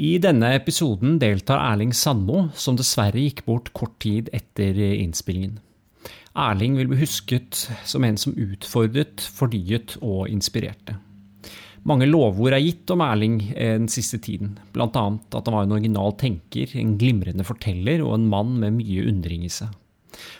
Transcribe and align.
I 0.00 0.14
denne 0.16 0.54
episoden 0.56 1.18
deltar 1.20 1.60
Erling 1.60 1.90
Sandmo, 1.92 2.46
som 2.56 2.76
dessverre 2.78 3.20
gikk 3.20 3.42
bort 3.44 3.66
kort 3.76 3.98
tid 4.00 4.30
etter 4.32 4.78
innspillingen. 4.94 5.58
Erling 6.40 6.78
vil 6.78 6.88
bli 6.88 7.02
husket 7.02 7.66
som 7.84 8.06
en 8.08 8.16
som 8.16 8.32
utfordret, 8.32 9.20
fornyet 9.20 9.98
og 10.00 10.30
inspirerte. 10.32 10.96
Mange 11.84 12.08
lovord 12.08 12.56
er 12.56 12.64
gitt 12.64 12.88
om 12.94 13.04
Erling 13.04 13.42
den 13.52 13.90
siste 13.92 14.16
tiden, 14.24 14.54
bl.a. 14.72 14.86
at 14.88 15.36
han 15.36 15.56
var 15.58 15.68
en 15.68 15.76
original 15.76 16.16
tenker, 16.20 16.72
en 16.80 16.96
glimrende 17.00 17.44
forteller 17.44 18.00
og 18.06 18.14
en 18.16 18.28
mann 18.32 18.56
med 18.62 18.78
mye 18.78 19.04
undring 19.10 19.44
i 19.44 19.52
seg. 19.52 19.68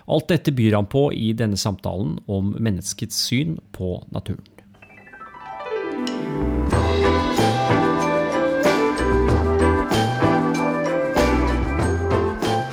Alt 0.08 0.32
dette 0.32 0.56
byr 0.56 0.78
han 0.78 0.88
på 0.88 1.10
i 1.12 1.34
denne 1.36 1.60
samtalen 1.60 2.16
om 2.32 2.54
menneskets 2.56 3.20
syn 3.28 3.58
på 3.76 3.98
naturen. 4.08 4.59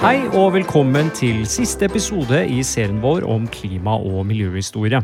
Hei 0.07 0.21
og 0.39 0.53
velkommen 0.55 1.09
til 1.11 1.41
siste 1.51 1.83
episode 1.89 2.37
i 2.47 2.61
serien 2.63 3.01
vår 3.03 3.25
om 3.27 3.43
klima- 3.51 3.97
og 3.99 4.21
miljøhistorie. 4.29 5.01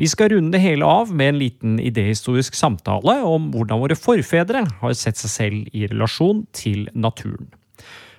Vi 0.00 0.06
skal 0.08 0.30
runde 0.32 0.54
det 0.54 0.62
hele 0.62 0.86
av 0.88 1.10
med 1.12 1.34
en 1.34 1.40
liten 1.42 1.74
idehistorisk 1.76 2.56
samtale 2.56 3.18
om 3.28 3.50
hvordan 3.52 3.82
våre 3.82 3.98
forfedre 4.00 4.62
har 4.78 4.94
sett 4.96 5.20
seg 5.20 5.32
selv 5.34 5.76
i 5.76 5.84
relasjon 5.90 6.46
til 6.56 6.86
naturen. 6.94 7.50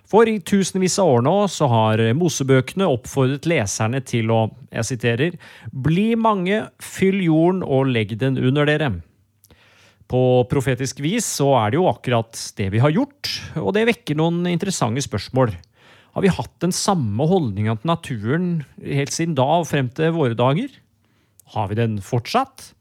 For 0.06 0.30
i 0.30 0.38
tusenvis 0.46 1.00
av 1.02 1.10
år 1.10 1.26
nå 1.26 1.34
så 1.50 1.72
har 1.74 2.06
Mosebøkene 2.14 2.86
oppfordret 2.86 3.50
leserne 3.50 4.04
til 4.06 4.30
å, 4.30 4.44
jeg 4.70 4.92
siterer, 4.92 5.40
bli 5.74 6.12
mange, 6.14 6.68
fyll 6.78 7.18
jorden 7.26 7.66
og 7.66 7.90
legg 7.96 8.14
den 8.22 8.38
under 8.38 8.70
dere. 8.70 8.92
På 10.06 10.46
profetisk 10.54 11.02
vis 11.02 11.26
så 11.40 11.50
er 11.64 11.74
det 11.74 11.82
jo 11.82 11.90
akkurat 11.90 12.46
det 12.62 12.70
vi 12.78 12.86
har 12.86 12.94
gjort, 12.94 13.34
og 13.58 13.74
det 13.74 13.88
vekker 13.90 14.22
noen 14.22 14.44
interessante 14.54 15.02
spørsmål. 15.02 15.58
Har 16.12 16.26
vi 16.26 16.32
hatt 16.34 16.52
den 16.60 16.74
samme 16.76 17.24
holdninga 17.28 17.78
til 17.80 17.88
naturen 17.88 18.48
helt 18.84 19.14
siden 19.16 19.36
da 19.38 19.48
og 19.62 19.70
frem 19.70 19.88
til 19.96 20.12
våre 20.16 20.36
dager? 20.36 20.72
Har 21.56 21.70
vi 21.72 21.78
den 21.80 22.00
fortsatt? 22.04 22.74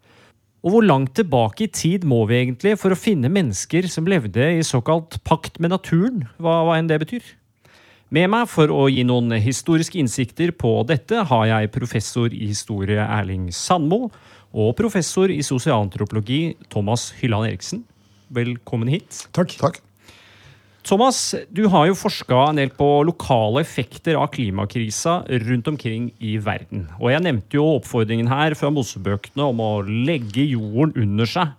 Og 0.61 0.75
hvor 0.75 0.84
langt 0.84 1.14
tilbake 1.17 1.64
i 1.64 1.73
tid 1.73 2.05
må 2.05 2.25
vi 2.28 2.41
egentlig 2.41 2.75
for 2.81 2.92
å 2.92 2.98
finne 2.98 3.31
mennesker 3.33 3.86
som 3.89 4.08
levde 4.11 4.51
i 4.58 4.64
såkalt 4.67 5.20
pakt 5.25 5.61
med 5.62 5.73
naturen, 5.73 6.27
hva, 6.42 6.61
hva 6.67 6.77
enn 6.77 6.91
det 6.91 6.98
betyr? 7.01 7.23
Med 8.11 8.27
meg 8.33 8.48
for 8.51 8.73
å 8.75 8.89
gi 8.91 9.05
noen 9.06 9.31
historiske 9.39 10.01
innsikter 10.03 10.51
på 10.51 10.73
dette 10.89 11.23
har 11.31 11.45
jeg 11.47 11.70
professor 11.77 12.34
i 12.34 12.48
historie 12.51 12.98
Erling 12.98 13.48
Sandmo 13.55 14.08
og 14.51 14.75
professor 14.77 15.31
i 15.31 15.39
sosialantropologi 15.47 16.56
Thomas 16.75 17.12
Hylland 17.20 17.53
Eriksen. 17.53 17.84
Velkommen 18.34 18.91
hit. 18.91 19.28
Takk. 19.31 19.55
Takk. 19.62 19.78
Thomas, 20.86 21.34
du 21.53 21.67
har 21.69 21.91
jo 21.91 21.97
forska 21.98 22.36
en 22.48 22.59
del 22.61 22.70
på 22.73 22.86
lokale 23.05 23.61
effekter 23.61 24.17
av 24.17 24.31
klimakrisa 24.33 25.20
rundt 25.45 25.69
omkring 25.69 26.09
i 26.19 26.39
verden. 26.41 26.86
Og 26.98 27.12
jeg 27.12 27.25
nevnte 27.27 27.59
jo 27.59 27.67
oppfordringen 27.77 28.31
her 28.33 28.56
fra 28.59 28.73
Mosebøkene 28.73 29.51
om 29.53 29.61
å 29.61 29.73
legge 29.84 30.47
jorden 30.48 30.97
under 30.97 31.28
seg. 31.28 31.53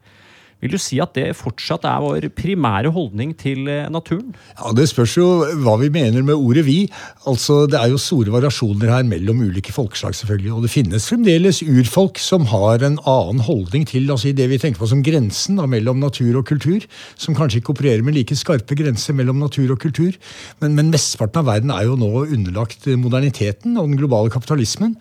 Vil 0.61 0.75
du 0.75 0.77
si 0.81 0.99
at 1.01 1.15
det 1.17 1.31
fortsatt 1.37 1.85
er 1.89 2.01
vår 2.03 2.27
primære 2.37 2.91
holdning 2.93 3.33
til 3.37 3.65
eh, 3.71 3.89
naturen? 3.89 4.35
Ja, 4.53 4.71
Det 4.77 4.87
spørs 4.91 5.15
jo 5.17 5.27
hva 5.63 5.77
vi 5.81 5.89
mener 5.89 6.21
med 6.21 6.37
ordet 6.37 6.65
'vi'. 6.65 6.87
Altså, 7.27 7.65
Det 7.65 7.79
er 7.79 7.89
jo 7.89 7.97
store 7.97 8.31
variasjoner 8.31 8.93
her 8.93 9.03
mellom 9.03 9.41
ulike 9.41 9.73
folkeslag, 9.73 10.13
selvfølgelig. 10.15 10.53
Og 10.53 10.61
det 10.61 10.69
finnes 10.69 11.09
fremdeles 11.09 11.63
urfolk 11.63 12.19
som 12.19 12.45
har 12.45 12.83
en 12.85 12.99
annen 13.05 13.41
holdning 13.41 13.87
til 13.87 14.11
altså, 14.11 14.29
i 14.29 14.37
det 14.37 14.49
vi 14.49 14.57
tenker 14.57 14.79
på 14.79 14.87
som 14.87 15.03
grensen 15.03 15.57
da, 15.57 15.65
mellom 15.65 15.97
natur 15.97 16.37
og 16.37 16.45
kultur. 16.45 16.85
Som 17.17 17.35
kanskje 17.35 17.61
ikke 17.61 17.73
opererer 17.73 18.03
med 18.03 18.13
like 18.13 18.35
skarpe 18.35 18.75
grenser 18.75 19.13
mellom 19.13 19.39
natur 19.39 19.71
og 19.71 19.79
kultur. 19.79 20.13
Men, 20.61 20.75
men 20.75 20.91
mesteparten 20.91 21.41
av 21.41 21.45
verden 21.49 21.71
er 21.71 21.89
jo 21.89 21.97
nå 21.97 22.27
underlagt 22.29 22.85
moderniteten 22.85 23.77
og 23.77 23.89
den 23.89 23.97
globale 23.97 24.29
kapitalismen. 24.29 24.95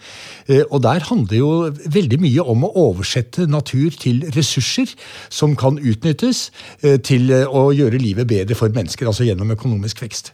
Eh, 0.48 0.64
og 0.70 0.83
der 0.83 1.05
handler 1.05 1.37
jo 1.37 1.50
veldig 1.84 2.20
mye 2.20 2.49
om 2.49 2.65
å 2.65 2.72
oversette 2.88 3.47
natur 3.47 3.91
til 3.91 4.25
ressurser. 4.34 4.88
som 5.28 5.50
som 5.50 5.56
kan 5.59 5.78
utnyttes 5.78 6.50
eh, 6.83 6.99
til 7.03 7.31
eh, 7.34 7.47
å 7.47 7.71
gjøre 7.75 8.00
livet 8.00 8.28
bedre 8.31 8.59
for 8.59 8.71
mennesker, 8.75 9.09
altså 9.09 9.27
gjennom 9.27 9.50
økonomisk 9.56 10.03
vekst. 10.05 10.33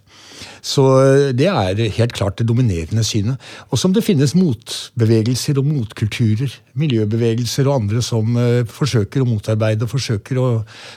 Så 0.60 0.84
eh, 1.00 1.32
det 1.36 1.48
er 1.48 1.80
helt 1.96 2.16
klart 2.16 2.38
det 2.38 2.48
dominerende 2.48 3.04
synet. 3.04 3.40
Og 3.70 3.80
som 3.80 3.94
det 3.94 4.04
finnes 4.04 4.36
motbevegelser 4.36 5.60
og 5.60 5.68
motkulturer, 5.70 6.52
miljøbevegelser 6.76 7.68
og 7.68 7.80
andre 7.80 8.04
som 8.04 8.36
forsøker 8.68 9.22
å 9.22 9.30
motarbeide 9.30 9.86
og 9.86 9.94
forsøker 9.94 10.40
å 10.42 10.48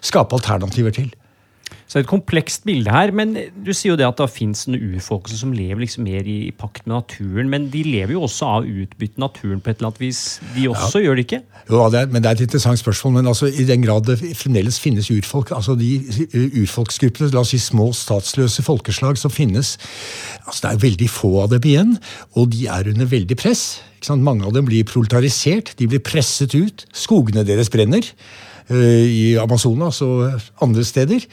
skape 0.01 0.35
alternativer 0.35 0.95
til. 0.95 1.13
Så 1.89 1.97
det 1.97 2.03
er 2.03 2.05
et 2.05 2.11
komplekst 2.11 2.67
bilde 2.69 2.91
her. 2.93 3.09
Men 3.17 3.31
du 3.65 3.71
sier 3.73 3.95
jo 3.95 3.97
det 3.97 4.05
at 4.05 4.19
det 4.21 4.27
fins 4.29 4.67
urfolk 4.69 5.25
som 5.33 5.55
lever 5.57 5.81
liksom 5.81 6.05
mer 6.05 6.21
i, 6.21 6.37
i, 6.45 6.51
pakt 6.53 6.85
med 6.85 6.93
naturen. 6.93 7.49
Men 7.49 7.65
de 7.73 7.81
lever 7.81 8.13
jo 8.13 8.27
også 8.27 8.45
av 8.45 8.67
å 8.67 8.83
utbytte 8.83 9.21
naturen 9.21 9.57
på 9.57 9.71
et 9.71 9.79
eller 9.79 9.89
annet 9.89 10.01
vis. 10.03 10.19
De 10.53 10.67
også, 10.69 11.01
ja. 11.01 11.07
gjør 11.07 11.17
de 11.17 11.25
ikke? 11.25 11.39
Jo, 11.65 11.79
det 11.89 12.03
er, 12.03 12.11
men 12.13 12.21
det 12.21 12.29
er 12.29 12.37
et 12.37 12.43
interessant 12.45 12.81
spørsmål. 12.81 13.15
Men 13.17 13.31
altså, 13.31 13.49
i 13.49 13.65
den 13.65 13.81
grad 13.87 14.05
det 14.05 14.19
fremdeles 14.37 14.77
finnes 14.83 15.09
urfolk, 15.09 15.49
altså 15.57 15.73
de 15.79 15.95
urfolksgruppene, 16.61 17.31
la 17.33 17.41
oss 17.41 17.55
si 17.55 17.61
små 17.63 17.89
statsløse 17.97 18.61
folkeslag 18.65 19.17
som 19.17 19.33
finnes, 19.33 19.75
altså 20.45 20.67
det 20.67 20.71
er 20.71 20.83
veldig 20.83 21.09
få 21.09 21.31
av 21.41 21.55
dem 21.55 21.65
igjen. 21.71 21.95
Og 22.37 22.51
de 22.53 22.67
er 22.69 22.91
under 22.93 23.09
veldig 23.09 23.39
press. 23.41 23.79
Mange 24.13 24.45
av 24.45 24.53
dem 24.53 24.69
blir 24.69 24.85
proletarisert, 24.87 25.73
de 25.81 25.89
blir 25.89 26.05
presset 26.05 26.53
ut. 26.53 26.85
Skogene 26.93 27.41
deres 27.49 27.73
brenner. 27.73 28.05
Eh, 28.69 29.05
i 29.09 29.21
Amazonas 29.41 29.97
og 30.05 30.41
andre 30.61 30.83
steder. 30.85 31.23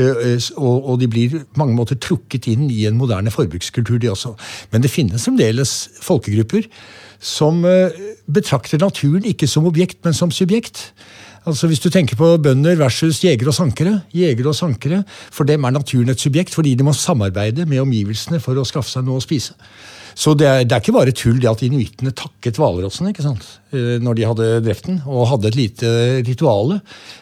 Eh, 0.00 0.46
og 0.56 0.94
de 1.00 1.08
blir 1.08 1.34
på 1.42 1.60
mange 1.60 1.76
måter 1.76 1.98
trukket 2.00 2.48
inn 2.48 2.70
i 2.72 2.86
en 2.88 2.96
moderne 2.96 3.32
forbrukskultur, 3.32 3.98
de 4.00 4.08
også. 4.08 4.32
Men 4.72 4.80
det 4.80 4.90
finnes 4.90 5.26
fremdeles 5.28 5.74
folkegrupper 6.00 6.70
som 7.20 7.60
eh, 7.68 7.92
betrakter 8.32 8.80
naturen 8.80 9.28
ikke 9.28 9.48
som 9.48 9.68
objekt, 9.68 9.98
men 10.04 10.16
som 10.16 10.32
subjekt. 10.32 10.94
Altså 11.46 11.68
Hvis 11.68 11.84
du 11.84 11.90
tenker 11.90 12.16
på 12.16 12.32
bønder 12.42 12.80
versus 12.80 13.20
jegere 13.22 13.52
og 13.52 13.54
sankere. 13.54 14.00
Jegere 14.14 14.48
og 14.48 14.56
sankere, 14.56 15.04
For 15.30 15.44
dem 15.44 15.64
er 15.64 15.76
naturen 15.76 16.08
et 16.08 16.20
subjekt, 16.20 16.54
fordi 16.54 16.74
de 16.74 16.82
må 16.82 16.92
samarbeide 16.92 17.66
med 17.66 17.80
omgivelsene 17.80 18.40
for 18.40 18.56
å 18.56 18.64
skaffe 18.64 18.90
seg 18.90 19.04
noe 19.04 19.20
å 19.20 19.22
spise. 19.22 19.52
Så 20.16 20.32
det 20.32 20.46
er, 20.48 20.64
det 20.64 20.72
er, 20.72 20.80
ikke 20.80 20.96
bare 20.96 21.12
tull 21.12 21.36
det 21.42 21.50
at 21.50 21.62
inuittene 21.62 22.10
takket 22.16 22.56
hvalrossen 22.56 23.10
ikke 23.10 23.22
sant? 23.22 23.44
Eh, 23.76 23.98
når 24.02 24.16
de 24.16 24.26
hadde 24.28 24.48
drept 24.64 24.88
den, 24.88 24.98
og 25.06 25.28
hadde 25.32 25.50
et 25.50 25.58
lite 25.58 25.92
rituale. 26.26 26.80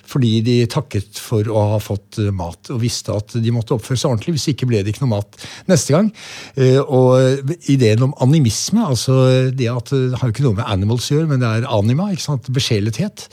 Fordi 0.09 0.39
de 0.45 0.57
takket 0.71 1.19
for 1.21 1.49
å 1.51 1.65
ha 1.75 1.81
fått 1.83 2.21
eh, 2.23 2.33
mat 2.35 2.71
og 2.73 2.83
visste 2.83 3.15
at 3.15 3.37
de 3.41 3.55
måtte 3.55 3.77
oppføre 3.77 4.01
seg 4.01 4.13
ordentlig. 4.13 4.37
Hvis 4.39 4.51
ikke 4.53 4.69
ble 4.71 4.83
det 4.85 4.95
ikke 4.95 5.05
noe 5.07 5.17
mat 5.17 5.39
neste 5.71 5.97
gang. 5.97 6.11
Eh, 6.57 6.81
og 6.81 7.53
ideen 7.73 8.07
om 8.09 8.17
animisme, 8.25 8.85
altså 8.85 9.51
det 9.55 9.71
at 9.73 9.93
det 9.95 10.19
har 10.21 10.29
jo 10.29 10.35
ikke 10.35 10.49
noe 10.49 10.61
med 10.61 10.69
animals 10.71 11.11
å 11.11 11.19
gjøre, 11.19 11.31
men 11.33 11.45
det 11.45 11.51
er 11.51 11.71
anima, 11.73 12.11
ikke 12.13 12.29
sant? 12.29 12.53
besjelethet 12.55 13.29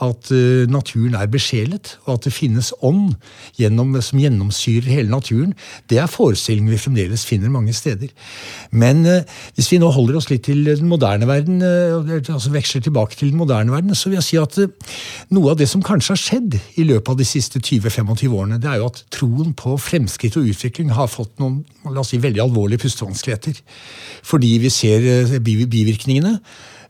at 0.00 0.30
naturen 0.72 1.12
er 1.18 1.26
besjelet, 1.28 1.90
og 2.06 2.14
at 2.14 2.24
det 2.24 2.30
finnes 2.32 2.70
ånd 2.86 3.18
gjennom, 3.60 3.90
som 4.00 4.22
gjennomsyrer 4.22 4.88
hele 4.88 5.12
naturen, 5.12 5.50
det 5.92 5.98
er 6.00 6.08
forestillingen 6.08 6.72
vi 6.72 6.78
fremdeles 6.80 7.26
finner 7.28 7.52
mange 7.52 7.74
steder. 7.76 8.08
Men 8.72 9.02
hvis 9.58 9.68
vi 9.68 9.80
nå 9.82 9.90
holder 9.92 10.16
oss 10.16 10.30
litt 10.32 10.46
til 10.48 10.64
den 10.70 10.88
moderne 10.88 11.28
verden, 11.28 11.60
altså 11.60 12.54
veksler 12.60 12.84
tilbake 12.86 13.18
til 13.18 13.32
den 13.32 13.40
moderne 13.40 13.74
verden, 13.74 13.96
så 13.98 14.10
vil 14.10 14.20
jeg 14.20 14.28
si 14.28 14.38
at 14.40 14.58
noe 15.34 15.52
av 15.52 15.58
det 15.60 15.68
som 15.70 15.82
kanskje 15.84 16.14
har 16.14 16.22
skjedd 16.22 16.58
i 16.80 16.86
løpet 16.86 17.14
av 17.14 17.18
de 17.20 17.26
siste 17.28 17.58
20-25 17.58 18.30
årene, 18.30 18.60
det 18.62 18.70
er 18.70 18.80
jo 18.80 18.90
at 18.92 19.02
troen 19.12 19.54
på 19.56 19.74
fremskritt 19.80 20.38
og 20.38 20.48
utvikling 20.52 20.92
har 20.94 21.10
fått 21.10 21.40
noen 21.42 21.62
la 21.88 22.02
oss 22.02 22.12
si, 22.12 22.20
veldig 22.20 22.42
alvorlige 22.44 22.84
pustevanskeligheter. 22.84 23.60
Fordi 24.26 24.50
vi 24.60 24.70
ser 24.72 25.38
bivirkningene. 25.40 26.36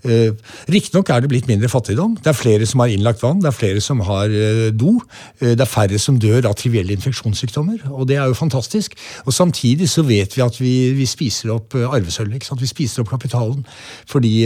Eh, 0.05 0.33
Riktignok 0.71 1.11
er 1.12 1.21
det 1.21 1.28
blitt 1.28 1.49
mindre 1.49 1.69
fattigdom. 1.69 2.16
Det 2.22 2.31
er 2.33 2.37
flere 2.37 2.66
som 2.69 2.81
har 2.81 2.93
innlagt 2.93 3.22
vann, 3.22 3.41
det 3.43 3.50
er 3.50 3.56
flere 3.56 3.83
som 3.84 4.00
har 4.06 4.33
eh, 4.33 4.71
do. 4.72 4.97
Eh, 5.41 5.53
det 5.53 5.65
er 5.65 5.69
færre 5.69 5.99
som 6.00 6.19
dør 6.21 6.49
av 6.49 6.56
trivielle 6.56 6.94
infeksjonssykdommer, 6.97 7.84
og 7.91 8.09
det 8.09 8.16
er 8.16 8.31
jo 8.31 8.38
fantastisk. 8.38 8.97
Og 9.26 9.35
Samtidig 9.41 9.88
så 9.88 10.05
vet 10.05 10.37
vi 10.37 10.43
at 10.44 10.56
vi, 10.61 10.75
vi 10.97 11.06
spiser 11.08 11.52
opp 11.55 11.75
arvesølvet. 11.75 12.49
Vi 12.61 12.69
spiser 12.69 13.00
opp 13.02 13.08
kapitalen. 13.08 13.62
Fordi 14.11 14.44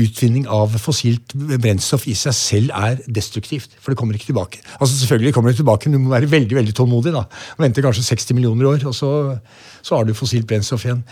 utvinning 0.00 0.46
av 0.48 0.72
fossilt 0.80 1.34
brennstoff 1.34 2.06
i 2.08 2.14
seg 2.16 2.34
selv 2.36 2.72
er 2.74 3.02
destruktivt. 3.04 3.74
For 3.82 3.92
det 3.92 3.98
kommer 4.00 4.16
ikke 4.16 4.30
tilbake. 4.30 4.62
Altså 4.78 4.96
Selvfølgelig 4.96 5.34
kommer 5.34 5.52
det 5.52 5.60
tilbake, 5.60 5.90
men 5.90 5.98
du 5.98 6.06
må 6.06 6.14
være 6.14 6.30
veldig 6.30 6.56
veldig 6.56 6.74
tålmodig. 6.74 7.12
da. 7.12 7.26
Vente 7.60 7.84
kanskje 7.84 8.06
60 8.08 8.38
millioner 8.38 8.70
år, 8.72 8.86
og 8.88 8.94
så, 8.96 9.10
så 9.82 9.98
har 9.98 10.08
du 10.08 10.14
fossilt 10.16 10.48
brennstoff 10.48 10.86
igjen. 10.86 11.04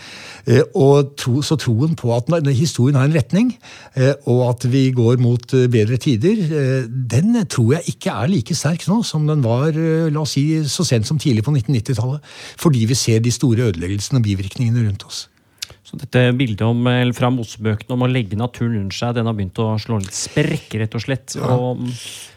Og 0.73 1.13
tro, 1.17 1.41
Så 1.45 1.55
troen 1.61 1.95
på 1.95 2.15
at 2.15 2.29
når 2.33 2.57
historien 2.57 2.97
har 2.97 3.05
en 3.05 3.13
retning, 3.13 3.22
eh, 3.95 4.13
og 4.27 4.49
at 4.49 4.65
vi 4.71 4.91
går 4.91 5.17
mot 5.21 5.53
eh, 5.53 5.69
bedre 5.71 5.97
tider, 5.97 6.43
eh, 6.43 6.87
den 6.87 7.45
tror 7.47 7.77
jeg 7.77 7.95
ikke 7.95 8.11
er 8.11 8.27
like 8.27 8.55
sterk 8.55 8.87
nå 8.87 9.01
som 9.03 9.27
den 9.27 9.43
var 9.43 9.71
la 9.73 10.21
oss 10.21 10.35
si, 10.35 10.63
så 10.67 10.83
sent 10.83 11.07
som 11.07 11.19
tidlig 11.19 11.43
på 11.43 11.51
1990-tallet. 11.51 12.19
Fordi 12.57 12.85
vi 12.85 12.93
ser 12.95 13.19
de 13.19 13.31
store 13.31 13.69
ødeleggelsene 13.69 14.19
og 14.19 14.23
bivirkningene 14.23 14.87
rundt 14.87 15.05
oss. 15.05 15.27
Så 15.93 15.99
dette 16.01 16.21
bildet 16.33 16.63
om, 16.65 16.79
eller 16.89 17.13
fra 17.13 17.29
Mosebøkene 17.29 17.93
om 17.93 18.01
å 18.01 18.07
legge 18.09 18.33
naturen 18.33 18.79
under 18.79 18.95
seg, 18.97 19.11
den 19.13 19.27
har 19.29 19.35
begynt 19.37 19.59
å 19.61 19.75
slå 19.77 19.99
litt 20.01 20.15
sprekker, 20.17 20.81
rett 20.81 20.95
og 20.97 21.03
slett. 21.03 21.35
Ja. 21.37 21.51
Og 21.53 21.83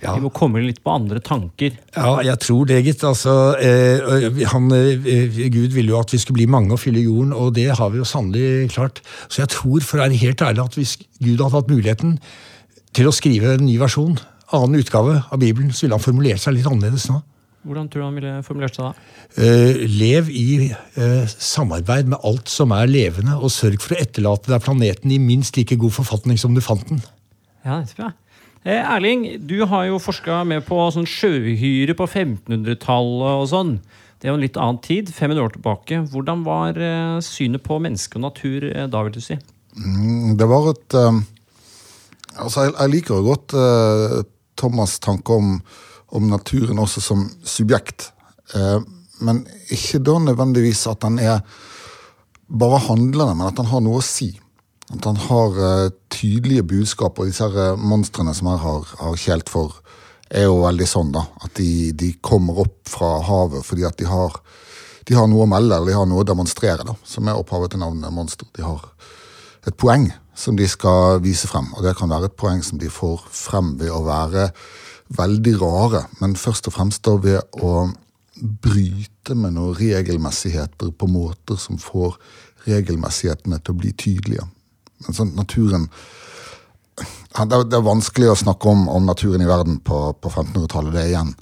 ja. 0.03 0.13
vi 0.13 0.25
må 0.27 0.29
komme 0.37 0.61
litt 0.61 0.83
på 0.85 0.93
andre 0.93 1.23
tanker. 1.25 1.79
Ja, 1.97 2.19
jeg 2.27 2.37
tror 2.45 2.69
det, 2.69 2.83
gitt. 2.85 3.01
Altså, 3.09 3.33
eh, 3.57 4.45
han, 4.53 4.69
eh, 4.77 5.41
Gud 5.49 5.73
ville 5.73 5.95
jo 5.95 6.03
at 6.03 6.13
vi 6.13 6.21
skulle 6.21 6.43
bli 6.43 6.51
mange 6.53 6.77
og 6.77 6.83
fylle 6.83 7.01
jorden, 7.01 7.33
og 7.33 7.55
det 7.57 7.71
har 7.79 7.95
vi 7.95 8.03
jo 8.03 8.09
sannelig 8.09 8.69
klart. 8.77 9.01
Så 9.31 9.41
jeg 9.47 9.55
tror, 9.57 9.81
for 9.81 9.97
å 9.97 10.05
være 10.05 10.21
helt 10.21 10.45
ærlig, 10.45 10.67
at 10.69 10.77
hvis 10.77 10.99
Gud 11.17 11.41
hadde 11.41 11.55
hatt 11.57 11.73
muligheten 11.73 12.19
til 12.93 13.09
å 13.09 13.17
skrive 13.17 13.57
en 13.57 13.65
ny 13.65 13.79
versjon, 13.81 14.19
annen 14.53 14.85
utgave 14.85 15.23
av 15.33 15.41
Bibelen, 15.41 15.73
så 15.73 15.87
ville 15.87 15.97
han 15.97 16.05
formulert 16.05 16.45
seg 16.45 16.59
litt 16.59 16.69
annerledes 16.69 17.09
nå. 17.09 17.23
Hvordan 17.67 17.89
tror 17.91 18.03
du 18.03 18.07
han 18.07 18.19
ville 18.21 18.35
formulert 18.47 18.79
seg 18.79 18.89
da? 18.89 19.07
Uh, 19.37 19.83
lev 19.91 20.31
i 20.31 20.71
uh, 20.71 21.27
samarbeid 21.27 22.13
med 22.13 22.23
alt 22.27 22.51
som 22.53 22.75
er 22.77 22.89
levende, 22.91 23.35
og 23.37 23.53
sørg 23.55 23.83
for 23.83 23.97
å 23.97 24.01
etterlate 24.01 24.53
deg 24.53 24.63
planeten 24.65 25.13
i 25.13 25.19
minst 25.23 25.59
like 25.59 25.79
god 25.81 25.99
forfatning 25.99 26.39
som 26.41 26.55
du 26.55 26.63
fant 26.65 26.87
den. 26.89 27.03
Ja, 27.67 27.83
det. 27.83 28.13
Eh, 28.67 28.83
Erling, 28.83 29.29
du 29.47 29.61
har 29.71 29.85
jo 29.87 30.01
forska 30.03 30.41
med 30.49 30.65
på 30.67 30.79
sånn 30.91 31.07
sjøhyre 31.07 31.95
på 31.95 32.09
1500-tallet 32.09 33.43
og 33.43 33.47
sånn. 33.53 33.77
Det 34.19 34.27
er 34.27 34.33
jo 34.33 34.39
en 34.41 34.43
litt 34.43 34.59
annen 34.59 34.81
tid, 34.83 35.13
500 35.15 35.45
år 35.45 35.53
tilbake. 35.55 36.01
Hvordan 36.11 36.43
var 36.47 36.81
eh, 36.83 37.21
synet 37.23 37.63
på 37.63 37.79
menneske 37.83 38.19
og 38.19 38.25
natur 38.25 38.67
eh, 38.73 38.89
da, 38.91 39.05
vil 39.07 39.15
du 39.15 39.23
si? 39.23 39.39
Mm, 39.79 40.35
det 40.41 40.51
var 40.51 40.73
et 40.73 41.01
Altså, 42.37 42.67
jeg, 42.67 42.73
jeg 42.75 42.93
liker 42.93 43.17
jo 43.17 43.31
godt 43.31 43.53
Thomas' 44.61 44.99
tanke 45.01 45.33
om 45.33 45.55
om 46.15 46.29
naturen 46.31 46.79
også 46.79 47.03
som 47.03 47.25
subjekt. 47.45 48.11
Eh, 48.55 48.79
men 49.25 49.45
ikke 49.73 50.03
da 50.05 50.19
nødvendigvis 50.21 50.87
at 50.91 51.07
han 51.07 51.19
er 51.19 51.41
bare 52.47 52.83
handlende, 52.87 53.35
men 53.35 53.49
at 53.49 53.59
han 53.59 53.71
har 53.71 53.83
noe 53.85 54.01
å 54.01 54.05
si. 54.05 54.31
At 54.93 55.07
han 55.09 55.17
har 55.19 55.57
uh, 55.59 55.95
tydelige 56.15 56.63
budskap, 56.63 57.19
og 57.19 57.27
disse 57.27 57.43
her 57.43 57.73
uh, 57.75 57.81
monstrene 57.81 58.35
som 58.37 58.53
her 58.53 58.61
har, 58.63 58.93
har 59.01 59.17
kjelt 59.19 59.51
for, 59.51 59.81
er 60.31 60.47
jo 60.47 60.61
veldig 60.63 60.87
sånn, 60.87 61.11
da. 61.15 61.25
At 61.43 61.57
de, 61.59 61.91
de 61.97 62.13
kommer 62.23 62.63
opp 62.67 62.79
fra 62.91 63.17
havet 63.27 63.67
fordi 63.67 63.87
at 63.89 63.99
de 63.99 64.07
har, 64.11 64.39
de 65.09 65.17
har, 65.17 65.27
noe 65.31 65.47
å 65.47 65.51
melde, 65.51 65.75
eller 65.75 65.91
de 65.91 65.99
har 65.99 66.07
noe 66.11 66.23
å 66.23 66.29
demonstrere, 66.29 66.87
da. 66.87 66.95
Som 67.07 67.27
er 67.27 67.41
opphavet 67.41 67.75
til 67.75 67.83
navnet 67.83 68.15
monster. 68.15 68.47
De 68.55 68.63
har 68.67 68.85
et 69.67 69.75
poeng 69.75 70.07
som 70.37 70.55
de 70.59 70.69
skal 70.71 71.23
vise 71.25 71.49
frem, 71.51 71.73
og 71.75 71.83
det 71.83 71.97
kan 71.99 72.13
være 72.13 72.31
et 72.31 72.39
poeng 72.39 72.63
som 72.63 72.79
de 72.79 72.93
får 72.93 73.25
frem 73.33 73.75
ved 73.81 73.91
å 73.91 74.05
være 74.07 74.51
veldig 75.09 75.55
rare, 75.61 76.07
men 76.21 76.37
først 76.39 76.67
og 76.67 76.75
fremst 76.75 77.05
da 77.07 77.15
ved 77.23 77.63
å 77.63 77.87
bryte 78.37 79.37
med 79.39 79.57
noen 79.57 79.77
regelmessigheter 79.79 80.91
på 80.93 81.09
måter 81.09 81.59
som 81.61 81.79
får 81.81 82.19
regelmessighetene 82.67 83.61
til 83.63 83.75
å 83.75 83.81
bli 83.81 83.93
tydelige. 83.97 84.47
Men 85.07 85.17
sånn 85.17 85.35
naturen 85.37 85.91
Det 87.37 87.77
er 87.77 87.83
vanskelig 87.85 88.31
å 88.33 88.39
snakke 88.41 88.71
om, 88.71 88.87
om 88.89 89.05
naturen 89.05 89.43
i 89.45 89.49
verden 89.49 89.75
på, 89.85 90.15
på 90.17 90.31
1500-tallet. 90.31 90.95
Det 90.95 91.01
er 91.03 91.11
igjen 91.11 91.33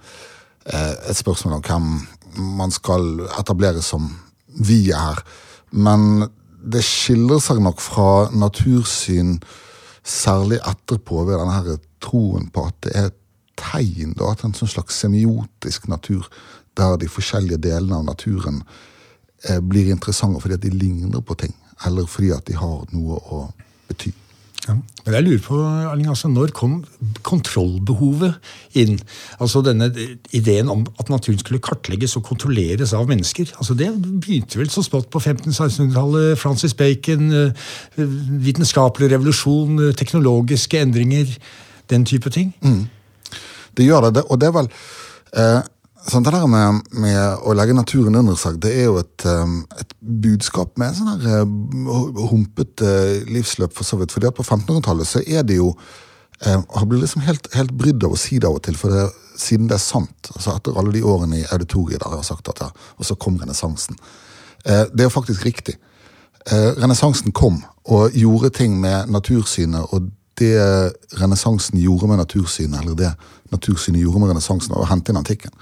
eh, 0.67 0.95
et 1.11 1.19
spørsmål 1.21 1.61
om 1.61 1.63
hvem 1.63 2.49
man 2.59 2.75
skal 2.75 3.23
etablere 3.39 3.83
som 3.83 4.09
vi 4.59 4.91
er. 4.91 5.21
Men 5.71 6.27
det 6.59 6.83
skiller 6.83 7.39
seg 7.39 7.63
nok 7.63 7.79
fra 7.79 8.27
natursyn, 8.35 9.37
særlig 10.03 10.59
etterpå, 10.67 11.23
ved 11.29 11.39
denne 11.39 11.79
troen 12.03 12.51
på 12.51 12.67
at 12.73 12.81
det 12.83 12.97
er 12.99 13.15
tegn 13.61 14.17
da, 14.19 14.33
at 14.33 14.45
en 14.45 14.57
sånn 14.57 14.71
slags 14.71 14.99
semiotisk 15.05 15.89
natur, 15.91 16.27
der 16.79 16.97
de 16.99 17.11
forskjellige 17.11 17.63
delene 17.69 18.01
av 18.01 18.09
naturen 18.09 18.63
eh, 19.49 19.61
blir 19.63 19.93
interessante 19.93 20.43
fordi 20.43 20.59
at 20.59 20.67
de 20.67 20.75
ligner 20.75 21.23
på 21.23 21.39
ting, 21.39 21.55
eller 21.87 22.09
fordi 22.11 22.35
at 22.35 22.47
de 22.51 22.59
har 22.59 22.85
noe 22.95 23.21
å 23.31 23.47
bety. 23.89 24.15
Ja. 24.65 24.75
Men 25.05 25.15
jeg 25.15 25.25
lurer 25.27 25.41
på, 25.45 25.59
Arling, 25.61 26.07
altså, 26.09 26.29
Når 26.29 26.53
kom 26.57 26.79
kontrollbehovet 27.23 28.35
inn? 28.81 28.97
Altså 29.37 29.61
denne 29.61 29.91
Ideen 30.33 30.71
om 30.73 30.87
at 31.01 31.11
naturen 31.13 31.39
skulle 31.39 31.61
kartlegges 31.61 32.17
og 32.17 32.25
kontrolleres 32.25 32.95
av 32.97 33.09
mennesker. 33.09 33.53
altså 33.59 33.75
Det 33.75 33.91
begynte 34.01 34.59
vel 34.59 34.71
så 34.71 34.83
smått 34.83 35.11
på 35.13 35.21
1500-1600-tallet. 35.21 36.39
Francis 36.39 36.75
Bacon, 36.75 37.33
eh, 37.33 37.53
vitenskapelig 38.47 39.11
revolusjon, 39.13 39.79
eh, 39.89 39.95
teknologiske 39.95 40.81
endringer, 40.81 41.37
den 41.91 42.05
type 42.05 42.31
ting. 42.31 42.55
Mm. 42.63 42.89
Det 43.77 43.87
gjør 43.87 44.11
det, 44.11 44.25
og 44.31 44.41
det 44.41 44.49
er 44.49 44.55
vel 44.59 44.69
eh, 45.39 45.63
sånn 46.05 46.25
Det 46.27 46.35
der 46.35 46.47
med, 46.51 46.83
med, 47.01 47.21
å 47.49 47.55
legge 47.57 47.77
naturen 47.77 48.19
under 48.21 48.37
seg, 48.39 48.59
det 48.63 48.75
er 48.77 48.89
jo 48.91 48.99
et, 49.01 49.25
eh, 49.29 49.55
et 49.81 49.95
budskap 50.25 50.75
med 50.81 50.97
sånn 50.97 51.13
her 51.15 51.47
uh, 51.47 52.27
humpete 52.31 52.91
livsløp, 53.31 53.73
for 53.73 53.89
så 53.89 53.99
vidt. 54.01 54.13
fordi 54.13 54.29
at 54.29 54.37
på 54.37 54.45
1500-tallet 54.45 55.09
så 55.09 55.23
er 55.25 55.47
det 55.49 55.57
jo 55.61 55.73
eh, 56.45 56.61
Har 56.61 56.87
blitt 56.91 57.07
liksom 57.07 57.25
helt, 57.25 57.49
helt 57.55 57.73
brydd 57.73 58.05
av 58.05 58.17
å 58.17 58.21
si 58.21 58.39
det 58.39 58.51
av 58.51 58.59
og 58.59 58.65
til, 58.67 58.77
for 58.77 58.93
det, 58.93 59.07
siden 59.41 59.71
det 59.71 59.79
er 59.79 59.85
sant. 59.87 60.31
altså 60.35 60.59
Etter 60.59 60.77
alle 60.77 60.93
de 60.93 61.03
årene 61.03 61.41
i 61.41 61.49
auditoriet 61.57 62.03
der 62.03 62.13
jeg 62.13 62.21
har 62.21 62.29
sagt 62.29 62.53
ja, 62.61 62.71
og 62.71 63.09
så 63.09 63.17
kom 63.17 63.41
renessansen. 63.41 63.97
Det 64.65 65.03
er 65.03 65.09
jo 65.09 65.13
faktisk 65.13 65.45
riktig. 65.45 65.75
Renessansen 66.81 67.33
kom 67.37 67.59
og 67.93 68.15
gjorde 68.17 68.49
ting 68.57 68.79
med 68.81 69.11
natursynet 69.13 69.93
og 69.93 70.09
det 70.41 70.59
renessansen 71.21 71.79
gjorde 71.81 72.09
med 72.11 72.21
natursynet, 72.23 72.81
eller 72.81 72.99
det 72.99 73.13
natursynet 73.53 74.03
gjorde 74.03 74.23
med 74.23 74.35
renessansen, 74.35 74.75
å 74.75 74.89
hente 74.89 75.13
inn 75.13 75.21
antikken. 75.21 75.55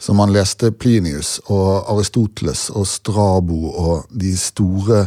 Så 0.00 0.14
man 0.16 0.32
leste 0.32 0.70
Plinius 0.72 1.38
og 1.52 1.90
Aristoteles 1.92 2.70
og 2.72 2.86
Strabo 2.88 3.68
og 3.68 4.06
de 4.08 4.32
store 4.40 5.04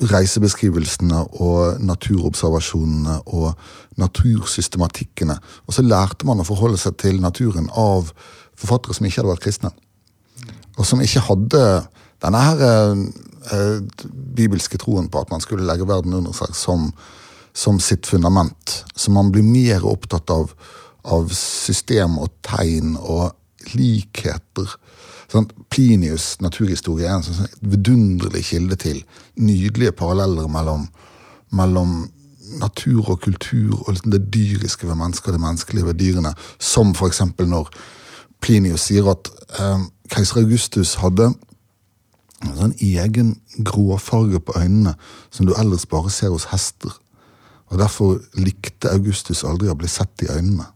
reisebeskrivelsene 0.00 1.22
og 1.40 1.82
naturobservasjonene 1.84 3.18
og 3.32 3.52
natursystematikkene. 4.00 5.36
Og 5.68 5.76
så 5.76 5.84
lærte 5.84 6.28
man 6.28 6.40
å 6.40 6.48
forholde 6.48 6.80
seg 6.80 6.96
til 7.00 7.20
naturen 7.20 7.68
av 7.72 8.12
forfattere 8.56 8.96
som 8.96 9.08
ikke 9.08 9.22
hadde 9.22 9.34
vært 9.34 9.44
kristne. 9.44 9.72
Og 10.76 10.84
som 10.88 11.00
ikke 11.04 11.24
hadde 11.28 11.62
denne 12.24 12.42
her 12.44 12.64
eh, 13.52 14.02
bibelske 14.36 14.80
troen 14.80 15.08
på 15.12 15.20
at 15.20 15.32
man 15.32 15.44
skulle 15.44 15.66
legge 15.68 15.88
verden 15.88 16.16
under 16.16 16.36
seg 16.36 16.56
som, 16.56 16.90
som 17.56 17.80
sitt 17.80 18.06
fundament. 18.06 18.82
Så 18.94 19.12
man 19.14 19.32
blir 19.32 19.46
mer 19.46 19.86
opptatt 19.88 20.30
av 20.30 20.52
av 21.06 21.30
system 21.34 22.18
og 22.22 22.32
tegn 22.46 22.96
og 22.98 23.34
likheter. 23.74 24.74
Sånn, 25.30 25.48
Plinius' 25.72 26.36
naturhistorie 26.42 27.08
er 27.08 27.16
en 27.18 27.24
sånn 27.26 27.56
vidunderlig 27.62 28.44
kilde 28.50 28.78
til 28.80 29.00
nydelige 29.38 29.94
paralleller 29.98 30.50
mellom, 30.50 30.86
mellom 31.54 31.96
natur 32.60 33.10
og 33.10 33.24
kultur 33.24 33.74
og 33.80 33.90
liksom 33.90 34.14
det 34.14 34.22
dyriske 34.34 34.86
ved 34.86 34.98
mennesker 35.00 35.32
og 35.32 35.38
det 35.38 35.44
menneskelige 35.46 35.88
ved 35.88 35.98
dyrene. 36.02 36.34
Som 36.62 36.94
f.eks. 36.94 37.24
når 37.42 37.72
Plinius 38.42 38.86
sier 38.86 39.10
at 39.10 39.30
eh, 39.58 39.82
keiser 40.12 40.44
Augustus 40.44 40.94
hadde 41.02 41.32
en 42.44 42.54
sånn 42.54 42.76
egen 42.84 43.34
gråfarge 43.66 44.38
på 44.44 44.54
øynene 44.60 44.94
som 45.34 45.48
du 45.48 45.54
ellers 45.56 45.88
bare 45.90 46.12
ser 46.12 46.34
hos 46.34 46.50
hester. 46.52 46.92
Og 47.70 47.78
Derfor 47.78 48.18
likte 48.38 48.92
Augustus 48.94 49.44
aldri 49.44 49.70
å 49.70 49.78
bli 49.78 49.88
sett 49.90 50.22
i 50.22 50.30
øynene. 50.30 50.66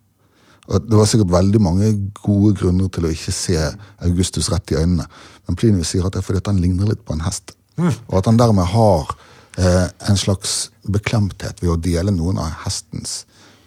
Og 0.71 0.87
Det 0.87 0.99
var 0.99 1.09
sikkert 1.11 1.33
veldig 1.33 1.61
mange 1.63 1.89
gode 2.23 2.55
grunner 2.59 2.89
til 2.89 3.07
å 3.07 3.15
ikke 3.15 3.35
se 3.35 3.57
Augustus 4.07 4.51
rett 4.53 4.71
i 4.71 4.79
øynene. 4.79 5.07
Men 5.47 5.59
Plinius 5.59 5.91
sier 5.95 6.07
at 6.07 6.15
det 6.15 6.23
er 6.23 6.27
fordi 6.27 6.43
at 6.43 6.51
han 6.53 6.61
ligner 6.63 6.91
litt 6.91 7.03
på 7.05 7.17
en 7.17 7.25
hest. 7.27 7.57
Mm. 7.77 7.91
Og 7.91 8.19
at 8.21 8.29
han 8.31 8.39
dermed 8.39 8.71
har 8.71 9.17
eh, 9.59 9.89
en 10.11 10.21
slags 10.21 10.71
beklemthet 10.87 11.63
ved 11.63 11.73
å 11.73 11.81
dele 11.81 12.15
noen 12.15 12.39
av 12.39 12.63
hestens 12.65 13.25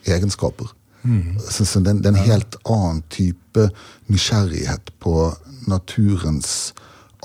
egenskaper. 0.07 0.71
Mm. 1.03 1.39
Så, 1.43 1.65
så 1.67 1.81
det, 1.83 1.97
det, 1.99 2.11
er 2.11 2.15
en 2.15 2.31
helt 2.31 2.55
annen 2.63 3.01
type 3.11 3.67
nysgjerrighet 4.11 4.93
på 5.03 5.33
naturens 5.67 6.73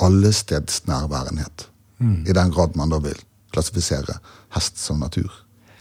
allestedsnærværenhet. 0.02 1.68
Mm. 1.98 2.22
I 2.26 2.34
den 2.34 2.50
grad 2.54 2.74
man 2.78 2.90
da 2.90 2.98
vil 3.02 3.18
klassifisere 3.54 4.18
hest 4.54 4.78
som 4.82 4.98
natur. 5.02 5.30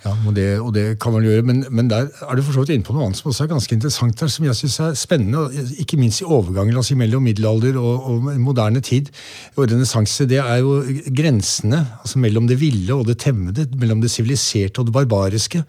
Ja, 0.08 0.14
og 0.28 0.36
det, 0.36 0.46
og 0.64 0.70
det, 0.76 0.84
kan 1.04 1.12
man 1.12 1.26
gjøre, 1.26 1.44
men, 1.44 1.66
men 1.70 1.90
der 1.92 2.08
er 2.30 2.36
du 2.36 2.42
for 2.46 2.56
så 2.56 2.64
vidt 2.64 2.72
inne 2.78 2.86
på 2.88 2.94
noe 2.96 3.08
annet 3.08 3.20
som 3.20 3.28
også 3.32 3.44
er 3.44 3.50
ganske 3.52 3.76
interessant 3.76 4.20
der, 4.22 4.30
som 4.32 4.46
jeg 4.48 4.56
synes 4.56 4.78
er 4.86 4.94
spennende, 4.96 5.42
ikke 5.84 6.00
minst 6.00 6.22
i 6.24 6.28
overgangen 6.28 6.78
altså 6.80 6.96
mellom 6.96 7.26
middelalder 7.28 7.80
og, 7.82 8.06
og 8.08 8.30
moderne 8.40 8.80
tid. 8.80 9.12
Og 9.58 9.68
renessanse, 9.68 10.28
det 10.30 10.40
er 10.40 10.62
jo 10.64 10.80
grensene 11.18 11.82
altså 12.00 12.22
mellom 12.24 12.48
det 12.48 12.60
ville 12.62 12.96
og 12.96 13.08
det 13.10 13.18
temmede, 13.26 13.68
mellom 13.76 14.04
det 14.04 14.14
siviliserte 14.14 14.80
og 14.80 14.88
det 14.88 14.96
barbariske. 14.96 15.64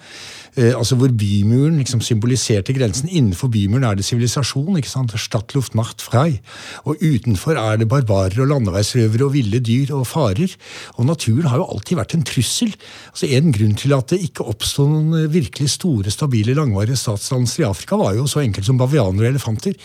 Eh, 0.59 0.75
altså 0.75 0.97
Hvor 0.99 1.13
bymuren 1.15 1.79
liksom 1.79 2.01
symboliserte 2.03 2.75
grensen. 2.75 3.09
Innenfor 3.09 3.49
bymuren 3.49 3.85
er 3.87 3.95
det 3.95 4.05
sivilisasjon. 4.05 4.77
ikke 4.77 4.91
sant? 4.91 5.15
Stadtluft 5.15 5.75
macht 5.79 6.03
frei. 6.03 6.41
Og 6.85 6.99
utenfor 6.99 7.55
er 7.55 7.77
det 7.79 7.89
barbarer 7.89 8.43
og 8.43 8.51
landeveisrøvere 8.51 9.25
og 9.25 9.35
ville 9.37 9.61
dyr 9.61 9.95
og 9.95 10.07
farer. 10.07 10.51
Og 10.99 11.07
naturen 11.07 11.47
har 11.47 11.63
jo 11.63 11.69
alltid 11.69 12.01
vært 12.01 12.15
en 12.15 12.25
trussel. 12.27 12.75
Altså 13.13 13.27
En 13.39 13.53
grunn 13.53 13.77
til 13.79 13.95
at 13.95 14.09
det 14.11 14.19
ikke 14.25 14.49
oppsto 14.51 14.89
noen 14.89 15.15
eh, 15.15 15.31
virkelig 15.31 15.71
store, 15.77 16.11
stabile, 16.11 16.57
langvarige 16.59 16.97
statsdannelser 16.97 17.63
i 17.63 17.69
Afrika, 17.69 17.97
var 17.97 18.17
jo 18.19 18.27
så 18.27 18.43
enkelt 18.43 18.67
som 18.67 18.79
bavianer 18.79 19.29
og 19.29 19.31
elefanter. 19.31 19.79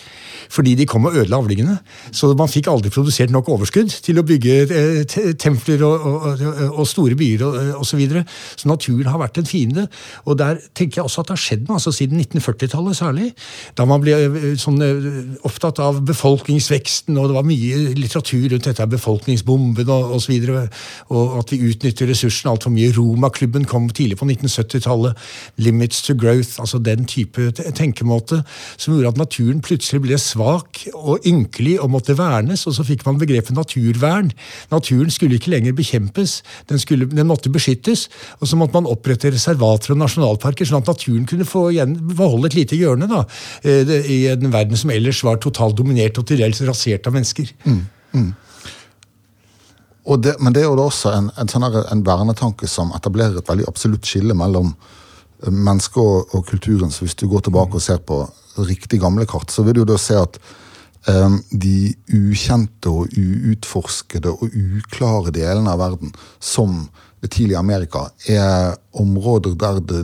Fordi 0.49 0.73
de 0.75 0.89
kom 0.89 1.05
og 1.05 1.13
ødela 1.13 1.37
avlingene. 1.37 1.77
Så 2.11 2.33
man 2.33 2.49
fikk 2.49 2.71
aldri 2.71 2.89
produsert 2.89 3.29
nok 3.29 3.49
overskudd 3.53 3.93
til 4.01 4.17
å 4.17 4.25
bygge 4.25 4.57
eh, 4.73 5.33
templer 5.37 5.85
og, 5.85 6.01
og, 6.01 6.43
og, 6.71 6.87
store 6.87 7.15
byer 7.19 7.45
og 7.45 7.61
osv. 7.77 7.93
Så, 7.93 7.97
videre. 8.01 8.23
så 8.57 8.67
naturen 8.67 9.11
har 9.11 9.19
vært 9.21 9.37
en 9.37 9.45
fiende. 9.45 9.83
Og 10.25 10.39
der 10.39 10.62
tenker 10.73 11.01
jeg 11.01 11.07
også 11.07 11.23
at 11.23 11.29
det 11.29 11.35
har 11.35 11.43
skjedd 11.43 11.65
noe, 11.67 11.77
altså 11.77 11.93
siden 11.95 12.21
1940-tallet 12.21 12.97
særlig. 12.97 13.29
Da 13.77 13.85
man 13.89 14.03
ble 14.03 14.15
sånn, 14.59 14.79
opptatt 15.47 15.81
av 15.83 16.01
befolkningsveksten, 16.07 17.17
og 17.19 17.29
det 17.29 17.37
var 17.37 17.47
mye 17.47 17.93
litteratur 17.97 18.47
rundt 18.53 18.69
dette 18.69 18.87
befolkningsbomben 18.93 19.91
og 19.93 20.15
osv. 20.17 20.33
Og, 20.53 20.79
og 21.13 21.37
at 21.41 21.53
vi 21.53 21.61
utnytter 21.69 22.09
ressursene 22.09 22.53
altfor 22.53 22.73
mye. 22.73 22.91
Roma-klubben 22.95 23.67
kom 23.69 23.89
tidlig 23.89 24.19
på 24.21 24.27
1970-tallet. 24.29 25.19
Limits 25.63 26.03
to 26.07 26.15
growth, 26.19 26.59
altså 26.63 26.81
den 26.83 27.07
type 27.09 27.51
tenkemåte 27.75 28.43
som 28.77 28.95
gjorde 28.95 29.13
at 29.13 29.21
naturen 29.21 29.61
plutselig 29.63 30.03
ble 30.05 30.19
svak 30.21 30.83
og 30.93 31.25
ynkelig 31.29 31.77
og 31.83 31.91
måtte 31.95 32.17
vernes. 32.19 32.65
Og 32.69 32.77
så 32.77 32.85
fikk 32.87 33.05
man 33.07 33.19
begrepet 33.21 33.55
naturvern. 33.57 34.31
Naturen 34.73 35.11
skulle 35.13 35.39
ikke 35.39 35.53
lenger 35.53 35.75
bekjempes, 35.77 36.39
den, 36.69 36.81
skulle, 36.81 37.09
den 37.09 37.29
måtte 37.29 37.51
beskyttes. 37.53 38.07
Og 38.39 38.49
så 38.49 38.59
måtte 38.59 38.77
man 38.77 38.89
opprette 38.89 39.31
reservater 39.33 39.95
og 39.95 40.01
nasjonalparker, 40.03 40.52
sånn 40.61 40.81
at 40.83 40.89
naturen 40.91 41.25
kunne 41.29 41.47
få 41.47 41.65
igjen, 41.73 41.95
beholde 42.13 42.51
et 42.51 42.57
lite 42.57 42.77
hjørne 42.77 43.09
da, 43.09 43.23
eh, 43.65 43.93
i 44.03 44.19
en 44.31 44.51
verden 44.53 44.79
som 44.79 44.93
ellers 44.93 45.23
var 45.25 45.41
totalt 45.41 45.77
dominert 45.79 46.17
og 46.21 46.27
til 46.29 46.41
dels 46.43 46.61
rasert 46.67 47.07
av 47.09 47.17
mennesker. 47.17 47.53
Mm, 47.65 47.83
mm. 48.13 48.31
Det, 50.03 50.35
men 50.43 50.53
det 50.53 50.63
er 50.63 50.67
jo 50.67 50.79
også 50.83 51.13
en, 51.15 51.29
en, 51.39 51.49
sånn 51.49 51.63
en, 51.63 52.03
vernetanke 52.03 52.67
som 52.67 52.91
etablerer 52.95 53.39
et 53.39 53.49
veldig 53.49 53.69
absolutt 53.71 54.07
skille 54.07 54.35
mellom 54.35 54.73
eh, 54.73 55.51
mennesket 55.51 56.01
og, 56.03 56.33
og, 56.33 56.43
kulturen. 56.49 56.91
Så 56.91 57.07
hvis 57.07 57.15
du 57.15 57.29
går 57.31 57.47
tilbake 57.47 57.79
og 57.79 57.85
ser 57.85 58.03
på 58.03 58.25
riktig 58.67 58.99
gamle 59.01 59.25
kart, 59.29 59.51
så 59.51 59.63
vil 59.63 59.79
du 59.79 59.85
da 59.87 59.97
se 59.97 60.19
at 60.19 60.37
um, 61.07 61.39
de 61.49 61.93
ukjente 62.13 62.91
og 62.91 63.15
uutforskede 63.15 64.33
og 64.33 64.51
uklare 64.53 65.33
delene 65.33 65.71
av 65.71 65.81
verden, 65.81 66.13
som 66.39 66.83
det 67.23 67.31
tidlige 67.31 67.59
Amerika, 67.59 68.09
er 68.27 68.75
områder 68.99 69.55
der 69.55 69.79
det 69.79 70.03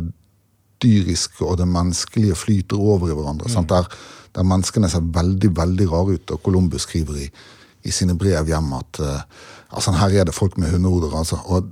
dyriske 0.84 1.46
og 1.46 1.58
det 1.60 1.68
menneskelige 1.70 2.36
flyter 2.36 2.80
over 2.80 3.10
i 3.10 3.18
hverandre. 3.18 3.50
Mm. 3.50 3.68
Der, 3.70 3.90
der, 4.36 4.44
menneskene 4.44 4.90
ser 4.90 5.06
veldig 5.16 5.52
veldig 5.58 5.90
rare 5.92 6.20
ut. 6.20 6.32
Og 6.32 6.44
Columbus 6.44 6.88
skriver 6.88 7.24
i, 7.26 7.28
i 7.84 7.92
sine 7.96 8.18
brev 8.18 8.48
hjem 8.48 8.74
at 8.80 9.04
uh, 9.04 9.48
Altså, 9.70 9.92
her 9.94 10.10
er 10.18 10.26
det 10.26 10.34
folk 10.34 10.58
med 10.58 10.72
hundehoder. 10.72 11.18
altså, 11.18 11.38
og 11.46 11.68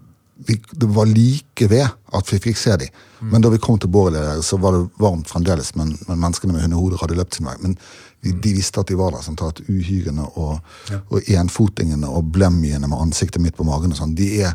vi, 0.45 0.61
Det 0.81 0.95
var 0.95 1.05
like 1.05 1.69
ved 1.69 1.87
at 2.13 2.33
vi 2.33 2.39
fikk 2.39 2.57
se 2.57 2.75
dem. 2.77 2.87
Mm. 3.21 3.29
Men 3.31 3.41
da 3.41 3.49
vi 3.49 3.57
kom 3.57 3.79
til 3.79 3.89
der, 3.89 4.41
så 4.41 4.57
var 4.57 4.71
det 4.71 4.89
varmt 4.99 5.29
fremdeles, 5.29 5.75
men, 5.75 5.97
men 6.07 6.19
menneskene 6.19 6.53
med 6.53 6.61
hundehoder 6.61 6.97
hadde 7.01 7.15
løpt 7.15 7.35
sin 7.35 7.45
vei. 7.45 7.55
Men 7.61 7.77
de, 8.23 8.31
de, 8.31 8.53
visste 8.53 8.79
at 8.79 8.87
de 8.87 8.97
var 8.97 9.11
der. 9.11 9.23
sånn 9.25 9.37
at 9.41 9.61
Uhyrene 9.69 10.25
og, 10.35 10.59
ja. 10.91 10.99
og 11.09 11.21
enfotingene 11.27 12.09
og 12.09 12.31
blemmiene 12.33 12.87
med 12.87 12.99
ansiktet 12.99 13.41
midt 13.41 13.57
på 13.57 13.65
magen 13.67 13.93
og 13.93 13.97
sånn, 13.99 14.15
de, 14.17 14.45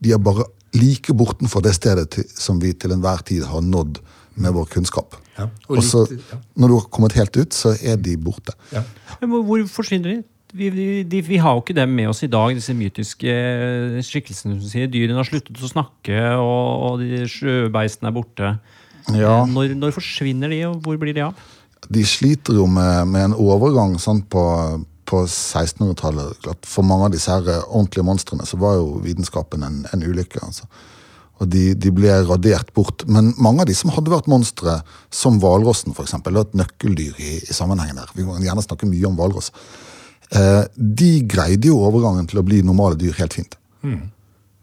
de, 0.00 0.12
er 0.12 0.18
bare 0.22 0.46
like 0.76 1.14
bortenfor 1.16 1.64
det 1.64 1.74
stedet 1.76 2.08
til, 2.14 2.26
som 2.36 2.60
vi 2.62 2.72
til 2.72 2.94
enhver 2.94 3.24
tid 3.26 3.46
har 3.48 3.64
nådd 3.64 4.00
med 4.40 4.54
vår 4.54 4.68
kunnskap. 4.70 5.16
Ja. 5.36 5.48
Og, 5.68 5.82
så, 5.84 6.04
ja. 6.10 6.38
når 6.56 6.70
du 6.70 6.74
har 6.78 6.90
kommet 6.92 7.16
helt 7.18 7.36
ut, 7.36 7.56
så 7.56 7.74
er 7.82 7.98
de 8.00 8.16
borte. 8.20 8.54
Men 9.20 9.40
hvor, 9.44 9.64
forsvinner 9.68 10.14
de? 10.14 10.20
vi, 10.52 10.70
vi, 10.70 11.20
vi, 11.20 11.38
har 11.38 11.54
jo 11.54 11.62
ikke 11.62 11.76
dem 11.76 11.92
med 11.94 12.10
oss 12.10 12.22
i 12.26 12.30
dag, 12.30 12.54
disse 12.56 12.74
mytiske 12.74 13.34
skikkelsene. 14.06 14.58
som 14.58 14.70
sier. 14.70 14.90
Dyrene 14.90 15.20
har 15.20 15.28
sluttet 15.28 15.62
å 15.62 15.70
snakke, 15.70 16.18
og, 16.40 16.84
og 16.86 17.04
de 17.04 17.24
sjøbeistene 17.30 18.10
er 18.10 18.16
borte. 18.16 18.52
Ja. 19.14 19.40
Når, 19.48 19.74
når, 19.78 19.94
forsvinner 19.96 20.52
de, 20.52 20.62
og 20.68 20.80
hvor 20.84 20.98
blir 21.00 21.16
de 21.16 21.24
av? 21.28 21.48
De 21.90 22.02
sliter 22.06 22.58
jo 22.58 22.66
med, 22.70 23.08
med 23.10 23.30
en 23.30 23.36
overgang 23.38 23.96
sant, 24.02 24.26
på, 24.30 24.42
på 25.10 25.24
1600-tallet. 25.26 26.48
For 26.68 26.86
mange 26.86 27.10
av 27.10 27.14
disse 27.14 27.34
her 27.34 27.66
ordentlige 27.66 28.06
monstrene 28.06 28.46
så 28.48 28.58
var 28.60 28.78
jo 28.78 29.02
vitenskapen 29.04 29.66
en, 29.66 29.82
en 29.90 30.06
ulykke. 30.06 30.40
altså. 30.46 30.70
Og 31.40 31.48
de, 31.48 31.70
de, 31.72 31.92
ble 31.94 32.12
radert 32.28 32.68
bort. 32.76 33.06
Men 33.08 33.32
mange 33.40 33.64
av 33.64 33.70
de 33.70 33.76
som 33.76 33.92
hadde 33.94 34.12
vært 34.12 34.28
monstre, 34.30 34.80
som 35.12 35.38
hvalrossen 35.40 35.96
f.eks., 35.96 36.18
et 36.20 36.58
nøkkeldyr 36.60 37.16
i, 37.16 37.36
i 37.40 37.56
sammenhengen 37.56 38.00
her. 38.02 38.12
Vi 38.16 38.26
må 38.26 38.36
gjerne 38.44 38.64
snakke 38.64 38.88
mye 38.88 39.08
om 39.08 39.16
hvalross. 39.16 39.48
Eh, 40.36 40.64
de 40.76 41.12
greide 41.26 41.70
jo 41.72 41.80
overgangen 41.80 42.28
til 42.30 42.42
å 42.42 42.46
bli 42.46 42.60
normale 42.66 42.98
dyr 43.00 43.16
helt 43.18 43.38
fint. 43.38 43.56
Mm. 43.82 44.10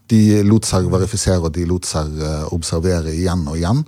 De 0.08 0.22
lot 0.46 0.68
seg 0.70 0.86
verifisere 0.92 1.50
og 1.50 1.56
de 1.58 1.66
lot 1.68 1.88
seg 1.88 2.13
eh, 2.22 2.46
observere 2.56 3.16
igjen 3.16 3.48
og 3.50 3.58
igjen. 3.58 3.82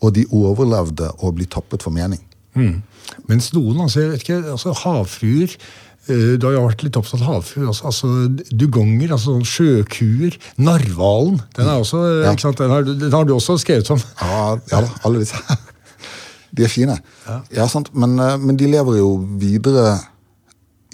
Og 0.00 0.16
de 0.16 0.24
overlevde 0.32 1.12
å 1.20 1.34
bli 1.36 1.44
tappet 1.50 1.84
for 1.84 1.92
mening. 1.92 2.24
Mm. 2.56 2.80
Mens 3.28 3.52
noen, 3.52 3.84
altså, 3.84 4.00
jeg 4.00 4.14
vet 4.14 4.24
ikke, 4.24 4.40
altså 4.56 4.72
havfruer 4.80 5.52
eh, 5.52 5.60
du 6.10 6.46
har 6.46 6.56
jo 6.56 6.66
vært 6.66 6.84
litt 6.86 6.98
opptatt 7.00 7.22
av 7.22 7.36
havfugl. 7.36 7.68
Altså, 7.70 7.86
altså, 7.90 8.50
dugonger, 8.50 9.14
altså 9.14 9.36
sånn 9.36 9.48
sjøkuer. 9.48 10.36
Narhvalen. 10.60 11.40
Den, 11.56 11.70
er 11.70 11.82
også, 11.82 12.04
ja. 12.24 12.34
den, 12.34 12.74
har, 12.74 12.86
den, 12.90 13.10
har, 13.14 13.26
du 13.28 13.34
også 13.36 13.58
skrevet 13.62 13.90
om. 13.94 14.02
Ja, 14.20 14.54
ja 14.72 14.84
alle 15.06 15.24
disse. 15.24 15.40
De 16.56 16.66
er 16.66 16.72
fine. 16.72 16.96
Ja. 17.26 17.40
ja 17.60 17.66
sant? 17.70 17.92
Men, 17.94 18.16
men, 18.18 18.56
de 18.58 18.66
lever 18.72 18.98
jo 18.98 19.12
videre 19.38 20.00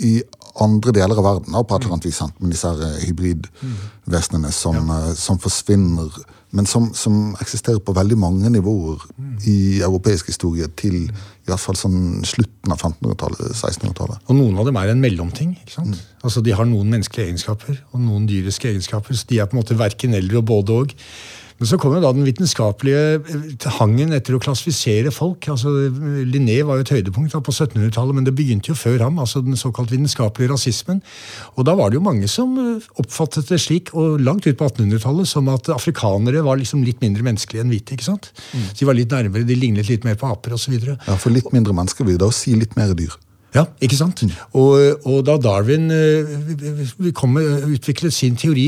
i 0.05 0.19
andre 0.61 0.93
deler 0.97 1.19
av 1.21 1.27
verden 1.27 1.57
på 1.57 1.77
et 1.77 1.85
eller 1.85 1.97
annet 1.97 2.09
vis, 2.09 2.23
med 2.41 2.55
disse 2.55 2.71
eh, 2.73 2.97
hybridvesenene 3.07 4.53
som, 4.55 4.79
ja. 4.81 4.99
Eh, 5.11 5.15
som, 5.19 5.41
forsvinner, 5.43 6.13
men 6.57 6.69
som, 6.69 6.91
som, 6.97 7.35
eksisterer 7.41 7.81
på 7.85 7.95
veldig 7.97 8.19
mange 8.21 8.53
nivåer 8.53 9.03
mm. 9.17 9.33
i 9.49 9.59
europeisk 9.85 10.31
historie 10.33 10.69
til 10.79 11.09
i 11.47 11.53
hvert 11.53 11.63
fall 11.63 11.79
sånn 11.79 12.25
slutten 12.27 12.73
av 12.75 12.81
1500-tallet, 12.81 13.55
1600-tallet. 13.55 14.23
Og 14.27 14.35
noen 14.35 14.59
av 14.59 14.67
dem 14.67 14.79
er 14.81 14.91
en 14.91 15.03
mellomting. 15.03 15.53
ikke 15.63 15.77
sant? 15.77 15.95
Mm. 15.95 16.21
Altså 16.27 16.43
De 16.43 16.55
har 16.59 16.67
noen 16.67 16.91
menneskelige 16.91 17.31
egenskaper 17.31 17.77
og 17.93 18.03
noen 18.03 18.27
dyriske 18.27 18.73
egenskaper. 18.73 19.15
så 19.15 19.29
De 19.31 19.39
er 19.39 19.47
på 19.47 19.55
en 19.55 19.63
måte 19.63 19.79
verken 19.79 20.17
eldre 20.19 20.43
og 20.43 20.49
både 20.51 20.79
og. 20.81 20.97
Men 21.57 21.69
så 21.71 21.79
kom 21.81 21.95
jo 21.97 22.03
da 22.05 22.11
den 22.13 22.27
vitenskapelige 22.27 23.03
eh, 23.17 23.67
hangen 23.79 24.13
etter 24.17 24.37
å 24.37 24.41
klassifisere 24.43 25.13
folk. 25.15 25.49
altså 25.53 25.73
Linné 26.29 26.59
var 26.67 26.79
jo 26.79 26.85
et 26.85 26.93
høydepunkt 26.99 27.33
da, 27.33 27.41
på 27.41 27.55
1700-tallet, 27.55 28.17
men 28.19 28.27
det 28.27 28.35
begynte 28.37 28.73
jo 28.73 28.79
før 28.79 29.07
ham. 29.07 29.21
altså 29.23 29.41
Den 29.45 29.57
såkalt 29.57 29.93
vitenskapelige 29.95 30.53
rasismen. 30.53 31.01
Og 31.57 31.69
da 31.69 31.77
var 31.79 31.91
det 31.91 32.01
jo 32.01 32.05
mange 32.05 32.29
som 32.29 32.57
eh, 32.61 32.89
oppfattet 33.01 33.49
det 33.53 33.61
slik, 33.65 33.95
og 33.97 34.21
langt 34.21 34.49
ut 34.49 34.59
på 34.59 34.69
1800-tallet, 34.69 35.31
som 35.31 35.49
at 35.53 35.73
afrikanere 35.73 36.45
var 36.45 36.61
liksom 36.61 36.85
litt 36.87 37.01
mindre 37.05 37.25
menneskelige 37.27 37.65
enn 37.65 37.73
hvite. 37.73 37.97
ikke 37.97 38.11
sant? 38.11 38.33
Mm. 38.53 38.67
Så 38.73 38.83
De 38.83 38.91
var 38.91 39.01
litt 39.01 39.17
nærmere, 39.17 39.49
de 39.49 39.57
lignet 39.57 39.89
litt 39.89 40.05
mer 40.05 40.21
på 40.21 40.29
aper 40.29 40.59
osv. 40.59 40.77
Ja, 40.77 41.17
for 41.17 41.33
litt 41.33 41.49
mindre 41.57 41.77
mennesker 41.77 42.05
vil 42.05 42.21
da 42.21 42.29
si 42.35 42.53
litt 42.59 42.77
mer 42.77 42.93
dyr. 42.97 43.17
Ja, 43.57 43.63
ikke 43.81 43.97
sant? 43.97 44.21
Og, 44.53 45.07
og 45.09 45.23
da 45.25 45.37
Darwin 45.41 45.89
uh, 45.89 47.07
kom, 47.17 47.39
utviklet 47.39 48.13
sin 48.13 48.37
teori, 48.37 48.67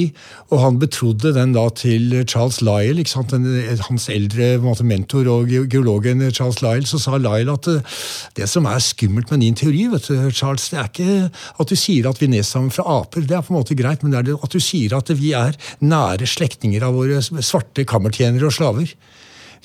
og 0.48 0.62
han 0.62 0.78
betrodde 0.80 1.34
den 1.36 1.52
da 1.52 1.66
til 1.76 2.14
Charles 2.28 2.62
Lyle? 2.64 3.04
Den, 3.28 3.48
hans 3.84 4.08
eldre 4.12 4.54
måte, 4.64 4.86
mentor 4.88 5.28
og 5.32 5.52
geologen 5.68 6.24
Charles 6.32 6.62
Lyle, 6.64 6.88
så 6.88 7.00
sa 7.02 7.20
Lyle 7.20 7.52
at 7.52 7.68
uh, 7.68 8.00
det 8.38 8.48
som 8.48 8.68
er 8.70 8.80
skummelt 8.84 9.30
med 9.34 9.44
din 9.44 9.58
teori, 9.58 9.84
vet 9.92 10.08
du, 10.08 10.30
Charles, 10.32 10.70
det 10.72 10.80
er 10.80 10.88
ikke 10.88 11.18
at 11.28 11.68
du 11.68 11.76
sier 11.76 12.08
at 12.08 12.22
vi 12.22 12.30
nedstammer 12.32 12.72
fra 12.72 12.88
aper, 12.98 13.28
det 13.28 13.36
er 13.36 13.44
på 13.44 13.52
en 13.52 13.60
måte 13.60 13.76
greit, 13.78 14.02
men 14.02 14.14
det 14.14 14.24
er 14.24 14.40
at 14.40 14.56
du 14.56 14.60
sier 14.62 14.96
at 14.96 15.12
vi 15.18 15.34
er 15.36 15.56
nære 15.84 16.28
slektninger 16.28 16.84
av 16.86 16.96
våre 16.96 17.20
svarte 17.22 17.84
kammertjenere 17.88 18.48
og 18.48 18.56
slaver. 18.56 18.96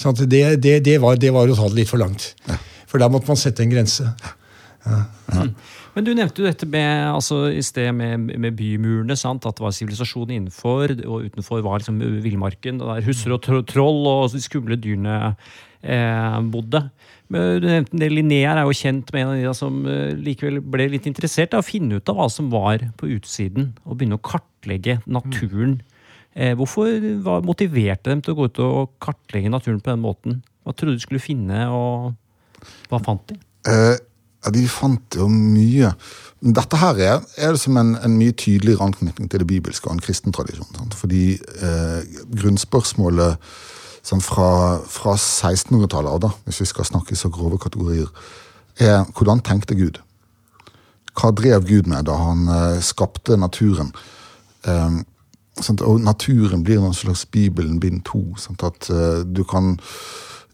Det, 0.03 0.45
det, 0.59 0.79
det, 0.83 0.99
var, 0.99 1.19
det 1.21 1.31
var 1.31 1.47
å 1.47 1.55
ta 1.55 1.67
det 1.69 1.83
litt 1.83 1.91
for 1.91 2.01
langt. 2.01 2.33
For 2.89 2.99
der 2.99 3.11
måtte 3.13 3.29
man 3.29 3.39
sette 3.39 3.63
en 3.63 3.71
grense. 3.71 4.09
Ja. 4.83 5.45
Men 5.93 6.05
du 6.05 6.11
nevnte 6.15 6.41
jo 6.41 6.47
dette 6.47 6.67
med, 6.69 7.05
altså, 7.13 7.45
i 7.53 7.61
sted 7.65 7.91
med, 7.95 8.31
med 8.41 8.55
bymurene. 8.57 9.15
Sant? 9.19 9.45
At 9.47 9.59
det 9.59 9.65
var 9.65 9.75
sivilisasjon 9.75 10.33
innenfor, 10.33 10.95
og 11.05 11.29
utenfor 11.29 11.63
var 11.65 11.81
liksom 11.81 12.01
villmarken. 12.23 12.81
Der 12.81 13.05
husser 13.05 13.35
og 13.35 13.43
troll 13.69 14.03
og 14.09 14.33
de 14.33 14.41
skumle 14.43 14.77
dyrene 14.79 15.17
eh, 15.29 16.39
bodde. 16.53 16.85
Men 17.33 17.61
du 17.61 17.67
nevnte 17.69 18.01
det, 18.01 18.11
Linnéer 18.11 18.59
er 18.59 18.67
jo 18.67 18.77
kjent 18.77 19.09
med 19.13 19.23
en 19.23 19.33
av 19.33 19.39
de 19.39 19.55
som 19.57 19.79
eh, 19.89 20.13
likevel 20.17 20.59
ble 20.73 20.89
litt 20.95 21.07
interessert 21.09 21.55
i 21.55 21.61
å 21.61 21.65
finne 21.65 21.97
ut 21.97 22.11
av 22.11 22.19
hva 22.19 22.29
som 22.31 22.51
var 22.53 22.83
på 22.99 23.09
utsiden, 23.15 23.71
og 23.85 23.99
begynne 23.99 24.19
å 24.19 24.25
kartlegge 24.25 24.99
naturen. 25.05 25.79
Eh, 26.33 26.55
hvorfor 26.57 26.89
hva 27.25 27.39
motiverte 27.45 28.09
dem 28.09 28.23
til 28.25 28.33
å 28.33 28.39
gå 28.39 28.49
ut 28.49 28.63
og 28.65 28.97
kartlegge 29.03 29.53
naturen 29.53 29.81
på 29.81 29.93
den 29.93 30.03
måten? 30.03 30.41
Hva 30.65 30.75
trodde 30.75 30.97
du 30.97 31.05
skulle 31.05 31.23
finne, 31.23 31.67
og 31.69 32.73
hva 32.89 33.01
fant 33.03 33.29
de? 33.29 33.37
Uh 33.69 33.95
ja, 34.43 34.51
De 34.51 34.63
fant 34.67 35.17
jo 35.17 35.27
mye. 35.31 35.93
Dette 36.43 36.79
her 36.79 36.99
er, 36.99 37.21
er 37.37 37.53
liksom 37.55 37.77
en, 37.79 37.93
en, 38.03 38.17
mye 38.19 38.35
tydeligere 38.35 38.83
anknytning 38.83 39.29
til 39.31 39.43
det 39.43 39.47
bibelske 39.47 39.87
og 39.87 39.95
en 39.95 40.03
kristen 40.03 40.35
tradisjon. 40.35 40.91
Fordi 40.99 41.37
eh, 41.39 42.17
grunnspørsmålet 42.35 43.53
sånn 44.03 44.23
fra, 44.23 44.81
fra 44.91 45.15
1600-tallet 45.15 46.27
av, 46.27 46.35
hvis 46.43 46.59
vi 46.65 46.67
skal 46.73 46.89
snakke 46.89 47.15
i 47.15 47.19
så 47.19 47.31
grove 47.31 47.61
kategorier, 47.63 48.09
er 48.81 49.05
hvordan 49.15 49.39
tenkte 49.45 49.77
Gud? 49.79 50.01
Hva 51.13 51.31
drev 51.31 51.63
Gud 51.69 51.87
med 51.87 52.09
da 52.09 52.17
han 52.19 52.43
eh, 52.51 52.83
skapte 52.83 53.39
naturen? 53.39 53.93
Eh, 54.67 55.01
Og 55.85 55.99
naturen 56.01 56.63
blir 56.65 56.79
noen 56.81 56.95
slags 56.97 57.27
Bibelen 57.29 57.79
bind 57.79 58.01
to. 58.09 58.23
Sånn 58.41 58.57
at 58.65 58.87
uh, 58.89 59.21
du 59.21 59.43
kan 59.45 59.75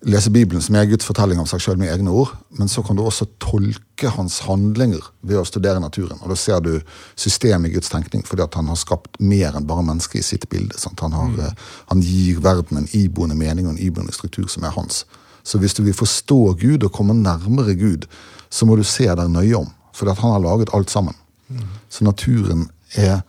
lese 0.08 0.32
Bibelen 0.32 0.62
som 0.64 0.76
er 0.80 0.88
Guds 0.88 1.06
fortelling 1.08 1.42
om 1.42 1.48
seg 1.50 1.62
sjøl 1.64 1.80
med 1.80 1.92
egne 1.92 2.12
ord, 2.16 2.32
men 2.56 2.70
så 2.72 2.82
kan 2.86 2.96
du 2.96 3.04
også 3.04 3.28
tolke 3.44 4.12
hans 4.16 4.40
handlinger 4.46 5.04
ved 5.28 5.42
å 5.42 5.46
studere 5.48 5.82
naturen. 5.84 6.22
Og 6.24 6.32
Da 6.32 6.38
ser 6.40 6.62
du 6.64 6.72
systemet 7.20 7.70
i 7.70 7.74
Guds 7.74 7.92
tenkning, 7.92 8.24
fordi 8.28 8.46
at 8.46 8.56
han 8.56 8.72
har 8.72 8.80
skapt 8.80 9.20
mer 9.20 9.58
enn 9.58 9.68
bare 9.68 9.84
mennesker 9.84 10.22
i 10.22 10.26
sitt 10.26 10.48
bilde. 10.50 10.78
Han, 11.02 11.16
har, 11.16 11.32
mm. 11.34 11.40
uh, 11.40 11.74
han, 11.92 12.04
gir 12.04 12.40
verden 12.44 12.80
en 12.80 12.92
iboende 12.96 13.36
mening 13.36 13.68
og 13.68 13.76
en 13.76 13.82
iboende 13.90 14.16
struktur 14.16 14.48
som 14.48 14.64
er 14.64 14.76
hans. 14.78 15.04
Så 15.44 15.60
hvis 15.60 15.76
du 15.76 15.84
vil 15.84 15.98
forstå 15.98 16.40
Gud 16.62 16.84
og 16.84 16.94
komme 16.96 17.18
nærmere 17.18 17.76
Gud, 17.76 18.08
så 18.50 18.66
må 18.66 18.78
du 18.80 18.86
se 18.88 19.08
deg 19.08 19.34
nøye 19.34 19.58
om. 19.60 19.68
For 19.96 20.08
han 20.08 20.36
har 20.36 20.44
laget 20.44 20.72
alt 20.74 20.92
sammen. 20.92 21.16
Mm. 21.50 21.66
Så 21.90 22.06
naturen 22.06 22.70
er 22.96 23.20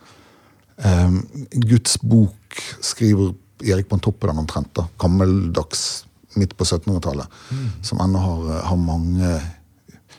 eh, 0.77 1.19
Guds 1.67 1.97
bok, 1.97 2.61
skriver 2.81 3.33
Erik 3.65 3.89
Bontoppe 3.89 4.29
den 4.29 4.39
omtrent. 4.39 4.71
da, 4.77 4.85
Gammeldags 5.01 6.05
midt 6.39 6.55
på 6.57 6.67
1700-tallet. 6.67 7.41
Mm. 7.51 7.65
Som 7.83 8.03
ennå 8.03 8.21
har, 8.21 8.61
har, 8.67 8.79
mange 8.79 9.33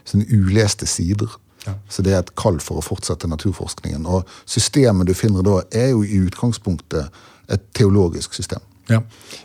sånne 0.05 0.27
uleste 0.31 0.89
sider. 0.91 1.31
Ja. 1.67 1.77
Så 1.89 2.03
det 2.03 2.15
er 2.15 2.25
et 2.25 2.35
kall 2.39 2.59
for 2.63 2.81
å 2.81 2.85
fortsette 2.85 3.31
naturforskningen. 3.31 4.07
Og 4.11 4.29
systemet 4.45 5.09
du 5.09 5.15
finner 5.15 5.47
da, 5.47 5.61
er 5.71 5.93
jo 5.93 6.03
i 6.03 6.23
utgangspunktet 6.27 7.23
et 7.53 7.67
teologisk 7.77 8.35
system. 8.35 8.63
Ja, 8.91 8.99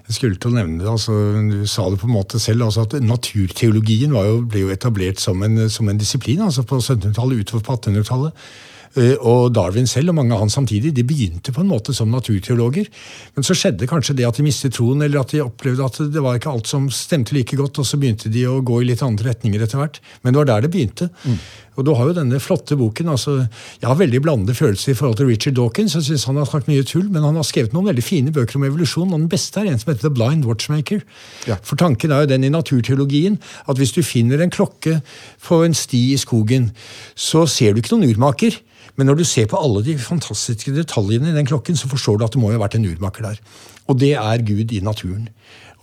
jeg 0.08 0.16
skulle 0.16 0.40
til 0.42 0.50
å 0.50 0.56
nevne 0.56 0.82
det. 0.82 0.90
altså 0.90 1.14
Du 1.46 1.68
sa 1.70 1.86
det 1.92 2.00
på 2.02 2.08
en 2.10 2.16
måte 2.16 2.40
selv. 2.42 2.64
altså 2.66 2.88
at 2.88 2.96
Naturteologien 3.04 4.16
jo, 4.16 4.40
ble 4.50 4.66
jo 4.66 4.72
etablert 4.74 5.22
som 5.22 5.44
en, 5.46 5.70
som 5.70 5.90
en 5.90 6.00
disiplin 6.00 6.42
altså 6.42 6.66
på 6.66 6.80
1700-tallet, 6.82 7.46
utover 7.46 7.64
på 7.64 7.78
1800-tallet. 7.78 8.48
Eh, 8.96 9.16
og 9.18 9.52
Darwin 9.56 9.90
selv 9.90 10.14
og 10.14 10.18
mange 10.20 10.36
av 10.36 10.44
han 10.44 10.54
samtidig 10.54 10.94
de 10.96 11.06
begynte 11.08 11.54
på 11.54 11.64
en 11.64 11.70
måte 11.72 11.96
som 11.96 12.12
naturteologer. 12.14 12.90
Men 13.36 13.48
så 13.48 13.58
skjedde 13.58 13.90
kanskje 13.90 14.16
det 14.18 14.28
at 14.28 14.40
de 14.40 14.46
mistet 14.48 14.78
troen, 14.78 15.04
eller 15.04 15.22
at 15.22 15.34
de 15.36 15.44
opplevde 15.44 15.86
at 15.86 16.02
det 16.14 16.24
var 16.24 16.40
ikke 16.40 16.54
alt 16.54 16.72
som 16.72 16.90
stemte 16.94 17.36
like 17.36 17.60
godt, 17.60 17.82
og 17.82 17.88
så 17.88 18.00
begynte 18.00 18.32
de 18.34 18.48
å 18.50 18.62
gå 18.66 18.82
i 18.82 18.90
litt 18.92 19.04
andre 19.06 19.32
retninger 19.32 19.64
etter 19.64 19.82
hvert. 19.82 20.02
Men 20.22 20.34
det 20.34 20.44
var 20.44 20.52
der 20.52 20.68
det 20.68 20.74
begynte. 20.74 21.10
Mm. 21.26 21.40
Og 21.78 21.86
du 21.86 21.94
har 21.94 22.10
jo 22.10 22.16
denne 22.18 22.40
flotte 22.42 22.76
boken. 22.78 23.10
altså, 23.14 23.48
Jeg 23.82 23.88
har 23.88 23.96
veldig 23.96 24.22
blandede 24.22 24.56
følelser 24.58 24.92
i 24.92 24.96
forhold 24.98 25.18
til 25.18 25.28
Richard 25.30 25.56
Dawkins. 25.56 25.96
Jeg 25.96 26.04
synes 26.04 26.24
Han 26.26 26.36
har 26.36 26.46
snakket 26.46 26.68
mye 26.68 26.84
tull, 26.84 27.10
men 27.10 27.24
han 27.24 27.36
har 27.36 27.44
skrevet 27.44 27.74
noen 27.74 27.88
veldig 27.88 28.04
fine 28.04 28.32
bøker 28.32 28.58
om 28.58 28.66
evolusjon. 28.66 29.14
Og 29.14 29.20
den 29.20 29.30
beste 29.30 29.60
er 29.62 29.70
en 29.70 29.80
som 29.80 29.94
heter 29.94 30.10
The 30.10 30.14
Blind 30.14 30.46
Watchmaker. 30.46 31.04
Ja. 31.48 31.60
For 31.62 31.78
tanken 31.78 32.12
er 32.12 32.26
jo 32.26 32.32
den 32.34 32.44
i 32.44 32.50
naturteologien 32.50 33.38
at 33.70 33.78
hvis 33.78 33.94
du 33.94 34.02
finner 34.02 34.42
en 34.42 34.54
klokke 34.54 35.02
på 35.48 35.62
en 35.64 35.78
sti 35.78 36.14
i 36.14 36.18
skogen, 36.18 36.72
så 37.16 37.46
ser 37.46 37.74
du 37.74 37.82
ikke 37.84 37.96
noen 37.96 38.10
urmaker. 38.10 38.58
Men 38.98 39.12
når 39.12 39.22
du 39.22 39.26
ser 39.30 39.46
på 39.46 39.62
alle 39.62 39.84
de 39.86 39.98
fantastiske 40.02 40.74
detaljene 40.74 41.30
i 41.30 41.36
den 41.36 41.46
klokken, 41.46 41.78
så 41.78 41.90
forstår 41.92 42.18
du 42.18 42.26
at 42.26 42.34
det 42.34 42.42
må 42.42 42.50
jo 42.50 42.58
ha 42.58 42.66
vært 42.66 42.80
en 42.80 42.90
urmaker 42.90 43.30
der. 43.30 43.42
Og 43.88 44.00
det 44.02 44.16
er 44.18 44.46
Gud 44.46 44.74
i 44.74 44.82
naturen. 44.82 45.30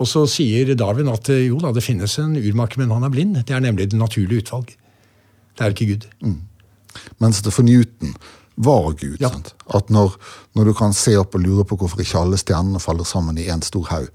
Og 0.02 0.08
så 0.10 0.24
sier 0.26 0.74
Darwin 0.74 1.12
at 1.12 1.30
eh, 1.30 1.46
jo 1.46 1.60
da, 1.62 1.70
det 1.70 1.84
finnes 1.86 2.18
en 2.18 2.34
urmaker, 2.34 2.82
men 2.82 2.90
han 2.90 3.06
er 3.06 3.12
blind. 3.14 3.38
Det 3.46 3.54
er 3.54 3.62
nemlig 3.62 3.92
det 3.92 4.00
naturlige 4.00 4.42
utvalg. 4.42 4.74
Det 5.54 5.64
er 5.64 5.74
ikke 5.74 5.90
Gud. 5.92 6.08
Mm. 6.22 6.40
Mens 7.22 7.42
det 7.42 7.52
for 7.54 7.66
Newton 7.66 8.14
var 8.54 8.92
Gud. 8.92 9.16
Ja. 9.20 9.30
At 9.74 9.90
når, 9.90 10.14
når, 10.54 10.70
du 10.70 10.74
kan 10.78 10.94
se 10.94 11.16
opp 11.18 11.34
og 11.34 11.42
lure 11.42 11.64
på 11.66 11.78
hvorfor 11.78 12.02
ikke 12.02 12.20
alle 12.20 12.38
stjernene 12.38 12.82
faller 12.82 13.06
sammen 13.08 13.38
i 13.38 13.48
én 13.50 13.62
stor 13.66 13.86
haug, 13.90 14.08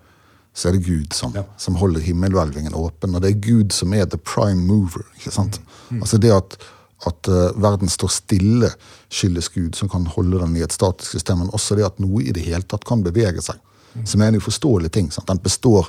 så 0.55 0.69
er 0.69 0.75
det 0.75 0.88
Gud 0.88 1.13
som, 1.15 1.36
ja. 1.36 1.46
som 1.58 1.77
holder 1.79 2.03
himmelhvelvingen 2.03 2.75
åpen. 2.75 3.15
Og 3.15 3.24
det 3.24 3.31
er 3.31 3.41
Gud 3.43 3.75
som 3.75 3.93
er 3.93 4.08
the 4.10 4.17
prime 4.17 4.65
mover. 4.65 5.05
ikke 5.17 5.31
sant? 5.31 5.62
Mm. 5.62 5.98
Mm. 5.98 6.03
Altså 6.03 6.17
det 6.17 6.36
at 6.36 6.60
at 7.08 7.29
uh, 7.31 7.62
verden 7.62 7.89
står 7.89 8.12
stille, 8.12 8.69
skyldes 9.08 9.50
Gud, 9.53 9.75
som 9.75 9.89
kan 9.89 10.08
holde 10.12 10.39
den 10.41 10.58
i 10.58 10.63
et 10.65 10.74
statisk 10.75 11.12
system. 11.15 11.43
Men 11.43 11.53
også 11.55 11.77
det 11.79 11.86
at 11.88 12.00
noe 12.03 12.24
i 12.24 12.34
det 12.36 12.43
hele 12.43 12.65
tatt 12.67 12.84
kan 12.88 13.03
bevege 13.05 13.43
seg. 13.43 13.60
Mm. 13.93 14.05
Som 14.05 14.22
er 14.22 14.31
en 14.31 14.39
uforståelig 14.41 14.91
ting. 14.91 15.08
Består, 15.43 15.88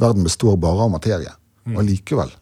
verden 0.00 0.26
består 0.26 0.58
bare 0.60 0.86
av 0.86 0.90
materie. 0.90 1.32
Mm. 1.68 1.76
Og 1.76 1.86
likevel 1.86 2.34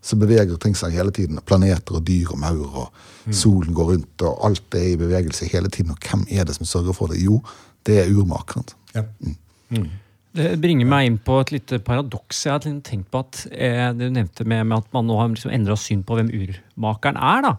så 0.00 0.16
beveger 0.16 0.56
ting 0.60 0.76
seg 0.78 0.96
hele 0.96 1.12
tiden. 1.14 1.40
Planeter 1.46 1.98
og 1.98 2.04
dyr 2.08 2.32
og 2.34 2.40
maur, 2.40 2.68
og 2.84 2.86
mm. 3.26 3.34
solen 3.36 3.76
går 3.76 3.94
rundt, 3.94 4.26
og 4.26 4.44
alt 4.48 4.78
er 4.78 4.92
i 4.92 5.00
bevegelse 5.00 5.48
hele 5.52 5.72
tiden. 5.72 5.92
Og 5.94 6.04
hvem 6.04 6.24
er 6.32 6.48
det 6.48 6.56
som 6.56 6.68
sørger 6.68 6.96
for 6.96 7.12
det? 7.12 7.20
Jo, 7.22 7.40
det 7.88 8.00
er 8.02 8.14
urmakeren. 8.14 8.70
Ja. 8.94 9.04
Mm. 9.20 9.36
mm. 9.76 9.90
Det 10.30 10.60
bringer 10.62 10.86
meg 10.86 11.08
inn 11.08 11.16
på 11.26 11.40
et 11.42 11.50
lite 11.50 11.80
paradoks. 11.82 12.44
Jeg 12.46 12.52
har 12.54 12.62
tenkt 12.62 13.08
på 13.10 13.18
at 13.24 13.40
eh, 13.50 13.88
Du 13.98 14.04
nevnte 14.14 14.44
med, 14.46 14.62
med, 14.70 14.84
at 14.84 14.92
man 14.94 15.08
nå 15.08 15.16
har 15.18 15.32
liksom 15.32 15.50
endra 15.50 15.74
syn 15.74 16.04
på 16.06 16.14
hvem 16.14 16.30
urmakeren 16.30 17.18
er. 17.18 17.42
da. 17.48 17.56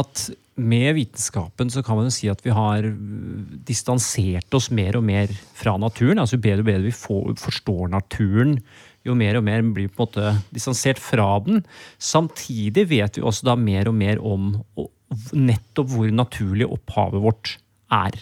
At 0.00 0.22
med 0.56 0.94
vitenskapen 0.96 1.68
så 1.68 1.82
kan 1.84 1.98
man 1.98 2.08
jo 2.08 2.14
si 2.16 2.30
at 2.32 2.40
vi 2.44 2.54
har 2.56 2.88
distansert 3.68 4.56
oss 4.56 4.70
mer 4.72 4.96
og 4.96 5.04
mer 5.04 5.32
fra 5.56 5.76
naturen. 5.76 6.18
altså 6.18 6.38
Jo 6.38 6.46
bedre 6.46 6.64
og 6.64 6.70
bedre 6.70 6.86
vi 6.88 6.96
får, 6.96 7.34
forstår 7.42 7.92
naturen, 7.92 8.56
jo 9.06 9.16
mer 9.18 9.38
og 9.38 9.46
mer 9.46 9.64
blir 9.76 9.88
på 9.88 10.04
en 10.04 10.06
måte 10.06 10.34
distansert 10.54 11.00
fra 11.02 11.28
den. 11.46 11.64
Samtidig 11.98 12.88
vet 12.92 13.18
vi 13.18 13.24
også 13.26 13.50
da 13.50 13.56
mer 13.58 13.90
og 13.90 13.98
mer 13.98 14.22
om 14.22 14.54
nettopp 15.32 15.92
hvor 15.92 16.10
naturlig 16.10 16.66
opphavet 16.66 17.22
vårt 17.22 17.56
er 17.94 18.18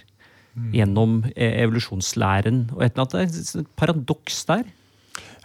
gjennom 0.74 1.24
eh, 1.34 1.60
evolusjonslæren. 1.64 2.70
og 2.74 2.84
et 2.84 2.94
eller 2.94 3.08
annet, 3.08 3.38
et 3.58 3.70
paradoks 3.76 4.44
der. 4.46 4.64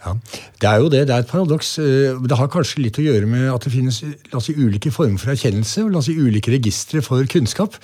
Ja, 0.00 0.14
Det 0.60 0.68
er 0.68 0.76
jo 0.80 0.88
det. 0.88 1.06
Det 1.08 1.14
er 1.14 1.24
et 1.24 1.28
paradoks. 1.28 1.78
Eh, 1.78 2.16
det 2.28 2.36
har 2.38 2.48
kanskje 2.48 2.84
litt 2.84 2.98
å 2.98 3.04
gjøre 3.04 3.26
med 3.28 3.50
at 3.52 3.66
det 3.66 3.72
finnes 3.72 4.00
si, 4.00 4.54
ulike 4.56 4.90
former 4.90 5.18
for 5.20 5.34
erkjennelse 5.34 5.84
og 5.84 5.92
la 5.92 6.00
oss 6.00 6.08
si, 6.08 6.16
ulike 6.16 6.52
registre 6.54 7.02
for 7.04 7.24
kunnskap. 7.28 7.76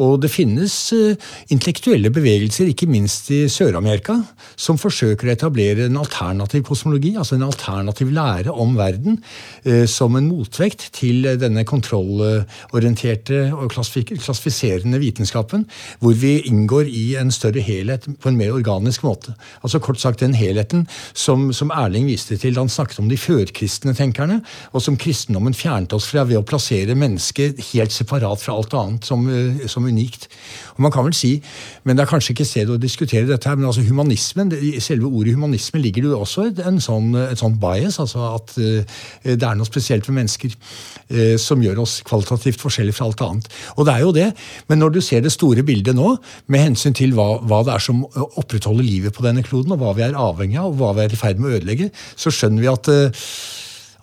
Og 0.00 0.16
det 0.22 0.30
finnes 0.32 0.74
uh, 0.96 1.12
intellektuelle 1.52 2.10
bevegelser, 2.14 2.70
ikke 2.70 2.88
minst 2.90 3.28
i 3.34 3.42
Sør-Amerika, 3.52 4.16
som 4.56 4.78
forsøker 4.80 5.28
å 5.28 5.34
etablere 5.34 5.86
en 5.88 5.98
alternativ 6.00 6.64
kosmologi, 6.70 7.12
altså 7.20 7.36
en 7.36 7.44
alternativ 7.44 8.12
lære 8.16 8.54
om 8.54 8.76
verden, 8.78 9.18
uh, 9.66 9.84
som 9.90 10.16
en 10.16 10.30
motvekt 10.30 10.88
til 10.96 11.28
denne 11.40 11.66
kontrollorienterte 11.68 13.42
og 13.52 13.74
klassifiserende 13.74 15.00
vitenskapen, 15.02 15.66
hvor 16.00 16.16
vi 16.16 16.38
inngår 16.48 16.88
i 16.88 17.04
en 17.20 17.32
større 17.34 17.60
helhet 17.64 18.08
på 18.20 18.30
en 18.30 18.40
mer 18.40 18.54
organisk 18.56 19.04
måte. 19.04 19.36
Altså 19.60 19.82
Kort 19.84 20.00
sagt 20.00 20.24
den 20.24 20.36
helheten 20.36 20.86
som, 21.12 21.50
som 21.56 21.72
Erling 21.74 22.08
viste 22.08 22.38
til 22.40 22.56
da 22.56 22.64
han 22.64 22.72
snakket 22.72 23.02
om 23.02 23.10
de 23.10 23.20
førkristne 23.20 23.94
tenkerne, 23.96 24.40
og 24.72 24.84
som 24.84 24.96
kristendommen 25.00 25.56
fjernet 25.56 25.92
oss 25.96 26.08
fra 26.08 26.24
ved 26.28 26.40
å 26.40 26.46
plassere 26.46 26.96
mennesket 26.96 27.60
helt 27.72 27.92
separat 27.92 28.40
fra 28.40 28.56
alt 28.56 28.76
annet 28.80 29.08
som, 29.08 29.28
uh, 29.28 29.68
som 29.68 29.89
unikt. 29.90 30.28
Og 30.76 30.84
man 30.86 30.94
kan 30.94 31.06
vel 31.06 31.16
si, 31.16 31.36
men 31.84 31.96
Det 31.96 32.04
er 32.04 32.10
kanskje 32.10 32.32
ikke 32.34 32.46
stedet 32.48 32.74
å 32.74 32.80
diskutere 32.80 33.28
dette, 33.28 33.48
her, 33.48 33.58
men 33.58 33.68
altså 33.68 33.84
humanismen, 33.84 34.52
selve 34.80 35.10
ordet 35.10 35.34
humanisme 35.34 35.80
ligger 35.82 36.06
det 36.06 36.12
jo 36.12 36.20
også 36.24 36.46
en 36.66 36.80
sånn, 36.80 37.12
et 37.26 37.40
sånn 37.40 37.58
bias. 37.60 37.98
altså 38.00 38.34
At 38.36 38.54
uh, 38.56 39.00
det 39.24 39.36
er 39.42 39.58
noe 39.58 39.68
spesielt 39.68 40.08
ved 40.08 40.16
mennesker 40.16 40.54
uh, 40.54 41.36
som 41.40 41.62
gjør 41.62 41.82
oss 41.84 42.00
kvalitativt 42.06 42.62
forskjellige 42.62 42.96
fra 42.96 43.10
alt 43.10 43.24
annet. 43.26 43.50
Og 43.76 43.86
det 43.86 43.94
er 43.94 44.04
jo 44.06 44.14
det, 44.16 44.28
men 44.68 44.80
når 44.80 44.96
du 44.96 45.00
ser 45.04 45.24
det 45.24 45.34
store 45.34 45.64
bildet 45.66 45.98
nå, 45.98 46.14
med 46.46 46.66
hensyn 46.70 46.96
til 46.96 47.14
hva, 47.18 47.40
hva 47.44 47.62
det 47.66 47.76
er 47.76 47.84
som 47.84 48.04
opprettholder 48.06 48.86
livet 48.86 49.16
på 49.16 49.24
denne 49.26 49.44
kloden, 49.46 49.74
og 49.74 49.82
hva 49.82 49.94
vi 49.98 50.06
er 50.06 50.18
avhengig 50.18 50.60
av, 50.60 50.72
og 50.72 50.80
hva 50.80 50.94
vi 50.96 51.06
er 51.06 51.16
i 51.16 51.20
ferd 51.20 51.40
med 51.40 51.50
å 51.50 51.58
ødelegge, 51.60 51.90
så 52.16 52.32
skjønner 52.34 52.64
vi 52.64 52.72
at 52.72 52.92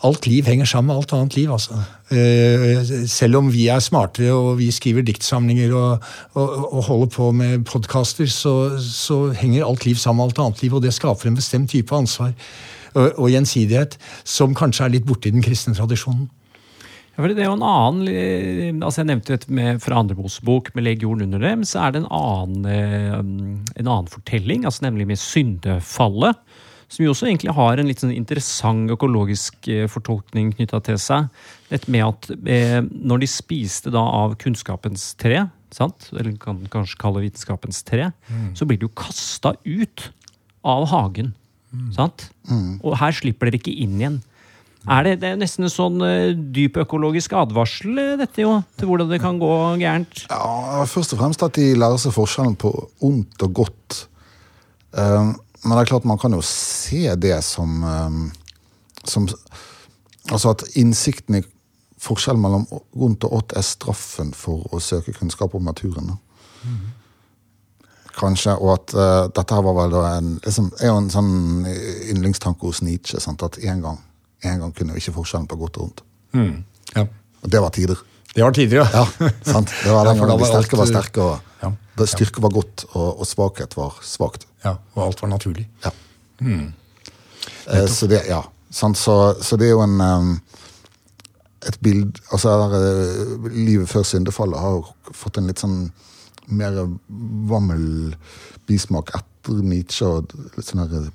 alt 0.06 0.28
liv 0.28 0.46
henger 0.46 0.66
sammen 0.70 0.92
med 0.92 1.02
alt 1.02 1.14
annet 1.14 1.36
liv. 1.36 1.52
altså. 1.52 1.74
Eh, 2.12 3.08
selv 3.08 3.38
om 3.38 3.52
vi 3.52 3.68
er 3.68 3.80
smartere 3.80 4.34
og 4.34 4.58
vi 4.60 4.70
skriver 4.72 5.02
diktsamlinger 5.02 5.74
og, 5.74 6.04
og, 6.34 6.74
og 6.74 6.84
holder 6.84 7.12
på 7.16 7.32
med 7.32 7.66
podkaster, 7.66 8.26
så, 8.26 8.78
så, 8.80 9.32
henger 9.32 9.66
alt 9.66 9.86
liv 9.86 9.96
sammen 9.96 10.24
med 10.24 10.32
alt 10.32 10.46
annet 10.46 10.64
liv, 10.64 10.74
og 10.74 10.82
det 10.82 10.94
skaper 10.94 11.28
en 11.28 11.36
bestemt 11.36 11.70
type 11.72 11.96
ansvar 11.96 12.34
og, 12.94 13.12
og 13.18 13.30
gjensidighet 13.32 13.98
som 14.24 14.56
kanskje 14.56 14.86
er 14.86 14.98
litt 14.98 15.08
borte 15.08 15.30
i 15.30 15.36
den 15.36 15.46
kristne 15.46 15.76
tradisjonen. 15.78 16.30
Ja, 17.18 17.24
for 17.24 17.34
det 17.34 17.42
er 17.42 17.50
jo 17.50 17.58
en 17.58 17.66
annen, 17.66 18.84
altså 18.86 19.02
Jeg 19.02 19.10
nevnte 19.10 19.34
dette 19.34 19.50
med, 19.50 19.82
fra 19.82 19.98
andre 20.04 20.16
Mosebok 20.20 20.70
med 20.78 20.86
legg 20.86 21.02
jorden 21.02 21.26
under 21.26 21.42
dem. 21.42 21.64
Så 21.66 21.82
er 21.82 21.96
det 21.96 22.04
en 22.04 22.12
annen, 22.14 22.68
eh, 22.70 23.18
en 23.18 23.88
annen 23.88 24.12
fortelling, 24.12 24.68
altså 24.70 24.86
nemlig 24.86 25.08
med 25.10 25.18
syndefallet 25.18 26.38
som 26.88 27.04
jo 27.04 27.12
også 27.12 27.28
egentlig 27.28 27.56
har 27.58 27.80
en 27.80 27.90
litt 27.90 28.02
sånn 28.04 28.16
interessant 28.16 28.92
økologisk 28.94 29.68
eh, 29.72 29.88
fortolkning 29.92 30.54
knytta 30.56 30.80
til 30.88 31.00
seg. 31.02 31.28
Dette 31.72 31.92
med 31.92 32.06
at 32.06 32.30
eh, 32.48 32.80
når 32.82 33.24
de 33.24 33.32
spiste 33.32 33.92
da 33.94 34.04
av 34.22 34.38
kunnskapens 34.40 35.10
tre, 35.20 35.46
sant? 35.76 36.10
eller 36.14 36.32
kan 36.40 36.62
kanskje 36.72 37.02
kalle 37.02 37.26
vitenskapens 37.26 37.84
tre, 37.88 38.12
mm. 38.30 38.54
så 38.56 38.68
blir 38.68 38.80
de 38.80 38.88
jo 38.88 38.96
kasta 38.96 39.58
ut 39.68 40.08
av 40.68 40.88
hagen. 40.94 41.34
Mm. 41.76 41.92
Sant? 41.96 42.30
Mm. 42.48 42.80
Og 42.80 42.98
her 43.02 43.16
slipper 43.16 43.52
dere 43.52 43.60
ikke 43.60 43.76
inn 43.76 44.00
igjen. 44.00 44.20
Er 44.88 45.04
det, 45.04 45.18
det 45.20 45.34
er 45.34 45.40
nesten 45.40 45.68
en 45.68 45.72
sånn 45.74 46.00
uh, 46.00 46.32
dyp 46.32 46.78
økologisk 46.80 47.34
advarsel 47.36 47.98
eh, 48.00 48.14
dette 48.22 48.40
jo, 48.46 48.54
til 48.80 48.88
hvordan 48.88 49.10
det 49.12 49.20
kan 49.20 49.40
gå 49.42 49.52
gærent? 49.82 50.22
Ja, 50.32 50.86
Først 50.88 51.12
og 51.12 51.20
fremst 51.20 51.44
at 51.44 51.58
de 51.60 51.74
lærer 51.76 52.00
seg 52.00 52.16
forskjellen 52.16 52.56
på 52.62 52.72
ondt 53.04 53.44
og 53.44 53.58
godt. 53.64 53.98
Um, 54.96 55.34
men 55.64 55.74
det 55.74 55.84
er 55.84 55.92
klart 55.92 56.08
man 56.08 56.20
kan 56.22 56.36
jo 56.36 56.42
se 56.46 57.16
det 57.16 57.40
som, 57.46 57.84
um, 57.84 58.32
som 59.04 59.30
Altså 60.28 60.50
at 60.52 60.66
innsikten 60.76 61.38
i 61.38 61.44
forskjellen 62.04 62.42
mellom 62.44 62.66
vondt 63.00 63.24
og 63.24 63.36
ått 63.38 63.54
er 63.56 63.64
straffen 63.64 64.34
for 64.36 64.66
å 64.76 64.80
søke 64.84 65.14
kunnskap 65.16 65.54
om 65.56 65.64
naturen. 65.64 66.18
Mm. 66.68 66.90
kanskje, 68.18 68.58
og 68.58 68.74
at 68.74 68.94
uh, 68.98 69.30
dette 69.32 69.60
var 69.62 69.76
vel 69.78 69.96
en 70.02 70.30
liksom, 70.42 70.72
er 70.82 70.90
jo 70.90 70.98
en 71.00 71.10
sånn 71.14 71.32
yndlingstanke 72.12 72.66
hos 72.66 72.82
Nietzsche. 72.84 73.22
Sant? 73.24 73.46
At 73.46 73.60
en 73.62 73.84
gang, 73.86 74.02
en 74.44 74.64
gang 74.66 74.74
kunne 74.76 74.96
vi 74.96 75.04
ikke 75.04 75.16
forskjellen 75.20 75.48
på 75.48 75.60
godt 75.62 75.78
og 75.78 75.86
vondt. 75.86 76.04
Mm. 76.34 76.56
Ja. 76.96 77.06
Og 77.46 77.52
det 77.54 77.62
var 77.64 77.72
tider. 77.78 78.02
Det 78.38 78.44
var 78.46 78.54
tidligere, 78.54 78.86
Ja, 78.94 79.04
sant? 79.42 79.72
Det 79.84 79.90
var 79.90 80.06
den 80.06 80.18
Ja, 80.20 80.22
gangen 80.22 80.38
de 80.38 80.44
var 80.44 80.52
sterke 80.54 80.78
var 80.78 80.86
sterke, 80.92 81.22
og 81.26 81.64
Ja. 81.64 82.06
styrke 82.06 82.42
var 82.44 82.52
godt, 82.54 82.84
og, 82.94 83.20
og 83.24 83.26
svakhet 83.26 83.74
var 83.78 83.96
svakt. 84.06 84.46
ja. 84.64 84.76
Og 84.94 85.08
alt 85.08 85.22
var 85.24 85.30
naturlig. 85.32 85.66
Ja. 85.84 85.92
Eh, 87.68 87.88
så 87.90 88.08
det, 88.08 88.22
ja. 88.30 88.44
Sant? 88.70 88.98
Så, 88.98 89.16
så 89.42 89.58
det 89.58 89.68
er 89.68 89.74
jo 89.74 89.82
en 89.82 90.02
um, 90.02 90.42
et 91.68 91.80
bild, 91.82 92.20
altså 92.32 92.54
der, 92.70 92.76
eh, 92.78 93.48
Livet 93.58 93.90
før 93.90 94.04
syndefallet 94.06 94.60
har 94.62 94.76
jo 94.78 94.86
fått 95.18 95.40
en 95.42 95.48
litt 95.50 95.60
sånn 95.64 95.90
mer 96.48 96.78
vammel 97.50 98.14
bismak 98.70 99.10
etter 99.18 99.64
Nietzsche. 99.66 100.06
og 100.06 100.32
litt 100.56 100.70
sånne 100.70 101.08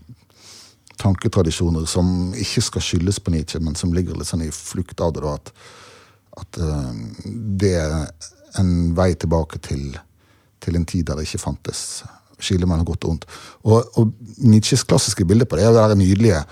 tanketradisjoner 0.99 1.87
som 1.89 2.33
ikke 2.35 2.63
skal 2.63 2.83
skyldes 2.85 3.19
på 3.23 3.31
Nietzsche, 3.35 3.61
men 3.61 3.75
som 3.79 3.93
ligger 3.95 4.19
litt 4.19 4.29
sånn 4.29 4.43
i 4.45 4.51
flukt 4.53 5.01
av 5.01 5.13
det. 5.15 5.23
da, 5.23 5.35
At, 5.39 5.53
at 6.41 6.59
eh, 6.59 6.91
det 7.61 7.75
er 7.81 7.95
en 8.61 8.73
vei 8.97 9.13
tilbake 9.15 9.61
til, 9.65 9.93
til 10.63 10.77
en 10.77 10.89
tid 10.89 11.07
der 11.09 11.19
det 11.19 11.29
ikke 11.29 11.45
fantes 11.47 12.03
skille 12.43 12.67
mellom 12.67 12.87
godt 12.89 13.07
og 13.07 13.15
ondt. 13.15 13.27
Og, 13.63 13.99
og 14.01 14.13
Nietzsches 14.43 14.85
klassiske 14.89 15.27
bilde 15.29 15.47
på 15.47 15.59
det 15.61 15.69
er 15.69 15.93
det 15.93 15.99
nydelige, 16.01 16.43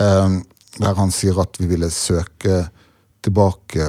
eh, 0.00 0.38
der 0.80 0.98
han 0.98 1.14
sier 1.14 1.40
at 1.42 1.56
vi 1.60 1.68
ville 1.70 1.90
søke 1.90 2.66
tilbake 3.24 3.88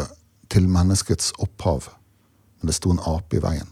til 0.52 0.68
menneskets 0.68 1.32
opphav, 1.40 1.88
men 2.60 2.72
det 2.72 2.76
sto 2.76 2.92
en 2.92 3.04
ape 3.14 3.40
i 3.40 3.44
veien. 3.44 3.70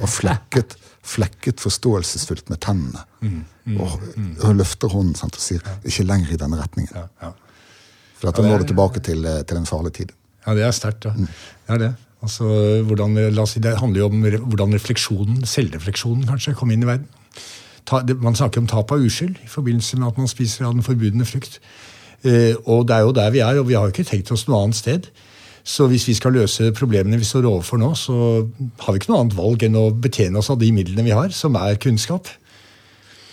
Og 0.00 0.08
flekket, 0.08 0.76
flekket 1.02 1.60
forståelsesfullt 1.60 2.52
med 2.52 2.60
tennene. 2.62 3.02
og, 3.82 3.96
og 4.46 4.54
løfter 4.54 4.88
hånden 4.88 5.16
sant, 5.18 5.34
og 5.34 5.42
sier 5.42 5.60
'ikke 5.84 6.06
lenger 6.06 6.32
i 6.32 6.36
denne 6.36 6.60
retningen'. 6.60 6.94
Ja, 6.94 7.08
ja. 7.22 7.32
For 8.16 8.30
da 8.30 8.42
når 8.42 8.58
du 8.58 8.64
tilbake 8.72 9.00
til, 9.00 9.24
eh, 9.24 9.42
til 9.42 9.56
en 9.56 9.66
farlig 9.66 9.92
tid. 9.92 10.12
Ja, 10.46 10.54
det 10.54 10.66
er 10.66 10.74
sterkt. 10.74 11.04
Ja. 11.04 11.14
Det 11.16 11.76
er 11.76 11.82
det. 11.82 11.92
Altså, 12.24 12.46
hvordan, 12.86 13.18
la 13.34 13.44
oss 13.44 13.54
si, 13.54 13.62
det 13.62 13.76
handler 13.78 14.02
jo 14.02 14.08
om 14.10 14.24
hvordan 14.48 14.74
refleksjonen, 14.74 15.44
selvrefleksjonen 15.46 16.26
kanskje, 16.30 16.56
kom 16.58 16.72
inn 16.74 16.86
i 16.86 16.88
verden. 16.88 17.06
Ta, 17.86 18.00
det, 18.02 18.16
man 18.18 18.34
snakker 18.34 18.62
om 18.62 18.66
tap 18.66 18.90
av 18.90 19.02
uskyld 19.04 19.36
i 19.44 19.50
forbindelse 19.50 19.98
med 20.00 20.08
at 20.08 20.18
man 20.18 20.30
spiser 20.30 20.66
av 20.66 20.74
den 20.74 20.86
forbudne 20.86 21.26
frukt. 21.28 21.60
Eh, 22.26 22.56
og 22.64 22.88
det 22.88 22.96
er 22.96 23.04
jo 23.06 23.14
der 23.14 23.30
vi 23.34 23.42
er, 23.44 23.60
og 23.60 23.68
vi 23.68 23.76
har 23.78 23.86
jo 23.86 23.94
ikke 23.94 24.08
tenkt 24.08 24.32
oss 24.34 24.46
noe 24.48 24.64
annet 24.64 24.78
sted. 24.78 25.10
Så 25.66 25.88
hvis 25.90 26.06
vi 26.06 26.14
skal 26.14 26.34
løse 26.34 26.72
problemene 26.74 27.18
vi 27.18 27.26
står 27.26 27.46
overfor 27.46 27.78
nå, 27.82 27.92
så 27.98 28.16
har 28.82 28.94
vi 28.94 29.00
ikke 29.00 29.10
noe 29.12 29.22
annet 29.24 29.38
valg 29.38 29.62
enn 29.66 29.78
å 29.78 29.88
betjene 29.90 30.38
oss 30.38 30.50
av 30.54 30.60
de 30.62 30.70
midlene 30.74 31.06
vi 31.06 31.14
har, 31.14 31.34
som 31.34 31.58
er 31.58 31.78
kunnskap. 31.82 32.30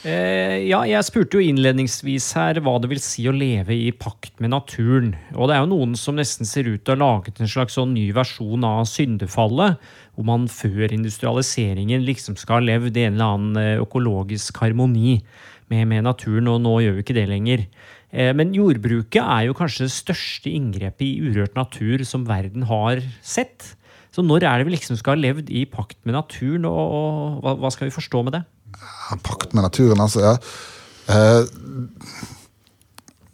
Eh, 0.04 0.66
ja, 0.68 0.82
jeg 0.84 1.06
spurte 1.08 1.40
jo 1.40 1.46
innledningsvis 1.48 2.26
her 2.36 2.58
hva 2.60 2.74
det 2.84 2.90
vil 2.92 3.00
si 3.00 3.24
å 3.30 3.32
leve 3.32 3.72
i 3.72 3.94
pakt 3.96 4.42
med 4.44 4.52
naturen. 4.52 5.14
Og 5.32 5.48
det 5.48 5.56
er 5.56 5.62
jo 5.64 5.70
noen 5.72 5.94
som 5.96 6.18
nesten 6.20 6.48
ser 6.48 6.68
ut 6.68 6.82
til 6.84 6.92
å 6.92 6.98
ha 6.98 7.04
laget 7.06 7.40
en 7.40 7.48
slags 7.48 7.78
sånn 7.78 7.94
ny 7.96 8.10
versjon 8.16 8.66
av 8.68 8.84
syndefallet, 8.92 9.78
hvor 10.12 10.28
man 10.28 10.50
før 10.52 10.92
industrialiseringen 10.92 12.04
liksom 12.04 12.36
skal 12.36 12.60
ha 12.60 12.66
levd 12.68 13.00
i 13.00 13.06
en 13.08 13.16
eller 13.16 13.38
annen 13.38 13.62
eh, 13.62 13.80
økologisk 13.80 14.60
harmoni 14.60 15.22
med, 15.72 15.88
med 15.88 16.04
naturen, 16.10 16.52
og 16.52 16.60
nå 16.66 16.74
gjør 16.84 16.98
vi 16.98 17.06
ikke 17.06 17.16
det 17.16 17.30
lenger. 17.32 17.64
Eh, 18.12 18.34
Men 18.36 18.52
jordbruket 18.58 19.24
er 19.24 19.46
jo 19.48 19.56
kanskje 19.56 19.88
det 19.88 19.96
største 19.96 20.52
inngrepet 20.52 21.06
i 21.08 21.30
urørt 21.30 21.56
natur 21.56 22.04
som 22.04 22.28
verden 22.28 22.68
har 22.68 23.00
sett. 23.24 23.72
Så 24.12 24.20
når 24.20 24.44
er 24.50 24.60
det 24.60 24.68
vi 24.68 24.76
liksom 24.76 25.00
skal 25.00 25.16
ha 25.16 25.30
levd 25.30 25.48
i 25.48 25.64
pakt 25.64 26.02
med 26.04 26.20
naturen, 26.20 26.68
og, 26.68 26.84
og 26.84 27.40
hva, 27.40 27.56
hva 27.64 27.72
skal 27.72 27.88
vi 27.88 27.96
forstå 27.96 28.26
med 28.28 28.36
det? 28.36 28.44
Pakt 29.24 29.54
med 29.54 29.64
naturen, 29.68 30.02
altså. 30.02 30.24
ja. 30.24 30.38
Eh, 31.08 31.44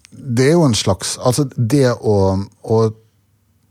det 0.10 0.48
er 0.50 0.56
jo 0.58 0.66
en 0.66 0.76
slags 0.76 1.18
Altså, 1.22 1.46
det 1.56 1.92
å, 1.94 2.16
å 2.66 2.80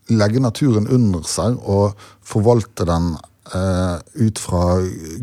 legge 0.08 0.40
naturen 0.40 0.86
under 0.88 1.26
seg 1.28 1.58
og 1.64 1.98
forvalte 2.24 2.88
den 2.88 3.16
Uh, 3.48 3.96
ut 4.20 4.36
fra 4.36 4.74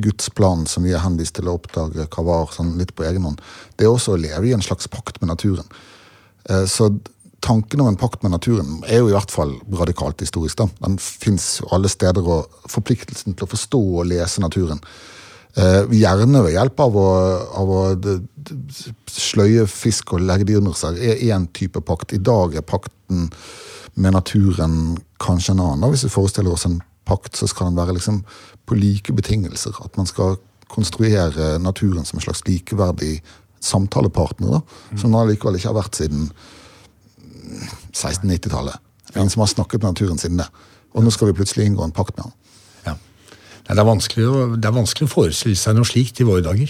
Guds 0.02 0.32
plan, 0.34 0.64
som 0.66 0.82
vi 0.82 0.96
er 0.98 1.04
henvist 1.04 1.36
til 1.38 1.46
å 1.46 1.60
oppdage 1.60 2.08
hva 2.10 2.24
var, 2.26 2.48
sånn 2.56 2.72
litt 2.80 2.96
på 2.98 3.04
egen 3.06 3.22
hånd, 3.22 3.44
det 3.78 3.86
er 3.86 3.92
også 3.92 4.16
å 4.16 4.18
leve 4.18 4.50
i 4.50 4.54
en 4.56 4.66
slags 4.66 4.90
pakt 4.90 5.20
med 5.22 5.30
naturen. 5.30 5.68
Uh, 6.50 6.64
så 6.66 6.88
tanken 7.46 7.84
om 7.84 7.92
en 7.92 8.00
pakt 8.02 8.24
med 8.26 8.34
naturen 8.34 8.80
er 8.90 9.04
jo 9.04 9.12
i 9.12 9.14
hvert 9.14 9.30
fall 9.30 9.54
radikalt 9.78 10.26
historisk. 10.26 10.58
da. 10.58 10.66
Den 10.88 10.98
fins 10.98 11.60
alle 11.70 11.92
steder, 11.92 12.26
og 12.26 12.50
forpliktelsen 12.66 13.38
til 13.38 13.46
å 13.46 13.52
forstå 13.54 13.84
og 14.00 14.10
lese 14.10 14.42
naturen 14.42 14.82
gjerne 15.56 16.42
ved 16.44 16.56
hjelp 16.56 16.82
av 16.84 16.98
å, 17.00 17.10
av 17.62 17.70
å 17.72 17.82
sløye 19.08 19.64
fisk 19.72 20.16
og 20.16 20.26
legge 20.28 20.50
de 20.50 20.58
under 20.60 20.76
seg, 20.76 21.00
er 21.00 21.22
én 21.32 21.48
type 21.56 21.80
pakt. 21.86 22.16
I 22.16 22.20
dag 22.20 22.58
er 22.58 22.66
pakten 22.68 23.30
med 23.96 24.16
naturen 24.18 24.98
kanskje 25.24 25.56
en 25.56 25.64
annen. 25.64 25.90
Hvis 25.94 26.06
vi 26.08 26.14
forestiller 26.14 26.52
oss 26.52 26.68
en 26.68 26.82
pakt, 27.08 27.38
så 27.40 27.48
skal 27.48 27.70
den 27.70 27.80
være 27.80 27.96
liksom 27.96 28.22
på 28.68 28.78
like 28.78 29.16
betingelser. 29.16 29.78
At 29.86 29.96
man 29.98 30.10
skal 30.10 30.38
konstruere 30.72 31.56
naturen 31.62 32.06
som 32.06 32.20
en 32.20 32.26
slags 32.26 32.44
likeverdig 32.48 33.20
samtalepartner, 33.64 34.58
da, 34.58 34.62
som 34.98 35.10
den 35.12 35.20
allikevel 35.20 35.58
ikke 35.58 35.72
har 35.72 35.80
vært 35.80 36.00
siden 36.02 36.28
1690-tallet. 37.94 38.82
Ingen 39.16 39.32
som 39.32 39.46
har 39.46 39.52
snakket 39.54 39.82
med 39.82 39.96
naturen 39.96 40.20
siden 40.20 40.42
det. 40.42 40.50
Og 40.96 41.06
nå 41.06 41.14
skal 41.14 41.30
vi 41.30 41.38
plutselig 41.38 41.70
inngå 41.70 41.86
en 41.86 41.96
pakt 41.96 42.18
med 42.18 42.28
den. 42.28 42.36
Nei, 43.66 43.74
det, 43.74 43.82
er 43.82 43.90
å, 44.30 44.46
det 44.54 44.70
er 44.70 44.76
vanskelig 44.76 45.08
å 45.08 45.14
forestille 45.16 45.58
seg 45.58 45.78
noe 45.78 45.90
slikt 45.90 46.22
i 46.22 46.28
våre 46.28 46.44
dager. 46.46 46.70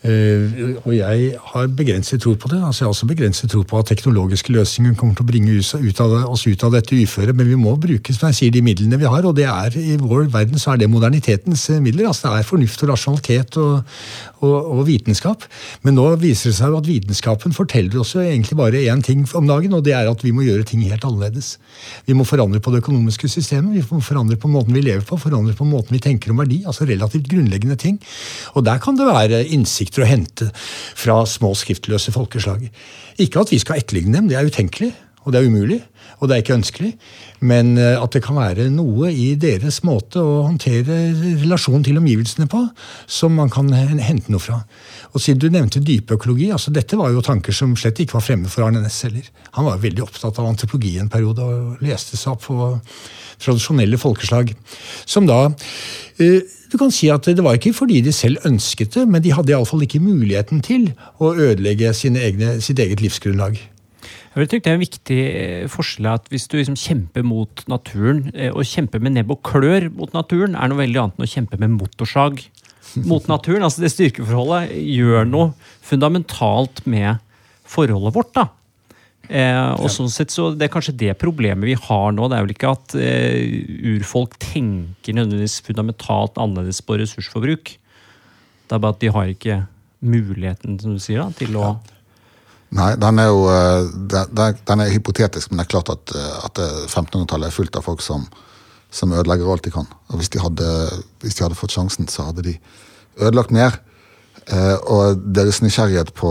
Eh, 0.00 0.78
og 0.80 0.94
jeg 0.96 1.34
har 1.52 1.66
begrenset 1.76 2.22
tro 2.24 2.32
på 2.32 2.48
det. 2.48 2.56
altså 2.64 2.84
Jeg 2.84 2.86
har 2.86 2.94
også 2.94 3.06
begrenset 3.06 3.50
tro 3.52 3.60
på 3.62 3.78
at 3.78 3.90
teknologiske 3.90 4.52
løsninger 4.52 4.94
kommer 4.96 5.14
til 5.14 5.26
å 5.26 5.28
bringe 5.28 5.58
oss 5.60 6.46
ut 6.46 6.64
av 6.64 6.72
dette 6.72 6.96
uføret, 6.96 7.36
men 7.36 7.50
vi 7.50 7.58
må 7.60 7.74
bruke 7.76 8.14
som 8.16 8.30
jeg 8.30 8.38
sier, 8.38 8.54
de 8.54 8.62
midlene 8.64 8.96
vi 8.96 9.04
har. 9.04 9.26
Og 9.28 9.36
det 9.36 9.44
er 9.44 9.76
i 9.76 9.98
vår 10.00 10.30
verden 10.32 10.56
så 10.56 10.72
er 10.72 10.80
det 10.80 10.88
modernitetens 10.88 11.66
eh, 11.68 11.82
midler. 11.84 12.08
altså 12.08 12.30
Det 12.30 12.40
er 12.40 12.48
fornuft 12.48 12.84
og 12.86 12.92
rasjonalitet 12.94 13.58
og, 13.60 13.98
og, 14.40 14.56
og 14.78 14.80
vitenskap. 14.88 15.44
Men 15.84 15.98
nå 16.00 16.06
viser 16.22 16.48
det 16.48 16.56
seg 16.62 16.72
jo 16.72 16.80
at 16.80 16.88
vitenskapen 16.88 17.52
forteller 17.52 18.00
oss 18.00 18.14
jo 18.16 18.24
egentlig 18.24 18.56
bare 18.56 18.80
én 18.88 19.04
ting 19.04 19.28
om 19.36 19.52
dagen, 19.52 19.76
og 19.76 19.84
det 19.84 19.92
er 19.98 20.08
at 20.08 20.24
vi 20.24 20.32
må 20.32 20.46
gjøre 20.48 20.64
ting 20.64 20.80
helt 20.88 21.04
annerledes. 21.04 21.58
Vi 22.08 22.16
må 22.16 22.24
forandre 22.24 22.62
på 22.64 22.72
det 22.72 22.80
økonomiske 22.80 23.28
systemet, 23.28 23.76
vi 23.76 23.84
må 23.92 24.00
forandre 24.00 24.40
på 24.40 24.48
måten 24.48 24.72
vi 24.72 24.86
lever 24.86 25.04
på, 25.04 25.20
forandre 25.20 25.52
på 25.52 25.68
måten 25.68 25.92
vi 25.92 26.00
tenker 26.00 26.32
om 26.32 26.40
verdi. 26.40 26.62
altså 26.64 26.88
Relativt 26.88 27.28
grunnleggende 27.28 27.76
ting. 27.76 28.00
Og 28.56 28.64
der 28.64 28.80
kan 28.80 28.96
det 28.96 29.04
være 29.04 29.44
innsikter 29.90 30.04
å 30.04 30.08
hente 30.08 30.50
fra 30.94 31.24
små 31.26 31.54
skriftløse 31.54 32.12
folkeslag. 32.14 32.70
Ikke 33.18 33.42
at 33.42 33.50
vi 33.50 33.58
skal 33.58 33.80
etterligne 33.80 34.16
dem, 34.16 34.28
det 34.28 34.38
er 34.38 34.46
utenkelig. 34.46 34.92
Og 35.26 35.34
det 35.34 35.40
er 35.40 35.50
umulig, 35.52 35.78
og 36.18 36.28
det 36.28 36.36
er 36.36 36.42
ikke 36.42 36.56
ønskelig. 36.56 36.90
Men 37.44 37.74
eh, 37.78 37.96
at 38.00 38.14
det 38.16 38.22
kan 38.24 38.38
være 38.38 38.70
noe 38.72 39.10
i 39.12 39.34
deres 39.40 39.82
måte 39.84 40.22
å 40.22 40.46
håndtere 40.46 40.96
relasjonen 41.42 41.84
til 41.84 42.00
omgivelsene 42.00 42.48
på, 42.50 42.62
som 43.04 43.36
man 43.36 43.52
kan 43.52 43.68
hente 43.74 44.32
noe 44.32 44.40
fra. 44.40 44.62
Og 45.12 45.20
siden 45.20 45.42
du 45.42 45.48
nevnte 45.52 45.82
dypøkologi, 45.84 46.48
altså 46.54 46.72
dette 46.72 46.98
var 47.00 47.12
jo 47.12 47.24
tanker 47.24 47.56
som 47.56 47.76
slett 47.76 48.00
ikke 48.00 48.16
var 48.16 48.24
fremme 48.24 48.48
for 48.52 48.64
Arne 48.64 48.80
Næss 48.80 49.02
heller. 49.04 49.28
Han 49.58 49.68
var 49.68 49.82
veldig 49.82 50.06
opptatt 50.06 50.40
av 50.40 50.48
antropologi 50.48 50.96
en 51.00 51.12
periode, 51.12 51.44
og 51.44 51.84
leste 51.84 52.16
seg 52.20 52.36
opp 52.36 52.46
på 52.48 52.70
tradisjonelle 53.40 54.00
folkeslag. 54.00 54.54
Som 55.08 55.28
da 55.28 55.46
eh, 56.20 56.40
Du 56.70 56.76
kan 56.78 56.92
si 56.94 57.08
at 57.10 57.26
det 57.26 57.42
var 57.42 57.56
ikke 57.58 57.74
fordi 57.74 57.98
de 58.06 58.12
selv 58.14 58.44
ønsket 58.46 58.94
det, 58.94 59.08
men 59.10 59.24
de 59.24 59.32
hadde 59.34 59.50
iallfall 59.50 59.82
ikke 59.82 59.98
muligheten 59.98 60.60
til 60.62 60.92
å 61.18 61.32
ødelegge 61.34 61.90
egne, 61.90 62.60
sitt 62.62 62.78
eget 62.78 63.02
livsgrunnlag. 63.02 63.58
Jeg 64.30 64.38
vil 64.38 64.50
trykke 64.52 64.64
det 64.66 64.70
er 64.70 64.78
en 64.78 64.84
viktig 64.84 65.20
eh, 65.26 65.64
forskjell 65.70 66.06
at 66.12 66.28
hvis 66.30 66.46
du 66.46 66.54
liksom 66.58 66.78
kjemper 66.78 67.24
mot 67.26 67.64
naturen, 67.70 68.28
og 68.52 68.60
å 68.62 68.66
kjempe 68.66 69.00
med 69.02 69.16
nebb 69.16 69.32
og 69.34 69.42
klør 69.46 69.88
mot 69.90 70.12
naturen, 70.14 70.54
er 70.54 70.70
noe 70.70 70.78
veldig 70.84 71.02
annet 71.02 71.18
enn 71.18 71.26
å 71.26 71.32
kjempe 71.34 71.58
med 71.58 71.74
motorsag 71.74 72.44
mot 73.10 73.26
naturen. 73.30 73.66
Altså 73.66 73.82
Det 73.82 73.90
styrkeforholdet 73.92 74.76
gjør 74.78 75.26
noe 75.28 75.50
fundamentalt 75.86 76.84
med 76.86 77.18
forholdet 77.70 78.16
vårt. 78.16 78.32
da. 78.34 78.48
Eh, 79.30 79.72
og 79.78 79.86
sånn 79.94 80.10
sett 80.10 80.32
så 80.34 80.48
Det 80.56 80.66
er 80.66 80.72
kanskje 80.72 80.96
det 80.98 81.12
problemet 81.20 81.68
vi 81.68 81.76
har 81.78 82.10
nå. 82.12 82.28
Det 82.28 82.38
er 82.38 82.46
vel 82.46 82.54
ikke 82.56 82.72
at 82.74 82.94
eh, 82.98 83.92
urfolk 83.94 84.34
tenker 84.42 85.14
nødvendigvis 85.14 85.60
fundamentalt 85.66 86.40
annerledes 86.40 86.82
på 86.82 86.98
ressursforbruk. 86.98 87.76
Det 88.66 88.74
er 88.74 88.82
bare 88.82 88.96
at 88.96 89.02
de 89.02 89.12
har 89.14 89.30
ikke 89.30 89.62
muligheten, 90.00 90.78
som 90.80 90.96
du 90.96 91.02
sier, 91.02 91.20
da, 91.22 91.30
til 91.36 91.58
å 91.60 91.74
Nei, 92.70 92.92
den 93.02 93.18
er 93.18 93.26
jo 93.32 93.40
eh, 93.50 93.88
den, 94.12 94.58
den- 94.68 94.80
er 94.84 94.92
hypotetisk, 94.94 95.50
men 95.50 95.58
det 95.58 95.66
er 95.66 95.72
klart 95.72 95.88
at, 95.90 96.12
eh, 96.14 96.44
at 96.46 96.58
eh, 96.62 96.76
1500-tallet 96.86 97.48
er 97.50 97.54
fullt 97.56 97.76
av 97.80 97.82
folk 97.88 98.02
som, 98.04 98.28
som 98.94 99.12
ødelegger 99.16 99.50
alt 99.50 99.64
de 99.66 99.72
kan. 99.74 99.88
Og 100.10 100.20
hvis 100.20 100.30
de, 100.30 100.38
hadde, 100.42 100.68
hvis 101.24 101.34
de 101.38 101.42
hadde 101.46 101.58
fått 101.58 101.74
sjansen, 101.74 102.06
så 102.08 102.28
hadde 102.28 102.44
de 102.46 102.54
ødelagt 103.18 103.50
mer. 103.50 103.80
Eh, 104.46 104.76
og 104.86 105.18
deres 105.34 105.58
nysgjerrighet 105.64 106.14
på 106.14 106.30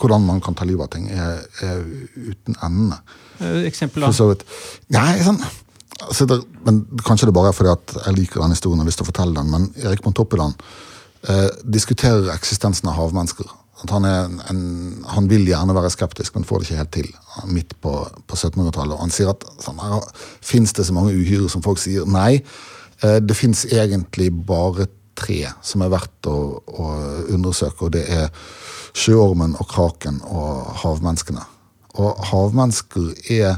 hvordan 0.00 0.24
man 0.26 0.40
kan 0.42 0.56
ta 0.58 0.64
livet 0.66 0.88
av 0.88 0.90
ting, 0.94 1.04
er, 1.12 1.42
er 1.62 1.82
uten 2.32 2.56
ende. 2.66 2.96
eh, 3.38 3.60
Eksempel, 3.68 4.02
For 4.02 4.10
da. 4.10 4.16
så 4.16 4.30
vidt. 4.32 4.46
Nei, 4.96 5.18
sånn 5.22 5.42
altså 6.02 6.24
det, 6.26 6.40
men 6.66 6.80
Kanskje 7.06 7.28
det 7.28 7.34
bare 7.36 7.52
er 7.52 7.54
fordi 7.54 7.70
at 7.70 7.92
jeg 8.08 8.16
liker 8.16 8.40
den 8.42 8.50
historien 8.56 8.80
og 8.80 8.82
har 8.82 8.88
lyst 8.90 8.98
til 8.98 9.06
å 9.06 9.10
fortelle 9.12 9.36
den, 9.36 9.52
men 9.52 9.68
Erik 9.84 10.02
Montoppeland 10.02 10.56
eh, 11.28 11.50
diskuterer 11.62 12.32
eksistensen 12.34 12.88
av 12.90 12.96
havmennesker. 12.98 13.46
At 13.82 13.90
han, 13.90 14.06
en, 14.06 14.62
han 15.10 15.28
vil 15.30 15.46
gjerne 15.48 15.74
være 15.74 15.90
skeptisk, 15.90 16.36
men 16.36 16.46
får 16.46 16.62
det 16.62 16.68
ikke 16.68 16.80
helt 16.80 16.92
til. 16.94 17.08
Midt 17.50 17.74
på, 17.82 17.92
på 18.30 18.38
1700-tallet. 18.38 18.94
Og 18.94 19.02
han 19.02 19.14
sier 19.14 19.32
at 19.32 19.46
sånn, 19.62 19.80
fins 20.44 20.74
det 20.76 20.86
så 20.86 20.94
mange 20.94 21.14
uhyrer 21.16 21.50
som 21.50 21.64
folk 21.64 21.82
sier. 21.82 22.06
Nei, 22.06 22.40
eh, 23.02 23.18
det 23.22 23.38
fins 23.38 23.64
egentlig 23.70 24.30
bare 24.46 24.86
tre 25.18 25.44
som 25.66 25.82
er 25.84 25.92
verdt 25.92 26.30
å, 26.30 26.38
å 26.62 26.90
undersøke, 27.34 27.88
og 27.88 27.94
det 27.96 28.06
er 28.10 28.30
sjøormen 28.96 29.56
og 29.60 29.68
kraken 29.70 30.20
og 30.28 30.72
havmenneskene. 30.82 31.44
Og 32.00 32.22
havmennesker 32.30 33.12
er 33.32 33.56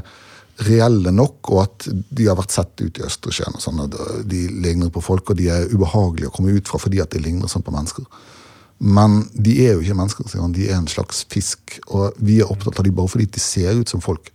reelle 0.65 1.11
nok, 1.11 1.51
og 1.51 1.61
at 1.65 1.87
de 1.91 2.27
har 2.29 2.37
vært 2.39 2.55
sett 2.55 2.79
ut 2.81 2.99
i 2.99 3.03
Østersjøen. 3.05 3.57
og 3.57 3.63
sånn, 3.63 3.81
at 3.83 3.95
De 4.29 4.45
ligner 4.63 4.89
på 4.89 5.03
folk, 5.03 5.29
og 5.29 5.37
de 5.39 5.49
er 5.51 5.67
ubehagelige 5.71 6.31
å 6.31 6.35
komme 6.35 6.55
ut 6.55 6.67
fra 6.67 6.79
fordi 6.79 7.01
at 7.03 7.11
de 7.11 7.19
ligner 7.19 7.51
sånn 7.51 7.65
på 7.65 7.75
mennesker. 7.75 8.07
Men 8.79 9.21
de 9.31 9.55
er 9.63 9.75
jo 9.75 9.83
ikke 9.83 9.97
mennesker, 9.97 10.27
sier 10.29 10.43
han. 10.43 10.55
De 10.55 10.67
er 10.67 10.77
en 10.77 10.89
slags 10.91 11.23
fisk. 11.31 11.77
Og 11.87 12.17
vi 12.17 12.39
er 12.41 12.51
opptatt 12.51 12.81
av 12.81 12.87
dem 12.87 12.95
bare 12.97 13.11
fordi 13.11 13.29
de 13.37 13.43
ser 13.43 13.79
ut 13.79 13.91
som 13.91 14.03
folk. 14.03 14.31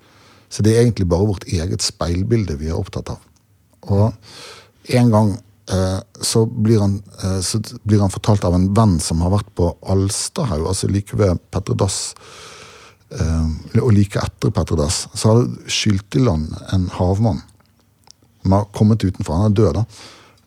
Så 0.51 0.65
det 0.67 0.75
er 0.75 0.85
egentlig 0.85 1.09
bare 1.11 1.29
vårt 1.29 1.47
eget 1.47 1.85
speilbilde 1.85 2.59
vi 2.59 2.71
er 2.71 2.79
opptatt 2.79 3.13
av. 3.13 3.21
Og 3.91 4.97
en 4.97 5.13
gang 5.13 5.35
eh, 5.71 6.01
så, 6.25 6.45
blir 6.47 6.81
han, 6.83 6.97
eh, 7.23 7.39
så 7.47 7.61
blir 7.85 8.03
han 8.03 8.13
fortalt 8.13 8.47
av 8.49 8.57
en 8.57 8.71
venn 8.77 8.97
som 9.03 9.23
har 9.23 9.37
vært 9.37 9.53
på 9.59 9.71
Alstahaug, 9.93 10.67
altså 10.73 10.91
like 10.91 11.19
ved 11.21 11.39
Petter 11.53 11.79
Dass 11.79 12.11
Eh, 13.11 13.47
og 13.83 13.91
like 13.95 14.21
etter 14.23 14.53
Petter 14.55 14.79
Dass, 14.79 15.09
så 15.19 15.33
har 15.33 15.43
det 15.43 15.73
skylt 15.73 16.15
i 16.15 16.23
land 16.23 16.53
en 16.75 16.87
havmann 16.95 17.43
som 18.43 18.55
har 18.55 18.69
kommet 18.77 19.03
utenfor. 19.05 19.35
Han 19.35 19.51
er 19.51 19.57
død, 19.59 19.81
da. 19.81 19.85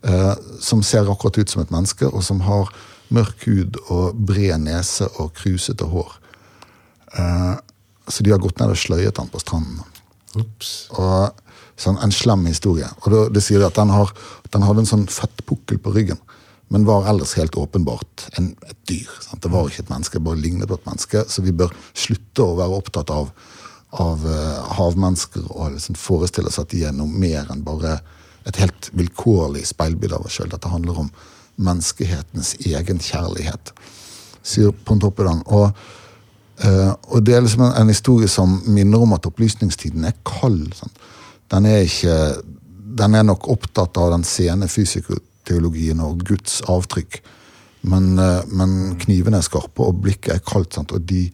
Eh, 0.03 0.33
som 0.63 0.83
ser 0.83 1.09
akkurat 1.11 1.37
ut 1.37 1.49
som 1.49 1.61
et 1.61 1.73
menneske, 1.73 2.07
og 2.07 2.23
som 2.23 2.41
har 2.47 2.71
mørk 3.13 3.47
hud 3.47 3.79
og 3.89 4.19
bred 4.29 4.63
nese 4.63 5.09
og 5.19 5.33
krusete 5.37 5.87
hår. 5.89 6.11
Eh, 7.17 7.55
så 8.07 8.23
de 8.23 8.33
har 8.33 8.41
gått 8.43 8.59
ned 8.59 8.73
og 8.73 8.79
sløyet 8.79 9.19
han 9.19 9.31
på 9.31 9.41
stranden. 9.41 9.83
Ups. 10.39 10.89
Og 10.97 11.39
sånn 11.79 11.97
En 12.05 12.13
slem 12.13 12.45
historie. 12.45 12.87
Og 13.03 13.11
det, 13.11 13.21
det 13.35 13.43
sier 13.43 13.63
at 13.65 13.75
den, 13.75 13.89
har, 13.89 14.11
den 14.53 14.63
hadde 14.63 14.83
en 14.83 14.89
sånn 14.89 15.09
fettpukkel 15.09 15.81
på 15.81 15.93
ryggen 15.95 16.21
men 16.73 16.85
var 16.85 17.05
ellers 17.05 17.35
helt 17.37 17.55
åpenbart 17.55 18.29
en, 18.39 18.55
et 18.65 18.77
dyr. 18.89 19.09
Sant? 19.21 19.43
Det 19.43 19.51
var 19.53 19.67
ikke 19.69 19.83
et 19.83 19.91
menneske, 19.91 20.17
det 20.17 20.25
bare 20.25 20.41
lignet 20.41 20.69
på 20.69 20.79
et 20.79 20.87
menneske. 20.87 21.21
Så 21.29 21.43
vi 21.45 21.53
bør 21.53 21.69
slutte 21.93 22.47
å 22.47 22.55
være 22.57 22.79
opptatt 22.79 23.11
av, 23.13 23.29
av 24.01 24.23
uh, 24.25 24.71
havmennesker 24.79 25.45
og 25.51 25.75
liksom 25.75 25.99
forestille 26.01 26.49
oss 26.49 26.57
at 26.63 26.71
de 26.73 26.81
er 26.87 26.95
noe 26.97 27.05
mer 27.11 27.51
enn 27.53 27.61
bare 27.61 27.99
et 28.49 28.57
helt 28.57 28.89
vilkårlig 28.97 29.61
speilbilde 29.69 30.17
av 30.17 30.25
oss 30.25 30.39
sjøl. 30.39 30.49
Dette 30.49 30.71
handler 30.71 31.03
om 31.05 31.13
menneskehetens 31.55 32.55
egen 32.65 33.01
kjærlighet, 33.03 33.73
sier 34.43 34.73
Pontoppidan. 34.85 35.43
Og, 35.45 35.69
uh, 36.65 36.91
og 37.11 37.25
det 37.25 37.35
er 37.35 37.45
liksom 37.45 37.67
en, 37.67 37.75
en, 37.81 37.93
historie 37.93 38.27
som 38.31 38.61
minner 38.65 39.05
om 39.05 39.13
at 39.17 39.27
opplysningstiden 39.29 40.07
er 40.09 40.17
kald. 40.27 40.73
Sånn. 40.79 40.97
Den 41.53 41.69
er 41.69 41.85
ikke 41.85 42.17
den 42.97 43.15
er 43.17 43.25
nok 43.25 43.47
opptatt 43.51 43.97
av 43.97 44.11
den 44.13 44.25
sene 44.27 44.69
fysikoteologien 44.69 46.01
og 46.03 46.23
Guds 46.27 46.61
avtrykk. 46.69 47.19
Men, 47.89 48.13
eh, 48.19 48.43
men 48.47 48.95
knivene 49.01 49.41
er 49.41 49.45
skarpe, 49.45 49.83
og 49.83 50.01
blikket 50.03 50.35
er 50.35 50.43
kaldt. 50.45 50.77
Sant? 50.77 50.93
Og 50.95 51.03
de, 51.09 51.25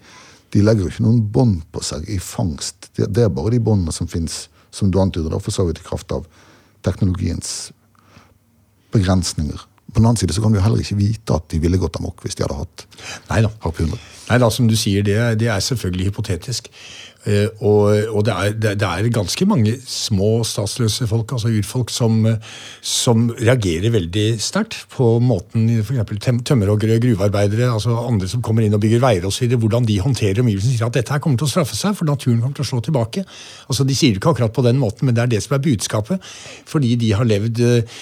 de 0.54 0.64
legger 0.64 0.86
jo 0.86 0.94
ikke 0.94 1.06
noen 1.06 1.24
bånd 1.34 1.64
på 1.74 1.84
seg 1.86 2.08
i 2.10 2.20
fangst. 2.24 2.92
Det, 2.96 3.12
det 3.14 3.26
er 3.26 3.34
bare 3.34 3.54
de 3.54 3.64
båndene 3.64 3.94
som 3.96 4.10
fins, 4.10 4.48
som 4.72 4.92
du 4.92 5.00
antyder, 5.02 5.36
for 5.44 5.54
så 5.54 5.68
vidt 5.68 5.82
i 5.84 5.88
kraft 5.88 6.14
av 6.16 6.26
teknologiens 6.86 7.72
begrensninger. 8.94 9.66
På 9.89 9.99
den 9.99 10.06
annen 10.06 10.21
side 10.21 10.36
så 10.36 10.43
kan 10.43 10.54
vi 10.54 10.60
jo 10.60 10.65
heller 10.65 10.82
ikke 10.84 10.99
vite 10.99 11.36
at 11.36 11.49
de 11.52 11.60
ville 11.63 11.82
gått 11.82 11.97
amok 11.99 12.21
hvis 12.23 12.38
de 12.38 12.45
hadde 12.45 12.62
hatt 12.62 12.88
Neida. 13.32 13.52
harpuner. 13.65 13.99
Nei 14.30 14.38
da, 14.38 14.49
som 14.54 14.67
du 14.69 14.75
sier, 14.78 15.02
det, 15.06 15.17
det 15.41 15.47
er 15.49 15.62
selvfølgelig 15.65 16.12
hypotetisk. 16.12 16.69
Uh, 17.19 17.49
og, 17.67 18.13
og 18.15 18.21
det, 18.23 18.32
er, 18.32 18.54
det, 18.80 18.86
er, 18.86 19.08
ganske 19.12 19.43
mange 19.49 19.73
små 19.84 20.45
statsløse 20.47 21.04
folk, 21.10 21.34
altså 21.36 21.49
urfolk, 21.52 21.89
som, 21.91 22.21
som 22.86 23.25
reagerer 23.41 23.91
veldig 23.91 24.28
sterkt 24.39 24.78
på 24.93 25.17
måten 25.19 25.65
f.eks. 25.82 26.30
tømmerhoggere, 26.47 27.02
gruvearbeidere, 27.04 27.73
altså 27.73 27.97
andre 28.06 28.30
som 28.32 28.45
kommer 28.45 28.63
inn 28.63 28.78
og 28.78 28.84
bygger 28.86 29.04
veier 29.04 29.28
osv., 29.28 29.58
hvordan 29.58 29.89
de 29.89 29.99
håndterer 30.06 30.45
omgivelsene. 30.45 30.78
Sier 30.78 30.88
at 30.88 31.02
dette 31.02 31.15
her 31.15 31.25
kommer 31.25 31.41
til 31.41 31.49
å 31.49 31.54
straffe 31.58 31.75
seg, 31.75 31.97
for 31.97 32.08
naturen 32.08 32.39
kommer 32.39 32.56
til 32.62 32.67
å 32.67 32.71
slå 32.71 32.86
tilbake. 32.86 33.25
Altså, 33.67 33.84
De 33.89 33.97
sier 33.97 34.15
det 34.15 34.21
ikke 34.21 34.38
akkurat 34.38 34.56
på 34.56 34.67
den 34.69 34.80
måten, 34.80 35.10
men 35.10 35.17
det 35.17 35.25
er 35.25 35.36
det 35.36 35.43
som 35.43 35.58
er 35.58 35.65
budskapet. 35.65 36.32
Fordi 36.69 36.95
de 37.04 37.13
har 37.17 37.28
levd 37.28 37.65
uh, 37.65 38.02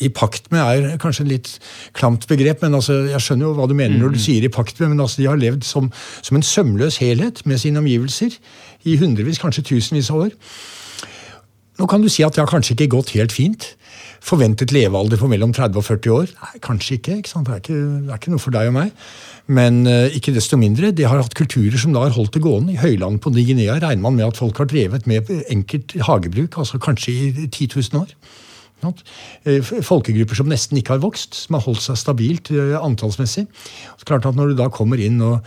i 0.00 0.10
pakt 0.14 0.50
med 0.54 0.62
er 0.62 0.98
kanskje 1.02 1.24
en 1.24 1.32
litt 1.32 1.50
klamt 1.98 2.26
begrep, 2.30 2.62
men 2.62 2.76
altså, 2.78 3.00
jeg 3.10 3.22
skjønner 3.24 3.48
jo 3.48 3.56
hva 3.58 3.68
du 3.70 3.74
mener 3.78 3.98
når 3.98 4.14
du 4.14 4.20
mm. 4.20 4.24
sier 4.26 4.46
i 4.46 4.52
pakt 4.52 4.78
med, 4.80 4.94
men 4.94 5.02
altså, 5.04 5.22
de 5.22 5.30
har 5.30 5.40
levd 5.40 5.66
som, 5.66 5.90
som 6.22 6.38
en 6.38 6.46
sømløs 6.46 7.00
helhet 7.02 7.42
med 7.48 7.60
sine 7.62 7.82
omgivelser 7.82 8.36
i 8.88 8.96
hundrevis, 9.00 9.40
kanskje 9.42 9.66
tusenvis 9.72 10.10
av 10.12 10.26
år. 10.26 10.36
Nå 11.80 11.88
kan 11.90 12.02
du 12.04 12.10
si 12.12 12.22
at 12.22 12.36
det 12.36 12.44
har 12.44 12.50
kanskje 12.50 12.76
ikke 12.76 12.92
gått 12.94 13.14
helt 13.16 13.32
fint. 13.34 13.72
Forventet 14.22 14.70
levealder 14.74 15.18
på 15.18 15.28
mellom 15.30 15.54
30 15.56 15.80
og 15.80 15.86
40 15.86 16.12
år? 16.14 16.32
Nei, 16.44 16.60
kanskje 16.62 16.98
ikke. 16.98 17.16
ikke? 17.18 17.32
Det, 17.32 17.54
er 17.54 17.62
ikke, 17.62 17.78
det 18.04 18.12
er 18.12 18.20
ikke 18.20 18.34
noe 18.34 18.42
for 18.42 18.54
deg 18.54 18.70
og 18.70 18.76
meg. 18.76 18.92
Men 19.50 19.80
uh, 19.88 20.14
ikke 20.14 20.34
desto 20.36 20.58
mindre, 20.60 20.92
de 20.94 21.08
har 21.08 21.18
hatt 21.18 21.34
kulturer 21.34 21.80
som 21.80 21.96
da 21.96 22.04
har 22.04 22.14
holdt 22.14 22.36
det 22.36 22.44
gående. 22.44 22.76
I 22.76 22.82
høylandet 22.82 23.24
på 23.24 23.32
Ny-Guinea 23.34 23.80
regner 23.82 24.04
man 24.04 24.14
med 24.20 24.28
at 24.28 24.38
folk 24.38 24.62
har 24.62 24.70
drevet 24.70 25.08
med 25.10 25.32
enkelt 25.50 25.96
hagebruk, 26.06 26.60
altså 26.62 26.78
kanskje 26.82 27.16
i 27.16 27.48
10 27.48 27.72
000 27.74 28.04
år. 28.04 28.14
Eh, 28.82 29.62
folkegrupper 29.62 30.38
som 30.38 30.50
nesten 30.50 30.80
ikke 30.80 30.96
har 30.96 31.04
vokst, 31.04 31.36
som 31.44 31.58
har 31.58 31.64
holdt 31.66 31.84
seg 31.84 32.00
stabilt 32.00 32.50
eh, 32.54 32.74
antallsmessig. 32.80 33.46
Så 34.00 34.08
klart 34.08 34.26
at 34.26 34.38
Når 34.38 34.52
du 34.52 34.58
da 34.58 34.68
kommer 34.72 35.00
inn 35.00 35.20
og 35.22 35.40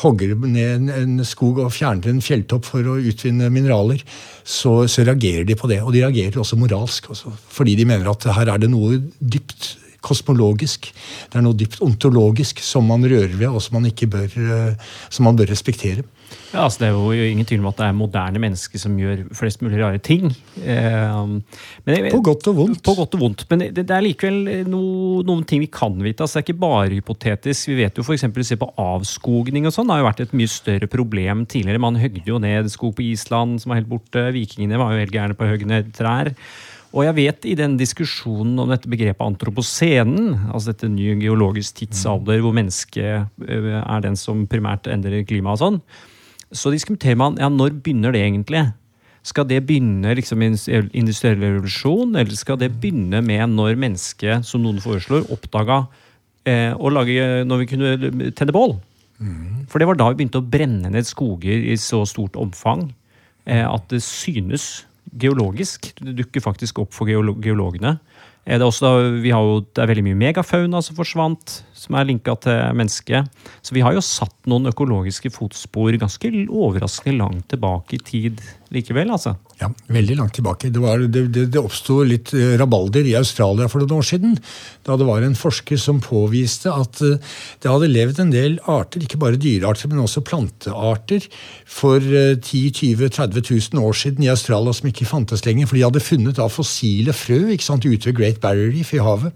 hogger 0.00 0.32
ned 0.48 0.88
en 0.94 1.20
skog 1.28 1.60
og 1.60 1.74
fjerner 1.76 2.08
en 2.08 2.22
fjelltopp 2.24 2.64
for 2.64 2.86
å 2.88 2.96
utvinne 2.96 3.50
mineraler, 3.52 4.00
så, 4.44 4.86
så 4.88 5.04
reagerer 5.04 5.44
de 5.48 5.58
på 5.58 5.68
det. 5.68 5.82
Og 5.84 5.92
de 5.92 6.04
reagerer 6.06 6.40
også 6.40 6.56
moralsk, 6.60 7.10
også, 7.12 7.34
fordi 7.52 7.76
de 7.76 7.88
mener 7.88 8.08
at 8.08 8.24
her 8.32 8.54
er 8.54 8.62
det 8.62 8.70
noe 8.72 8.96
dypt 9.20 9.74
kosmologisk. 10.04 10.88
Det 11.28 11.36
er 11.36 11.44
noe 11.44 11.58
dypt 11.58 11.82
ontologisk 11.84 12.62
som 12.64 12.88
man 12.88 13.04
rører 13.04 13.36
ved, 13.36 13.50
og 13.50 13.60
som 13.60 13.76
man, 13.76 13.90
bør, 13.90 14.30
eh, 14.30 14.96
som 15.12 15.28
man 15.28 15.36
bør 15.36 15.52
respektere. 15.52 16.06
Ja, 16.50 16.64
altså 16.64 16.82
Det 16.82 16.88
er 16.88 16.96
jo 16.96 17.26
ingen 17.30 17.46
tvil 17.46 17.60
om 17.62 17.68
at 17.70 17.78
det 17.78 17.86
er 17.86 17.94
moderne 17.94 18.40
mennesker 18.42 18.80
som 18.82 18.96
gjør 18.98 19.22
flest 19.38 19.60
mulig 19.62 19.78
rare 19.78 20.00
ting. 20.02 20.32
Men, 20.58 22.08
på 22.10 22.22
godt 22.26 22.48
og 22.50 22.56
vondt. 22.58 22.82
På 22.86 22.96
godt 22.98 23.14
og 23.14 23.22
vondt. 23.22 23.44
Men 23.52 23.62
det, 23.68 23.84
det 23.86 23.94
er 23.94 24.02
likevel 24.02 24.66
no, 24.66 24.80
noen 25.26 25.44
ting 25.46 25.62
vi 25.62 25.70
kan 25.70 25.94
vite. 26.02 26.24
altså 26.24 26.40
Det 26.40 26.42
er 26.42 26.48
ikke 26.48 26.64
bare 26.64 26.96
hypotetisk. 26.96 27.70
Vi 27.70 27.78
vet 27.84 28.00
jo 28.00 28.06
f.eks. 28.06 28.26
se 28.48 28.58
på 28.58 28.70
avskogning 28.82 29.70
og 29.70 29.76
sånn. 29.76 29.86
Det 29.86 29.96
har 29.96 30.02
jo 30.02 30.08
vært 30.10 30.24
et 30.26 30.34
mye 30.42 30.50
større 30.50 30.90
problem 30.90 31.46
tidligere. 31.46 31.84
Man 31.86 32.00
høgde 32.02 32.26
jo 32.26 32.42
ned 32.42 32.72
skog 32.74 32.96
på 32.98 33.06
Island 33.12 33.62
som 33.62 33.70
var 33.70 33.82
helt 33.82 33.92
borte. 33.92 34.26
Vikingene 34.34 34.80
var 34.80 34.96
jo 34.96 35.04
helt 35.04 35.14
gærne 35.14 35.38
på 35.38 35.46
å 35.46 35.52
hogge 35.54 35.70
ned 35.70 35.94
trær. 35.94 36.34
Og 36.90 37.04
jeg 37.06 37.14
vet 37.20 37.46
i 37.46 37.56
den 37.58 37.76
diskusjonen 37.78 38.58
om 38.58 38.70
dette 38.72 38.90
begrepet 38.90 39.22
antroposenen, 39.22 40.48
altså 40.50 40.72
dette 40.72 40.90
nye 40.90 41.14
geologisk 41.20 41.78
tidsalder 41.78 42.42
hvor 42.42 42.54
mennesket 42.56 43.46
eh, 43.46 43.68
er 43.78 44.02
den 44.02 44.18
som 44.18 44.42
primært 44.50 44.90
endrer 44.90 45.22
klimaet 45.28 45.60
og 45.60 45.62
sånn, 45.62 45.78
så 46.52 46.72
diskuterer 46.74 47.18
man 47.18 47.38
ja, 47.40 47.48
når 47.52 47.76
begynner 47.82 48.14
det 48.14 48.22
egentlig? 48.26 48.64
Skal 49.26 49.46
det 49.50 49.60
begynne 49.68 50.14
liksom 50.16 50.42
industriell 50.42 51.42
revolusjon, 51.42 52.14
eller 52.16 52.36
skal 52.38 52.58
det 52.60 52.72
begynne 52.80 53.20
med 53.24 53.52
når 53.52 53.76
mennesket, 53.80 54.46
som 54.48 54.62
noen 54.64 54.80
foreslår, 54.80 55.26
oppdaga 55.32 55.82
eh, 56.48 56.72
å 56.72 56.92
lage 56.92 57.44
Når 57.44 57.60
vi 57.60 57.68
kunne 57.74 58.30
tenne 58.32 58.54
bål? 58.56 58.78
Mm. 59.20 59.66
For 59.68 59.78
det 59.78 59.90
var 59.90 59.98
da 60.00 60.08
vi 60.08 60.22
begynte 60.22 60.40
å 60.40 60.48
brenne 60.48 60.88
ned 60.92 61.08
skoger 61.08 61.68
i 61.68 61.76
så 61.76 62.00
stort 62.08 62.38
omfang 62.40 62.88
eh, 63.44 63.66
at 63.66 63.84
det 63.92 64.00
synes 64.06 64.86
geologisk. 65.20 65.92
Det 66.00 66.16
dukker 66.16 66.44
faktisk 66.44 66.80
opp 66.80 66.94
for 66.96 67.10
geologene. 67.10 67.98
Det 68.46 68.56
er, 68.56 68.64
også, 68.64 69.20
vi 69.20 69.34
har 69.34 69.44
jo, 69.44 69.60
det 69.60 69.82
er 69.82 69.90
veldig 69.90 70.06
mye 70.08 70.20
megafauna 70.22 70.80
som 70.82 70.96
forsvant, 70.96 71.60
som 71.80 71.96
er 71.96 72.08
linka 72.10 72.36
til 72.44 72.76
mennesket. 72.76 73.44
Så 73.64 73.76
vi 73.76 73.84
har 73.84 73.96
jo 73.96 74.04
satt 74.04 74.36
noen 74.50 74.68
økologiske 74.70 75.32
fotspor 75.32 75.96
ganske 76.00 76.32
overraskende 76.46 77.16
langt 77.22 77.48
tilbake 77.52 77.96
i 77.96 78.02
tid 78.04 78.42
likevel. 78.70 79.10
altså. 79.10 79.34
Ja, 79.60 79.68
veldig 79.92 80.16
langt 80.18 80.34
tilbake. 80.38 80.70
Det, 80.70 80.80
var, 80.80 81.02
det, 81.02 81.24
det, 81.34 81.46
det 81.52 81.60
oppsto 81.60 82.00
litt 82.06 82.32
eh, 82.36 82.54
rabalder 82.60 83.06
i 83.08 83.16
Australia 83.18 83.68
for 83.68 83.82
noen 83.82 83.98
år 83.98 84.06
siden. 84.06 84.36
Da 84.86 84.96
det 85.00 85.08
var 85.08 85.24
en 85.26 85.36
forsker 85.38 85.80
som 85.80 86.02
påviste 86.04 86.70
at 86.70 87.00
eh, 87.04 87.18
det 87.62 87.72
hadde 87.72 87.90
levd 87.90 88.22
en 88.22 88.32
del 88.34 88.60
arter, 88.70 89.04
ikke 89.04 89.20
bare 89.20 89.40
dyrearter, 89.40 89.90
men 89.90 90.04
også 90.04 90.22
plantearter, 90.26 91.26
for 91.66 91.98
10 92.00 92.62
20 92.76 93.10
30 93.16 93.44
000 93.74 93.84
år 93.84 93.96
siden 93.96 94.24
i 94.26 94.32
Australia 94.32 94.74
som 94.76 94.88
ikke 94.90 95.08
fantes 95.08 95.44
lenger. 95.48 95.68
For 95.68 95.80
de 95.80 95.86
hadde 95.88 96.04
funnet 96.04 96.38
da 96.38 96.48
fossile 96.52 97.16
frø 97.16 97.42
ikke 97.50 97.66
sant, 97.66 97.88
ute 97.88 98.10
ved 98.10 98.18
Great 98.20 98.40
Barrier 98.44 98.72
Reef 98.74 98.94
i 98.94 99.02
havet. 99.02 99.34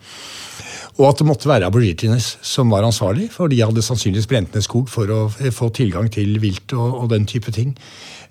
Og 0.94 1.09
at 1.09 1.18
det 1.18 1.26
måtte 1.26 1.50
være 1.50 1.66
aborigines 1.66 2.37
som 2.46 2.70
var 2.70 2.87
ansvarlig, 2.87 3.28
for 3.35 3.50
de 3.50 3.62
hadde 3.64 3.83
sannsynligvis 3.83 4.28
brent 4.30 4.54
ned 4.54 4.62
skog 4.62 4.90
for 4.92 5.11
å 5.11 5.22
få 5.54 5.72
tilgang 5.74 6.11
til 6.14 6.38
vilt 6.42 6.74
og, 6.76 7.00
og 7.02 7.09
den 7.11 7.26
type 7.26 7.50
ting. 7.54 7.74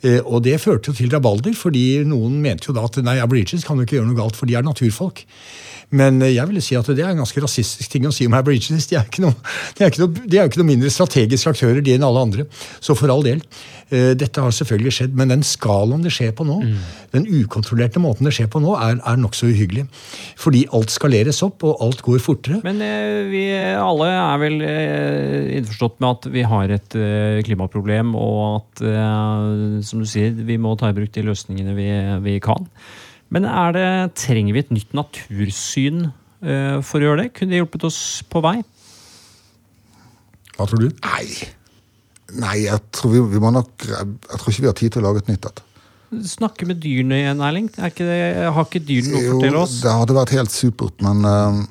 Eh, 0.03 0.19
og 0.23 0.43
det 0.43 0.59
førte 0.61 0.91
jo 0.91 0.97
til 0.97 1.11
rabalder, 1.13 1.55
fordi 1.55 2.03
noen 2.07 2.41
mente 2.43 2.69
jo 2.69 2.75
da 2.75 2.83
at 2.89 2.99
nei, 3.05 3.19
Aborigines 3.23 3.63
kan 3.67 3.79
jo 3.79 3.87
ikke 3.87 3.99
gjøre 3.99 4.09
noe 4.09 4.19
galt, 4.19 4.39
for 4.39 4.49
de 4.49 4.57
er 4.59 4.65
naturfolk. 4.65 5.23
Men 5.93 6.21
eh, 6.21 6.33
jeg 6.35 6.49
ville 6.49 6.63
si 6.63 6.75
at 6.77 6.89
det 6.91 7.03
er 7.05 7.13
en 7.13 7.21
ganske 7.21 7.43
rasistisk 7.43 7.93
ting 7.93 8.07
å 8.09 8.13
si 8.13 8.27
om 8.27 8.35
Aborigines. 8.37 8.89
De 8.89 8.97
er, 8.99 9.07
ikke 9.07 9.29
er, 9.29 9.91
ikke 9.91 10.03
jo 10.03 10.47
ikke 10.49 10.61
noe 10.61 10.71
mindre 10.73 10.91
strategiske 10.93 11.53
aktører 11.53 11.83
de 11.85 11.95
enn 11.95 12.05
alle 12.07 12.25
andre. 12.27 12.47
Så 12.83 12.97
for 12.97 13.13
all 13.13 13.23
del. 13.25 13.43
eh, 13.93 14.11
Dette 14.17 14.43
har 14.43 14.55
selvfølgelig 14.55 14.95
skjedd, 14.97 15.15
men 15.19 15.31
den 15.31 15.45
skalaen 15.47 16.03
det 16.03 16.13
skjer 16.15 16.33
på 16.35 16.47
nå, 16.47 16.59
den 17.13 17.27
ukontrollerte 17.29 18.01
måten 18.01 18.27
det 18.27 18.33
skjer 18.35 18.49
på 18.51 18.61
nå, 18.63 18.73
er, 18.79 18.99
er 18.99 19.21
nokså 19.21 19.51
uhyggelig. 19.53 19.85
Fordi 20.39 20.65
alt 20.73 20.93
skaleres 20.93 21.43
opp, 21.45 21.63
og 21.67 21.79
alt 21.85 22.03
går 22.03 22.19
fortere. 22.23 22.59
Men 22.65 22.81
vi 23.31 23.45
alle 23.53 24.09
er 24.09 24.41
vel 24.41 24.59
innforstått 25.59 25.99
med 26.01 26.09
at 26.09 26.29
vi 26.33 26.45
har 26.47 26.73
et 26.73 26.97
klimaproblem, 27.45 28.15
og 28.17 28.41
at, 28.57 28.83
som 29.93 30.03
du 30.03 30.09
sier, 30.09 30.33
vi 30.33 30.59
må 30.61 30.73
ta 30.79 30.89
i 30.91 30.97
bruk 30.97 31.13
de 31.13 31.25
løsningene 31.29 31.77
vi, 31.77 31.89
vi 32.25 32.37
kan. 32.43 32.67
Men 33.33 33.47
er 33.49 33.73
det, 33.73 33.89
trenger 34.19 34.53
vi 34.53 34.61
et 34.61 34.73
nytt 34.73 34.93
natursyn 34.97 36.07
uh, 36.09 36.77
for 36.85 36.99
å 36.99 37.07
gjøre 37.07 37.23
det? 37.23 37.33
Kunne 37.37 37.53
det 37.53 37.61
hjulpet 37.63 37.85
oss 37.89 37.99
på 38.29 38.43
vei? 38.45 38.59
Hva 40.53 40.67
tror 40.69 40.83
du? 40.83 40.89
Nei. 41.01 41.51
Nei, 42.33 42.57
jeg 42.67 42.81
tror, 42.93 43.13
vi, 43.13 43.21
vi 43.33 43.41
må 43.41 43.53
nok, 43.53 43.71
jeg 43.85 44.41
tror 44.41 44.51
ikke 44.51 44.65
vi 44.65 44.69
har 44.69 44.77
tid 44.77 44.93
til 44.93 45.03
å 45.03 45.07
lage 45.07 45.23
et 45.23 45.31
nytt 45.31 45.47
et. 45.49 45.63
Snakke 46.29 46.67
med 46.69 46.77
dyrene 46.81 47.23
igjen, 47.23 47.41
Erling. 47.41 47.69
Er 47.79 47.89
ikke 47.89 48.05
det, 48.05 48.19
har 48.53 48.67
ikke 48.67 48.83
dyrene 48.85 49.15
noe 49.15 49.23
å 49.23 49.37
fortelle 49.39 49.63
oss? 49.63 49.79
det 49.81 49.95
hadde 49.97 50.17
vært 50.19 50.35
helt 50.37 50.53
supert, 50.53 51.01
men 51.05 51.25
uh, 51.25 51.63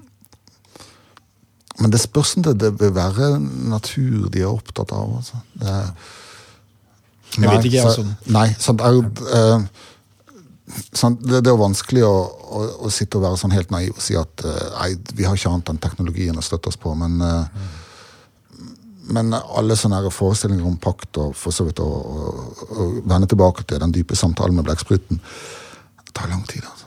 Men 1.83 1.91
det 1.91 2.03
spørs 2.03 2.37
om 2.37 2.45
det, 2.45 2.59
det 2.61 2.69
vil 2.79 2.93
være 2.95 3.31
natur 3.71 4.27
de 4.31 4.43
er 4.43 4.51
opptatt 4.51 4.93
av. 4.95 5.15
Altså. 5.19 5.39
Det, 5.59 5.77
Jeg 7.39 7.49
vet 7.49 7.65
ikke, 7.71 7.81
så- 7.83 7.89
altså. 7.89 8.33
Nei, 8.35 8.49
sant, 8.59 8.81
er, 8.81 8.99
eh, 9.37 9.61
sant, 10.93 11.21
det, 11.23 11.43
det 11.45 11.47
er 11.51 11.55
jo 11.57 11.63
vanskelig 11.65 12.03
å, 12.05 12.13
å, 12.53 12.65
å 12.87 12.91
sitte 12.93 13.17
og 13.19 13.25
være 13.25 13.41
sånn 13.41 13.55
helt 13.57 13.71
naiv 13.73 13.95
og 13.97 14.03
si 14.05 14.17
at 14.21 14.45
eh, 14.45 14.67
nei, 14.79 14.91
vi 15.17 15.25
har 15.25 15.37
ikke 15.39 15.53
annet 15.53 15.73
enn 15.73 15.81
teknologien 15.83 16.37
å 16.37 16.45
støtte 16.45 16.69
oss 16.73 16.77
på, 16.81 16.93
men 16.99 17.21
eh, 17.21 17.71
men 19.13 19.33
alle 19.35 19.75
sånne 19.77 19.99
her 19.99 20.13
forestillinger 20.15 20.65
om 20.65 20.77
pakt 20.81 21.19
og 21.21 21.33
for 21.37 21.53
så 21.53 21.65
vidt 21.67 21.81
å, 21.83 21.89
vende 23.05 23.27
tilbake 23.29 23.65
til 23.69 23.81
den 23.83 23.93
dype 23.93 24.15
samtalen 24.17 24.55
med 24.57 24.65
blekkspruten, 24.69 25.19
tar 26.15 26.29
lang 26.31 26.45
tid. 26.49 26.63
altså. 26.71 26.87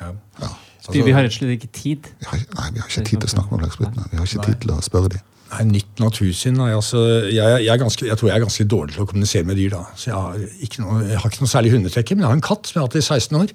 Ja. 0.00 0.12
Ja. 0.44 0.50
Vi, 0.92 1.02
vi 1.04 1.12
har 1.12 1.26
rett 1.26 1.34
og 1.34 1.36
slett 1.36 1.56
ikke 1.58 1.72
tid. 1.74 2.06
Vi 2.22 2.28
har, 2.30 2.38
nei, 2.54 2.68
vi 2.76 2.80
har 2.80 2.88
ikke 2.88 3.02
tid 3.10 3.18
til 3.20 3.26
å 3.28 3.32
snakke 3.34 3.50
med 3.56 3.64
blekksprutene. 3.64 4.06
Vi 4.12 4.16
har 4.20 4.30
ikke 4.30 4.46
tid 4.46 4.60
til 4.62 4.72
å 4.72 4.78
spørre 4.86 5.10
dem. 5.16 5.26
Nei, 5.48 5.62
Nytt 5.70 6.00
natursyn 6.02 6.58
nei, 6.60 6.72
altså, 6.76 7.00
jeg, 7.32 7.60
jeg, 7.64 7.80
ganske, 7.80 8.04
jeg 8.04 8.20
tror 8.20 8.28
jeg 8.28 8.36
er 8.36 8.44
ganske 8.44 8.66
dårlig 8.68 8.96
til 8.96 9.04
å 9.04 9.08
kommunisere 9.08 9.48
med 9.48 9.56
dyr. 9.56 9.70
da. 9.78 9.84
Så 9.96 10.10
Jeg 10.10 10.18
har 10.18 10.42
ikke 10.66 10.82
noe, 10.84 10.98
jeg 11.08 11.22
har 11.22 11.32
ikke 11.32 11.44
noe 11.44 11.52
særlig 11.54 11.72
hundetrekker, 11.72 12.18
men 12.18 12.26
jeg 12.26 12.32
har 12.32 12.36
en 12.36 12.44
katt 12.44 12.68
som 12.68 12.76
jeg 12.76 12.82
har 12.82 12.90
hatt 12.90 12.98
i 13.00 13.06
16 13.06 13.38
år. 13.40 13.54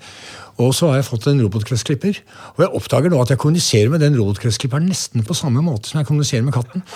Og 0.62 0.74
så 0.78 0.90
har 0.92 1.00
jeg 1.00 1.08
fått 1.08 1.28
en 1.32 1.42
robotgressklipper. 1.42 2.20
Og 2.56 2.64
jeg 2.66 2.72
oppdager 2.78 3.14
nå 3.14 3.22
at 3.24 3.34
jeg 3.34 3.42
kommuniserer 3.42 3.90
med 3.94 4.04
den 4.04 4.18
robotgressklipperen 4.20 4.86
nesten 4.90 5.26
på 5.26 5.38
samme 5.38 5.64
måte 5.66 5.90
som 5.90 6.02
jeg 6.02 6.10
kommuniserer 6.10 6.46
med 6.46 6.58
katten. 6.58 6.86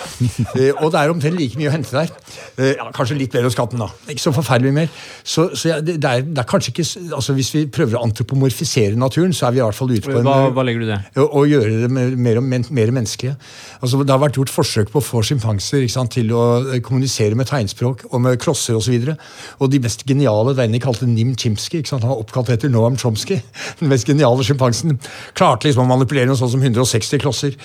Eh, 0.58 0.72
og 0.80 0.90
det 0.92 1.00
er 1.00 1.10
omtrent 1.12 1.36
like 1.38 1.58
mye 1.58 1.68
å 1.68 1.72
hente 1.74 1.92
der. 1.92 2.10
Eh, 2.56 2.72
ja, 2.78 2.86
kanskje 2.94 3.16
litt 3.18 3.34
mer 3.34 3.44
hos 3.46 3.56
katten, 3.58 3.80
da. 3.82 3.88
Ikke 4.10 4.22
så 4.22 4.32
forferdelig 4.34 4.70
mer. 4.74 4.88
Så, 5.22 5.48
så 5.58 5.68
jeg, 5.70 5.84
det, 5.86 5.96
er, 5.98 6.22
det 6.24 6.40
er 6.40 6.46
kanskje 6.48 6.72
ikke 6.72 6.86
altså 7.14 7.34
Hvis 7.36 7.50
vi 7.54 7.62
prøver 7.72 7.98
å 7.98 8.02
antropomorfisere 8.06 8.98
naturen, 8.98 9.34
så 9.36 9.48
er 9.48 9.54
vi 9.54 9.60
i 9.60 9.64
hvert 9.64 9.76
fall 9.76 9.92
ute 9.92 10.06
på 10.06 10.16
en 10.20 10.26
Hva, 10.26 10.48
hva 10.54 10.64
legger 10.66 10.84
du 10.84 10.88
det? 10.90 10.98
å, 11.20 11.26
å 11.40 11.44
gjøre 11.48 11.82
det 11.84 11.90
mer, 11.92 12.14
mer, 12.16 12.40
mer 12.74 12.94
menneskelige. 12.96 13.36
Altså, 13.82 14.00
det 14.02 14.14
har 14.14 14.22
vært 14.22 14.40
gjort 14.40 14.52
forsøk 14.52 14.92
på 14.94 15.02
å 15.02 15.04
få 15.04 15.22
sjimpanser 15.26 15.86
til 16.14 16.34
å 16.34 16.44
eh, 16.62 16.80
kommunisere 16.84 17.38
med 17.38 17.50
tegnspråk 17.50 18.06
og 18.10 18.24
med 18.24 18.40
klosser 18.42 18.78
osv. 18.78 18.96
Og, 18.98 19.12
så 19.12 19.62
og 19.62 19.72
de 19.72 19.82
mest 19.84 20.04
geniale 20.08 20.54
vennene 20.56 20.82
kalte 20.82 21.06
Nim 21.08 21.34
Chimsky, 21.38 21.82
han 21.90 22.04
var 22.04 22.22
oppkalt 22.22 22.50
etter 22.54 22.72
Noam 22.72 22.96
Chomsky, 22.98 23.40
den 23.80 23.92
mest 23.92 24.08
geniale 24.08 24.44
sjimpansen, 24.46 24.98
klarte 25.38 25.68
liksom 25.68 25.86
å 25.86 25.90
manipulere 25.92 26.30
noe 26.30 26.38
sånt 26.38 26.54
som 26.54 26.64
160 26.64 27.22
klosser. 27.22 27.56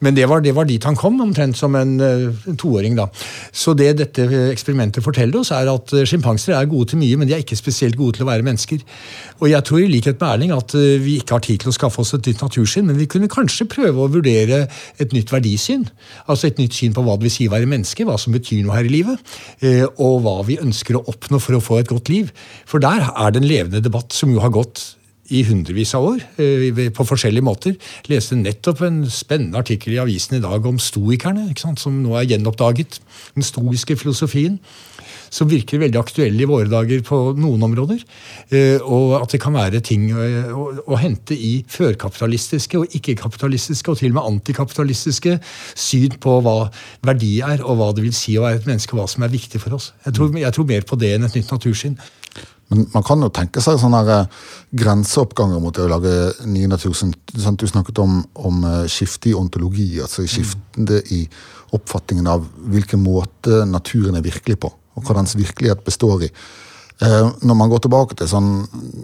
Men 0.00 0.16
det 0.18 0.28
var, 0.30 0.44
det 0.44 0.54
var 0.56 0.68
dit 0.68 0.84
han 0.84 0.98
kom, 0.98 1.20
omtrent 1.24 1.58
som 1.58 1.76
en, 1.78 1.98
eh, 2.00 2.28
en 2.48 2.58
toåring. 2.58 2.96
da. 2.98 3.08
Så 3.52 3.74
det 3.78 3.92
dette 4.00 4.26
eksperimentet 4.50 5.04
forteller 5.04 5.40
oss, 5.40 5.52
er 5.54 5.70
at 5.72 5.92
eh, 5.96 6.06
sjimpanser 6.08 6.56
er 6.56 6.70
gode 6.70 6.92
til 6.92 7.02
mye, 7.02 7.18
men 7.18 7.28
de 7.28 7.36
er 7.36 7.44
ikke 7.44 7.58
spesielt 7.58 7.98
gode 7.98 8.18
til 8.18 8.26
å 8.26 8.30
være 8.30 8.46
mennesker. 8.46 8.82
Og 9.40 9.50
jeg 9.50 9.66
tror 9.68 9.82
i 9.82 9.90
likhet 9.90 10.20
med 10.20 10.28
Erling 10.28 10.54
at 10.54 10.74
eh, 10.78 11.00
vi 11.02 11.18
ikke 11.20 11.36
har 11.38 11.44
tid 11.44 11.62
til 11.62 11.72
å 11.72 11.76
skaffe 11.76 12.02
oss 12.02 12.14
et 12.16 12.28
nytt 12.28 12.44
natursyn, 12.44 12.86
men 12.88 12.98
vi 13.00 13.08
kunne 13.10 13.30
kanskje 13.32 13.68
prøve 13.70 14.04
å 14.04 14.10
vurdere 14.12 14.64
et 15.02 15.14
nytt 15.16 15.32
verdisyn. 15.34 15.86
Altså 16.26 16.50
et 16.50 16.62
nytt 16.62 16.76
syn 16.76 16.96
på 16.96 17.04
hva 17.04 17.18
det 17.18 17.28
vil 17.28 17.36
si 17.36 17.48
å 17.48 17.54
være 17.54 17.70
menneske, 17.70 18.06
hva 18.08 18.18
som 18.20 18.34
betyr 18.34 18.64
noe 18.64 18.78
her 18.78 18.88
i 18.88 18.94
livet, 18.96 19.36
eh, 19.64 19.84
og 19.96 20.22
hva 20.24 20.38
vi 20.48 20.60
ønsker 20.62 20.98
å 20.98 21.04
oppnå 21.12 21.40
for 21.42 21.58
å 21.58 21.62
få 21.62 21.82
et 21.82 21.92
godt 21.92 22.12
liv. 22.12 22.32
For 22.68 22.82
der 22.82 23.08
er 23.10 23.32
det 23.32 23.42
en 23.42 23.50
levende 23.50 23.84
debatt 23.84 24.14
som 24.16 24.32
jo 24.32 24.42
har 24.42 24.54
gått 24.54 24.92
i 25.32 25.42
hundrevis 25.48 25.94
av 25.96 26.06
år, 26.12 26.22
eh, 26.36 26.88
på 26.92 27.08
forskjellige 27.08 27.46
måter. 27.46 27.76
Leste 28.12 28.36
nettopp 28.38 28.84
en 28.86 29.02
spennende 29.08 29.58
artikkel 29.58 29.96
i 29.96 30.02
avisen 30.02 30.36
i 30.36 30.44
dag 30.44 30.66
om 30.66 30.78
stoikerne, 30.78 31.50
som 31.78 32.02
nå 32.02 32.16
er 32.18 32.28
gjenoppdaget. 32.28 33.00
Den 33.34 33.46
stoiske 33.46 33.96
filosofien. 33.96 34.58
Som 35.32 35.48
virker 35.48 35.80
veldig 35.80 35.96
aktuell 35.96 36.36
i 36.36 36.44
våre 36.44 36.68
dager 36.68 37.00
på 37.00 37.16
noen 37.40 37.62
områder. 37.64 38.02
Eh, 38.52 38.76
og 38.84 39.22
at 39.22 39.32
det 39.32 39.40
kan 39.40 39.54
være 39.56 39.80
ting 39.80 40.10
å, 40.12 40.26
å, 40.52 40.64
å 40.92 40.98
hente 41.00 41.32
i 41.32 41.64
førkapitalistiske 41.64 42.76
og 42.76 42.92
ikke-kapitalistiske 42.92 43.88
og 43.88 43.96
til 43.96 44.12
og 44.12 44.18
med 44.18 44.28
antikapitalistiske 44.28 45.38
syn 45.72 46.18
på 46.20 46.36
hva 46.44 46.68
verdi 47.00 47.38
er, 47.40 47.64
og 47.64 47.80
hva 47.80 47.94
det 47.96 48.04
vil 48.04 48.12
si 48.12 48.36
å 48.36 48.44
være 48.44 48.60
et 48.60 48.68
menneske, 48.68 48.92
og 48.92 49.00
hva 49.00 49.08
som 49.08 49.24
er 49.24 49.32
viktig 49.32 49.62
for 49.62 49.78
oss. 49.78 49.94
Jeg 50.04 50.18
tror, 50.18 50.36
jeg 50.36 50.52
tror 50.52 50.68
mer 50.68 50.84
på 50.84 51.00
det 51.00 51.14
enn 51.16 51.24
et 51.24 51.40
nytt 51.40 51.56
natursyn. 51.56 51.96
Men 52.72 52.86
man 52.94 53.04
kan 53.04 53.20
jo 53.20 53.28
tenke 53.28 53.60
seg 53.60 53.76
sånne 53.80 54.00
her, 54.00 54.22
eh, 54.22 54.42
grenseoppganger 54.80 55.60
mot 55.60 55.76
det 55.76 55.84
å 55.84 55.90
lage 55.92 56.12
nye 56.48 56.70
natursyn. 56.72 57.12
Sant? 57.36 57.60
Du 57.60 57.68
snakket 57.68 58.00
om, 58.00 58.22
om 58.34 58.64
eh, 58.64 58.86
skifte 58.88 59.28
i 59.28 59.36
ontologi, 59.36 60.00
altså 60.00 60.24
skifte 60.24 61.02
i 61.12 61.26
oppfatningen 61.76 62.30
av 62.32 62.46
hvilken 62.72 63.02
måte 63.04 63.66
naturen 63.68 64.16
er 64.16 64.24
virkelig 64.24 64.56
på, 64.64 64.72
og 64.72 65.04
hva 65.04 65.18
dens 65.20 65.36
virkelighet 65.36 65.84
består 65.84 66.24
i. 66.24 66.30
Eh, 67.02 67.28
når 67.44 67.58
man 67.60 67.68
går 67.68 67.84
tilbake 67.84 68.16
til, 68.16 68.30
sånn, 68.30 68.50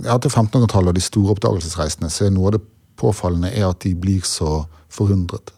ja, 0.06 0.16
til 0.16 0.32
1500-tallet 0.32 0.94
og 0.94 0.96
de 0.96 1.04
store 1.04 1.36
oppdagelsesreisene, 1.36 2.08
så 2.12 2.28
er 2.28 2.32
noe 2.32 2.48
av 2.48 2.56
det 2.56 2.64
påfallende 2.98 3.52
er 3.52 3.68
at 3.68 3.82
de 3.84 3.92
blir 3.98 4.24
så 4.24 4.62
forundret. 4.88 5.52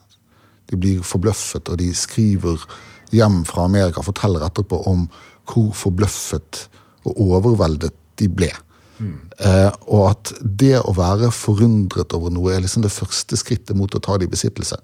De 0.71 0.79
blir 0.79 1.07
forbløffet, 1.07 1.71
og 1.71 1.79
de 1.79 1.93
skriver 1.95 2.67
hjem 3.15 3.43
fra 3.47 3.69
Amerika 3.71 4.03
forteller 4.07 4.43
etterpå 4.47 4.83
om 4.91 5.07
hvor 5.51 5.73
forbløffet 5.75 6.67
og 7.09 7.23
overveldet 7.27 7.97
de 8.21 8.29
ble. 8.29 8.53
Eh, 9.01 9.71
og 9.89 10.03
at 10.11 10.33
det 10.41 10.77
å 10.83 10.93
være 10.97 11.31
forundret 11.33 12.13
over 12.17 12.33
noe 12.35 12.53
er 12.53 12.65
liksom 12.65 12.85
det 12.85 12.93
første 12.93 13.39
skrittet 13.41 13.79
mot 13.79 13.95
å 13.97 14.03
ta 14.03 14.19
det 14.21 14.29
i 14.29 14.33
besittelse. 14.33 14.77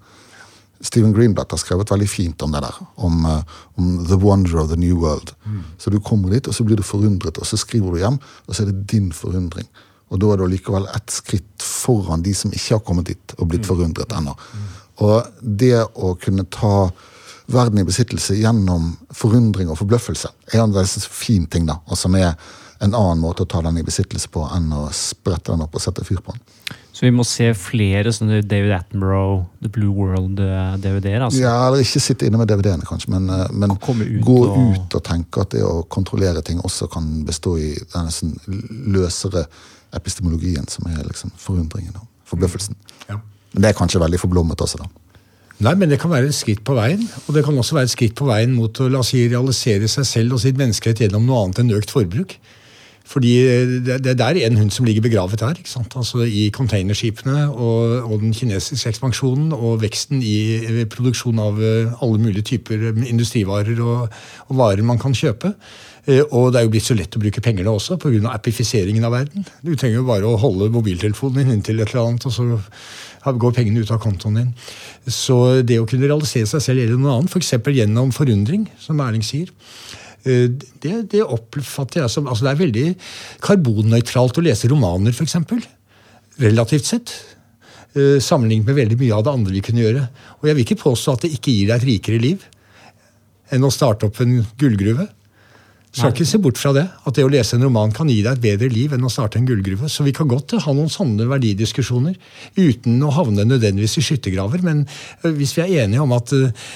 Stephen 0.81 1.13
Greenblatt 1.13 1.53
har 1.53 1.61
skrevet 1.61 1.89
veldig 1.89 2.07
fint 2.09 2.43
om 2.45 2.53
det 2.53 2.61
der. 2.61 2.75
Om, 3.01 3.25
uh, 3.25 3.57
om 3.81 4.05
the 4.05 4.17
wonder 4.21 4.59
of 4.61 4.69
the 4.69 4.77
new 4.77 4.99
world. 5.01 5.33
Så 5.81 5.89
du 5.89 5.97
kommer 5.99 6.29
dit, 6.29 6.47
og 6.47 6.53
så 6.53 6.65
blir 6.65 6.77
du 6.77 6.85
forundret, 6.85 7.39
og 7.41 7.49
så 7.49 7.57
skriver 7.57 7.93
du 7.93 8.01
hjem, 8.03 8.19
og 8.45 8.53
så 8.53 8.63
er 8.63 8.69
det 8.69 8.85
din 8.91 9.09
forundring. 9.13 9.65
Og 10.13 10.21
da 10.21 10.29
er 10.31 10.37
du 10.37 10.45
likevel 10.51 10.85
ett 10.93 11.11
skritt 11.11 11.65
foran 11.65 12.21
de 12.23 12.33
som 12.37 12.53
ikke 12.53 12.77
har 12.77 12.85
kommet 12.85 13.09
dit 13.09 13.33
og 13.39 13.49
blitt 13.49 13.65
forundret 13.67 14.13
ennå. 14.15 14.35
Og 15.03 15.41
det 15.41 15.81
å 15.81 16.13
kunne 16.21 16.45
ta 16.53 16.91
verden 17.51 17.81
i 17.81 17.87
besittelse 17.87 18.37
gjennom 18.37 18.93
forundring 19.15 19.71
og 19.71 19.79
forbløffelse 19.81 20.29
er 20.53 20.61
en 20.61 20.75
veldig 20.75 21.03
fin 21.09 21.45
ting, 21.49 21.67
da, 21.67 21.79
og 21.87 21.99
som 21.99 22.15
er 22.19 22.35
en 22.79 22.93
annen 22.93 23.21
måte 23.21 23.43
å 23.45 23.49
ta 23.49 23.61
den 23.65 23.77
i 23.79 23.85
besittelse 23.85 24.29
på 24.33 24.43
enn 24.55 24.67
å 24.75 24.87
sprette 24.93 25.51
den 25.53 25.63
opp 25.65 25.75
og 25.75 25.81
sette 25.81 26.05
fyr 26.05 26.19
på 26.23 26.35
den. 26.35 26.41
Så 26.97 27.05
vi 27.05 27.11
må 27.13 27.23
se 27.29 27.51
flere 27.53 28.09
sånne 28.13 28.39
David 28.41 28.73
Attenborough, 28.73 29.45
The 29.61 29.69
Blue 29.69 29.93
World-DVD-er. 29.93 31.21
altså. 31.27 31.41
Ja, 31.43 31.67
eller 31.67 31.83
ikke 31.83 32.01
sitte 32.01 32.25
inne 32.25 32.39
med 32.41 32.49
DVD-ene, 32.49 32.85
kanskje, 32.89 33.11
men, 33.13 33.29
eh, 33.29 33.47
men 33.51 33.71
ut 33.71 33.79
gå 34.25 34.37
og- 34.47 34.57
ut 34.77 34.95
og 34.95 35.03
tenke 35.03 35.41
at 35.41 35.51
det 35.51 35.61
å 35.61 35.87
kontrollere 35.87 36.43
ting 36.43 36.59
også 36.59 36.89
kan 36.89 37.23
bestå 37.23 37.57
i 37.59 37.75
denne 37.93 38.09
sånn 38.09 38.39
løsere 38.87 39.45
epistemologien, 39.93 40.67
som 40.69 40.89
er 40.91 41.03
liksom 41.03 41.31
forundringen 41.37 41.95
og 41.95 42.07
forbløffelsen. 42.25 42.75
Ja. 43.09 43.19
Men 43.53 43.61
det 43.61 43.75
er 43.75 43.79
kanskje 43.79 44.01
veldig 44.01 44.19
forblommet 44.19 44.57
også, 44.57 44.77
da. 44.77 44.85
Nei, 45.59 45.73
men 45.73 45.89
det 45.89 45.99
kan 45.99 46.11
være 46.11 46.27
et 46.29 46.35
skritt 46.37 46.63
på 46.63 46.75
veien. 46.77 47.01
Og 47.27 47.33
det 47.33 47.43
kan 47.43 47.55
også 47.57 47.73
være 47.73 47.83
et 47.83 47.95
skritt 47.95 48.13
på 48.15 48.27
veien 48.29 48.53
mot 48.53 48.71
å 48.73 48.91
la 48.91 48.99
oss 48.99 49.09
si, 49.09 49.27
realisere 49.27 49.87
seg 49.89 50.05
selv 50.05 50.33
og 50.33 50.39
sitt 50.39 50.55
menneskerett 50.55 50.99
gjennom 51.01 51.25
noe 51.25 51.45
annet 51.45 51.59
enn 51.63 51.71
økt 51.71 51.89
forbruk. 51.89 52.35
Fordi 53.07 53.33
det, 53.87 54.01
det 54.03 54.19
er 54.19 54.39
en 54.43 54.57
hund 54.59 54.71
som 54.75 54.85
ligger 54.87 55.05
begravet 55.05 55.41
her. 55.41 55.55
ikke 55.55 55.71
sant? 55.71 55.95
Altså 55.95 56.25
I 56.27 56.49
containerskipene 56.53 57.45
og, 57.49 58.03
og 58.11 58.21
den 58.23 58.33
kinesiske 58.35 58.91
ekspansjonen 58.91 59.53
og 59.55 59.79
veksten 59.83 60.19
i 60.19 60.37
eh, 60.59 60.81
produksjon 60.91 61.39
av 61.39 61.61
eh, 61.63 61.93
alle 62.03 62.19
mulige 62.19 62.49
typer 62.51 62.89
eh, 62.89 63.03
industrivarer 63.07 63.79
og, 63.79 64.17
og 64.49 64.59
varer 64.59 64.83
man 64.83 64.99
kan 64.99 65.15
kjøpe. 65.15 65.53
Eh, 66.07 66.23
Og 66.31 66.51
det 66.51 66.59
er 66.59 66.67
jo 66.67 66.73
blitt 66.73 66.87
så 66.89 66.97
lett 66.97 67.15
å 67.15 67.21
bruke 67.23 67.43
penger 67.43 67.67
da 67.67 67.75
også, 67.77 67.95
pga. 68.01 68.33
appifiseringen 68.33 69.07
av 69.07 69.15
verden. 69.15 69.47
Du 69.63 69.71
trenger 69.75 70.01
jo 70.01 70.09
bare 70.09 70.27
å 70.27 70.39
holde 70.41 70.71
mobiltelefonen 70.75 71.45
din 71.45 71.55
inntil 71.57 71.79
et 71.79 71.93
eller 71.93 72.09
annet, 72.09 72.27
og 72.27 72.35
så 72.35 73.37
går 73.37 73.55
pengene 73.55 73.83
ut 73.83 73.91
av 73.91 73.99
kontoen 74.03 74.41
din. 74.41 74.51
Så 75.07 75.61
det 75.67 75.79
å 75.79 75.87
kunne 75.87 76.07
realisere 76.07 76.47
seg 76.47 76.63
selv 76.63 76.83
gjelder 76.83 76.99
noe 76.99 77.17
annet, 77.21 77.31
f.eks. 77.31 77.55
gjennom 77.75 78.11
forundring, 78.15 78.67
som 78.83 78.99
Erling 79.03 79.23
sier, 79.23 79.51
Eh, 79.51 80.06
det, 80.25 80.93
det 81.13 81.21
oppfatter 81.23 82.01
jeg 82.01 82.11
som 82.11 82.25
altså 82.27 82.43
Det 82.43 82.51
er 82.51 82.59
veldig 82.59 82.85
karbonnøytralt 83.45 84.39
å 84.41 84.43
lese 84.43 84.69
romaner, 84.71 85.13
f.eks. 85.15 85.37
Relativt 86.41 86.89
sett. 86.89 87.13
Eh, 87.97 88.19
sammenlignet 88.21 88.67
med 88.67 88.77
veldig 88.77 88.97
mye 88.99 89.15
av 89.15 89.23
det 89.25 89.33
andre 89.33 89.55
vi 89.55 89.63
kunne 89.65 89.83
gjøre. 89.85 90.03
Og 90.39 90.49
jeg 90.49 90.57
vil 90.57 90.65
ikke 90.65 90.83
påstå 90.83 91.15
at 91.15 91.25
det 91.25 91.33
ikke 91.37 91.53
gir 91.53 91.69
deg 91.71 91.77
et 91.79 91.87
rikere 91.87 92.21
liv 92.21 92.43
enn 93.55 93.63
å 93.63 93.71
starte 93.71 94.09
opp 94.09 94.19
en 94.21 94.41
gullgruve. 94.59 95.07
Skal 95.97 96.13
ikke 96.13 96.27
se 96.29 96.39
bort 96.41 96.59
fra 96.61 96.71
det. 96.75 96.83
At 97.09 97.17
det 97.17 97.25
å 97.25 97.31
lese 97.31 97.57
en 97.57 97.65
roman 97.65 97.93
kan 97.95 98.09
gi 98.11 98.19
deg 98.21 98.37
et 98.37 98.43
bedre 98.43 98.69
liv 98.69 98.93
enn 98.93 99.05
å 99.07 99.11
starte 99.11 99.39
en 99.39 99.47
gullgruve. 99.47 99.89
Så 99.89 100.05
vi 100.05 100.13
kan 100.15 100.29
godt 100.29 100.53
ha 100.61 100.73
noen 100.75 100.91
sånne 100.93 101.25
verdidiskusjoner 101.29 102.17
uten 102.57 102.99
å 103.05 103.13
havne 103.15 103.45
nødvendigvis 103.47 103.97
i 103.97 104.03
skyttergraver. 104.05 104.61
Men 104.65 104.83
øh, 104.85 105.31
hvis 105.39 105.55
vi 105.57 105.63
er 105.65 105.85
enige 105.85 106.03
om 106.03 106.13
at 106.15 106.33
uh, 106.37 106.67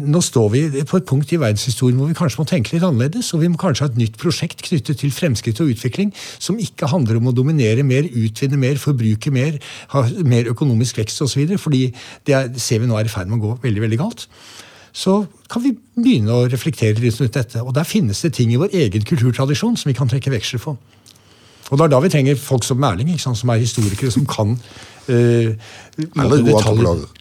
nå 0.00 0.22
står 0.24 0.48
vi 0.54 0.62
på 0.88 1.00
et 1.00 1.08
punkt 1.08 1.34
i 1.34 1.40
verdenshistorien 1.40 2.00
hvor 2.00 2.08
vi 2.08 2.16
kanskje 2.18 2.40
må 2.40 2.48
tenke 2.48 2.74
litt 2.74 2.86
annerledes, 2.86 3.32
og 3.36 3.44
vi 3.44 3.52
må 3.52 3.60
kanskje 3.60 3.86
ha 3.86 3.92
et 3.92 4.00
nytt 4.00 4.16
prosjekt 4.20 4.64
knyttet 4.66 5.02
til 5.02 5.12
fremskritt 5.14 5.60
og 5.60 5.74
utvikling 5.74 6.14
som 6.38 6.58
ikke 6.60 6.88
handler 6.90 7.20
om 7.20 7.30
å 7.30 7.36
dominere 7.36 7.84
mer, 7.86 8.08
utvinne 8.08 8.60
mer, 8.60 8.80
forbruke 8.80 9.34
mer, 9.34 9.60
ha 9.92 10.06
mer 10.24 10.48
økonomisk 10.54 11.02
vekst 11.02 11.20
osv. 11.26 11.56
fordi 11.60 11.86
det 12.28 12.36
er, 12.36 12.50
ser 12.56 12.80
vi 12.80 12.88
nå 12.88 12.96
er 12.98 13.08
i 13.08 13.12
ferd 13.12 13.30
med 13.30 13.40
å 13.40 13.44
gå 13.50 13.56
veldig, 13.68 13.86
veldig 13.86 14.00
galt 14.00 14.28
så 14.92 15.20
kan 15.50 15.62
vi 15.64 15.74
begynne 15.96 16.34
å 16.34 16.48
reflektere 16.50 16.98
litt 17.02 17.20
rundt 17.20 17.36
dette. 17.36 17.62
Og 17.62 17.74
der 17.76 17.88
finnes 17.88 18.22
det 18.24 18.32
ting 18.36 18.52
i 18.54 18.58
vår 18.60 18.74
egen 18.86 19.04
kulturtradisjon 19.06 19.78
som 19.78 19.90
vi 19.90 19.96
kan 19.98 20.10
trekke 20.10 20.32
veksler 20.32 20.62
på. 20.62 20.76
Og 21.70 21.78
det 21.78 21.86
er 21.86 21.92
da 21.92 22.00
vi 22.02 22.10
trenger 22.10 22.40
folk 22.40 22.66
som 22.66 22.82
Erling, 22.82 23.12
som 23.22 23.52
er 23.52 23.62
historikere, 23.62 24.10
som 24.10 24.26
kan 24.26 24.56
uh. 24.56 25.54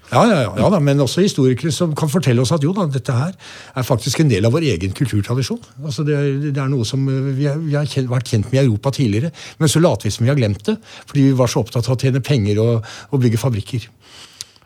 Ja, 0.09 0.23
ja, 0.25 0.37
ja, 0.41 0.53
ja 0.57 0.69
da, 0.73 0.79
men 0.81 1.01
også 1.03 1.21
historikere 1.21 1.71
som 1.73 1.91
kan 1.97 2.09
fortelle 2.09 2.41
oss 2.41 2.51
at 2.55 2.63
jo 2.65 2.71
da, 2.73 2.87
dette 2.89 3.13
her 3.13 3.35
er 3.77 3.85
faktisk 3.85 4.23
en 4.23 4.31
del 4.31 4.47
av 4.47 4.55
vår 4.55 4.65
egen 4.71 4.95
kulturtradisjon. 4.97 5.61
Altså 5.83 6.05
det, 6.07 6.17
det 6.47 6.63
er 6.63 6.71
noe 6.71 6.87
som 6.87 7.03
eh, 7.05 7.29
vi 7.37 7.45
har, 7.45 7.59
vi 7.61 7.75
har 7.77 7.85
kjent, 7.89 8.09
vært 8.09 8.31
kjent 8.31 8.49
med 8.49 8.57
i 8.57 8.63
Europa 8.63 8.93
tidligere, 8.97 9.29
men 9.61 9.69
så 9.69 9.83
later 9.83 10.09
vi 10.09 10.15
som 10.15 10.25
vi 10.25 10.33
har 10.33 10.39
glemt 10.39 10.65
det, 10.65 10.79
fordi 11.05 11.27
vi 11.27 11.37
var 11.37 11.51
så 11.51 11.61
opptatt 11.61 11.85
av 11.85 11.93
å 11.93 12.01
tjene 12.01 12.23
penger 12.25 12.61
og, 12.63 12.89
og 13.13 13.21
bygge 13.21 13.41
fabrikker. 13.41 13.85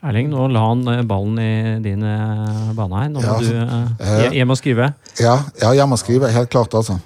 Erling, 0.04 0.28
nå 0.34 0.50
la 0.52 0.66
han 0.68 0.82
eh, 0.92 1.04
ballen 1.08 1.38
i 1.40 1.52
din 1.84 2.04
eh, 2.04 2.72
bane 2.76 3.00
her. 3.00 3.12
Nå 3.14 3.22
må 3.24 3.38
ja, 3.38 3.38
du 3.40 4.02
uh, 4.04 4.34
hjem 4.36 4.52
og 4.52 4.60
skrive. 4.60 4.90
Ja, 5.22 5.38
ja, 5.62 5.72
hjem 5.78 5.96
og 5.96 6.02
skrive. 6.02 6.32
Helt 6.34 6.52
klart, 6.52 6.76
altså. 6.76 6.98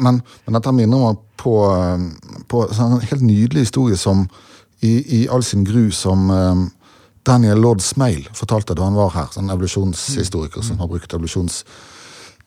Men, 0.00 0.22
men 0.46 0.56
dette 0.56 0.72
minner 0.72 1.02
meg 1.02 1.20
på, 1.38 1.58
på 2.48 2.62
en 2.72 2.96
helt 3.04 3.20
nydelig 3.20 3.66
historie 3.66 3.98
som 4.00 4.24
i, 4.80 4.94
i 5.18 5.20
all 5.28 5.44
sin 5.44 5.66
gru 5.68 5.90
som 5.92 6.30
Daniel 7.28 7.60
Lord 7.60 7.84
Smail 7.84 8.24
fortalte 8.32 8.76
da 8.78 8.86
han 8.88 8.96
var 8.96 9.12
her. 9.12 9.28
Sånn 9.34 9.52
evolusjonshistoriker 9.52 10.64
som 10.64 10.80
har 10.80 10.88
brukt 10.88 11.12
evolusjons 11.12 11.60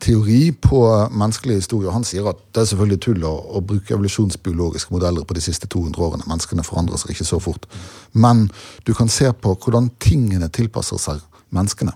teori 0.02 0.52
på 0.52 0.82
menneskelig 1.14 1.60
historie. 1.62 1.88
og 1.88 1.94
Han 1.94 2.06
sier 2.08 2.28
at 2.30 2.40
det 2.54 2.64
er 2.64 2.70
selvfølgelig 2.72 3.02
tull 3.06 3.26
å, 3.28 3.34
å, 3.58 3.62
bruke 3.62 3.94
evolusjonsbiologiske 3.94 4.94
modeller 4.94 5.28
på 5.28 5.38
de 5.38 5.44
siste 5.46 5.70
200 5.70 6.02
årene. 6.02 6.28
Menneskene 6.30 6.66
forandrer 6.66 6.98
seg 7.02 7.14
ikke 7.14 7.28
så 7.30 7.40
fort. 7.44 7.68
Men 8.14 8.48
du 8.88 8.96
kan 8.98 9.12
se 9.12 9.30
på 9.32 9.54
hvordan 9.54 9.92
tingene 10.02 10.50
tilpasser 10.50 11.02
seg 11.02 11.22
menneskene. 11.54 11.94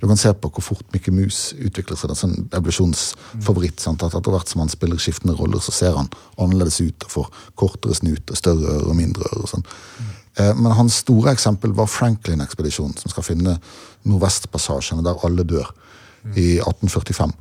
Du 0.00 0.06
kan 0.10 0.18
se 0.18 0.32
på 0.34 0.50
hvor 0.50 0.64
fort 0.66 0.86
Mikke 0.92 1.12
Mus 1.14 1.52
utvikler 1.54 1.96
seg. 1.96 2.10
Det 2.10 2.16
er 2.16 2.16
en 2.16 2.22
sånn 2.22 2.52
evolusjonsfavoritt. 2.58 3.80
Sant? 3.80 4.04
At 4.04 4.16
Etter 4.18 4.34
hvert 4.34 4.50
som 4.50 4.62
han 4.64 4.72
spiller 4.72 5.00
skiftende 5.00 5.36
roller, 5.38 5.62
så 5.62 5.74
ser 5.74 5.96
han 5.96 6.10
annerledes 6.36 6.80
ut 6.82 7.06
og 7.06 7.14
får 7.14 7.28
kortere 7.58 7.96
snute, 7.96 8.36
større 8.38 8.76
øre 8.76 8.90
og 8.90 8.98
mindre 8.98 9.28
øre. 9.32 9.48
Sånn. 9.50 9.66
Eh, 10.38 10.54
men 10.58 10.74
hans 10.76 11.00
store 11.04 11.32
eksempel 11.32 11.72
var 11.78 11.90
Franklin-ekspedisjonen, 11.90 12.98
som 12.98 13.14
skal 13.14 13.26
finne 13.26 13.58
Nordvestpassasjen, 14.04 15.04
der 15.06 15.24
alle 15.26 15.46
dør 15.46 15.70
i 16.34 16.58
1845. 16.60 17.32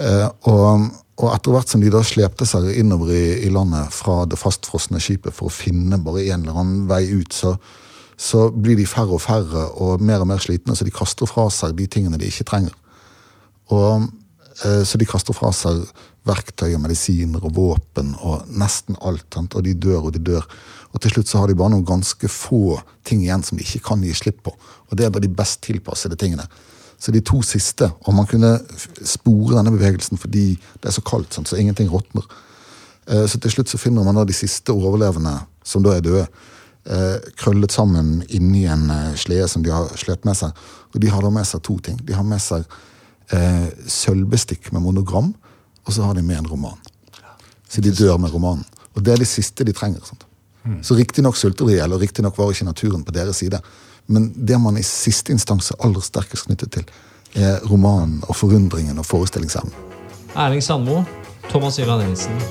Eh, 0.00 0.26
og, 0.48 0.88
og, 1.20 1.28
etter 1.34 1.54
hvert 1.54 1.72
som 1.72 1.82
de 1.82 1.92
da 1.92 2.02
slepte 2.06 2.48
seg 2.48 2.70
innover 2.80 3.12
i, 3.12 3.24
i, 3.44 3.50
landet 3.52 3.92
fra 3.92 4.22
det 4.28 4.38
fastfrosne 4.40 5.00
skipet 5.02 5.36
for 5.36 5.50
å 5.50 5.54
finne 5.54 6.00
bare 6.00 6.24
en 6.30 6.44
eller 6.46 6.60
annen 6.62 6.86
vei 6.90 7.02
ut, 7.12 7.34
så, 7.36 7.56
så, 8.16 8.48
blir 8.54 8.78
de 8.80 8.88
færre 8.88 9.16
og 9.16 9.24
færre 9.24 9.66
og 9.82 10.04
mer 10.04 10.24
og 10.24 10.30
mer 10.32 10.40
slitne, 10.42 10.76
så 10.76 10.86
de 10.86 10.94
kaster 10.94 11.28
fra 11.28 11.48
seg 11.52 11.76
de 11.76 11.88
tingene 11.90 12.20
de 12.20 12.30
ikke 12.30 12.48
trenger. 12.48 12.76
Og, 13.74 14.08
eh, 14.64 14.82
så 14.88 15.00
de 15.00 15.08
kaster 15.08 15.36
fra 15.36 15.52
seg 15.56 15.84
verktøy 16.28 16.74
og 16.74 16.82
medisiner 16.84 17.44
og 17.44 17.54
våpen 17.56 18.12
og 18.18 18.48
nesten 18.60 18.98
alt. 19.00 19.28
annet 19.36 19.56
Og 19.56 19.64
de 19.64 19.74
dør 19.74 20.08
og 20.08 20.14
de 20.16 20.22
dør. 20.32 20.44
Og 20.92 21.00
til 21.00 21.14
slutt 21.14 21.30
så 21.30 21.40
har 21.40 21.48
de 21.48 21.56
bare 21.56 21.72
noen 21.72 21.86
ganske 21.86 22.28
få 22.28 22.80
ting 23.06 23.22
igjen 23.24 23.44
som 23.46 23.58
de 23.58 23.64
ikke 23.64 23.84
kan 23.92 24.02
gi 24.04 24.12
slipp 24.16 24.42
på. 24.46 24.52
Og 24.90 24.98
det 24.98 25.06
er 25.06 25.14
da 25.14 25.22
de 25.22 25.32
best 25.32 25.62
tilpassede 25.64 26.18
tingene. 26.20 26.48
Så 27.00 27.12
de 27.14 27.22
to 27.24 27.40
siste, 27.46 27.88
og 28.04 28.14
man 28.14 28.28
kunne 28.28 28.58
spore 29.08 29.56
denne 29.56 29.72
bevegelsen 29.72 30.20
fordi 30.20 30.52
det 30.54 30.90
er 30.90 30.94
så 30.94 31.04
kaldt, 31.06 31.38
så 31.48 31.56
ingenting 31.56 31.88
råtner. 31.88 32.26
Eh, 33.08 33.26
så 33.26 33.40
til 33.40 33.54
slutt 33.54 33.72
så 33.72 33.80
finner 33.80 34.04
man 34.04 34.20
da 34.20 34.26
de 34.28 34.36
siste 34.36 34.74
overlevende, 34.74 35.38
som 35.64 35.84
da 35.84 35.96
er 35.96 36.04
døde, 36.04 36.26
eh, 36.84 37.16
krøllet 37.40 37.72
sammen 37.72 38.20
inni 38.28 38.66
en 38.68 38.90
eh, 38.90 39.14
slede 39.16 39.48
som 39.48 39.64
de 39.64 39.72
har 39.72 39.88
slett 40.00 40.28
med 40.28 40.36
seg. 40.36 40.52
Og 40.92 41.00
de 41.00 41.08
har 41.08 41.24
da 41.24 41.32
med 41.32 41.48
seg 41.48 41.62
to 41.64 41.78
ting. 41.78 41.98
De 42.04 42.16
har 42.16 42.26
med 42.26 42.42
seg 42.42 42.66
eh, 43.32 43.68
sølvbestikk 43.88 44.72
med 44.74 44.84
monogram, 44.84 45.32
og 45.86 45.94
så 45.94 46.04
har 46.04 46.18
de 46.18 46.24
med 46.26 46.42
en 46.42 46.50
roman. 46.50 46.78
Så 47.70 47.80
de 47.80 47.94
dør 47.94 48.18
med 48.18 48.34
romanen. 48.34 48.66
Og 48.96 49.04
det 49.06 49.14
er 49.14 49.22
det 49.22 49.30
siste 49.30 49.64
de 49.64 49.72
trenger. 49.72 50.02
Sant? 50.04 50.26
Mm. 50.64 50.80
Så 50.84 50.96
riktignok 50.98 51.38
sulter 51.38 51.68
de, 51.68 51.78
eller 51.80 52.00
riktignok 52.02 52.36
var 52.38 52.50
ikke 52.52 52.66
naturen 52.68 53.04
på 53.06 53.14
deres 53.14 53.40
side. 53.40 53.60
Men 54.06 54.32
det 54.34 54.58
man 54.60 54.78
i 54.78 54.84
siste 54.86 55.32
instans 55.32 55.70
er 55.70 55.80
aller 55.84 56.04
sterkest 56.04 56.48
knyttet 56.48 56.72
til, 56.72 56.84
er 57.34 57.60
romanen 57.70 58.24
og 58.28 58.36
forundringen 58.36 58.98
og 58.98 59.06
forestillingsevnen. 59.06 59.74
Erling 60.34 60.62
Sandmo, 60.62 61.02
Thomas 61.50 61.78
Ivan 61.78 62.06
Nilsen, 62.06 62.42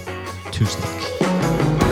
tusen 0.52 0.82
takk. 0.82 1.89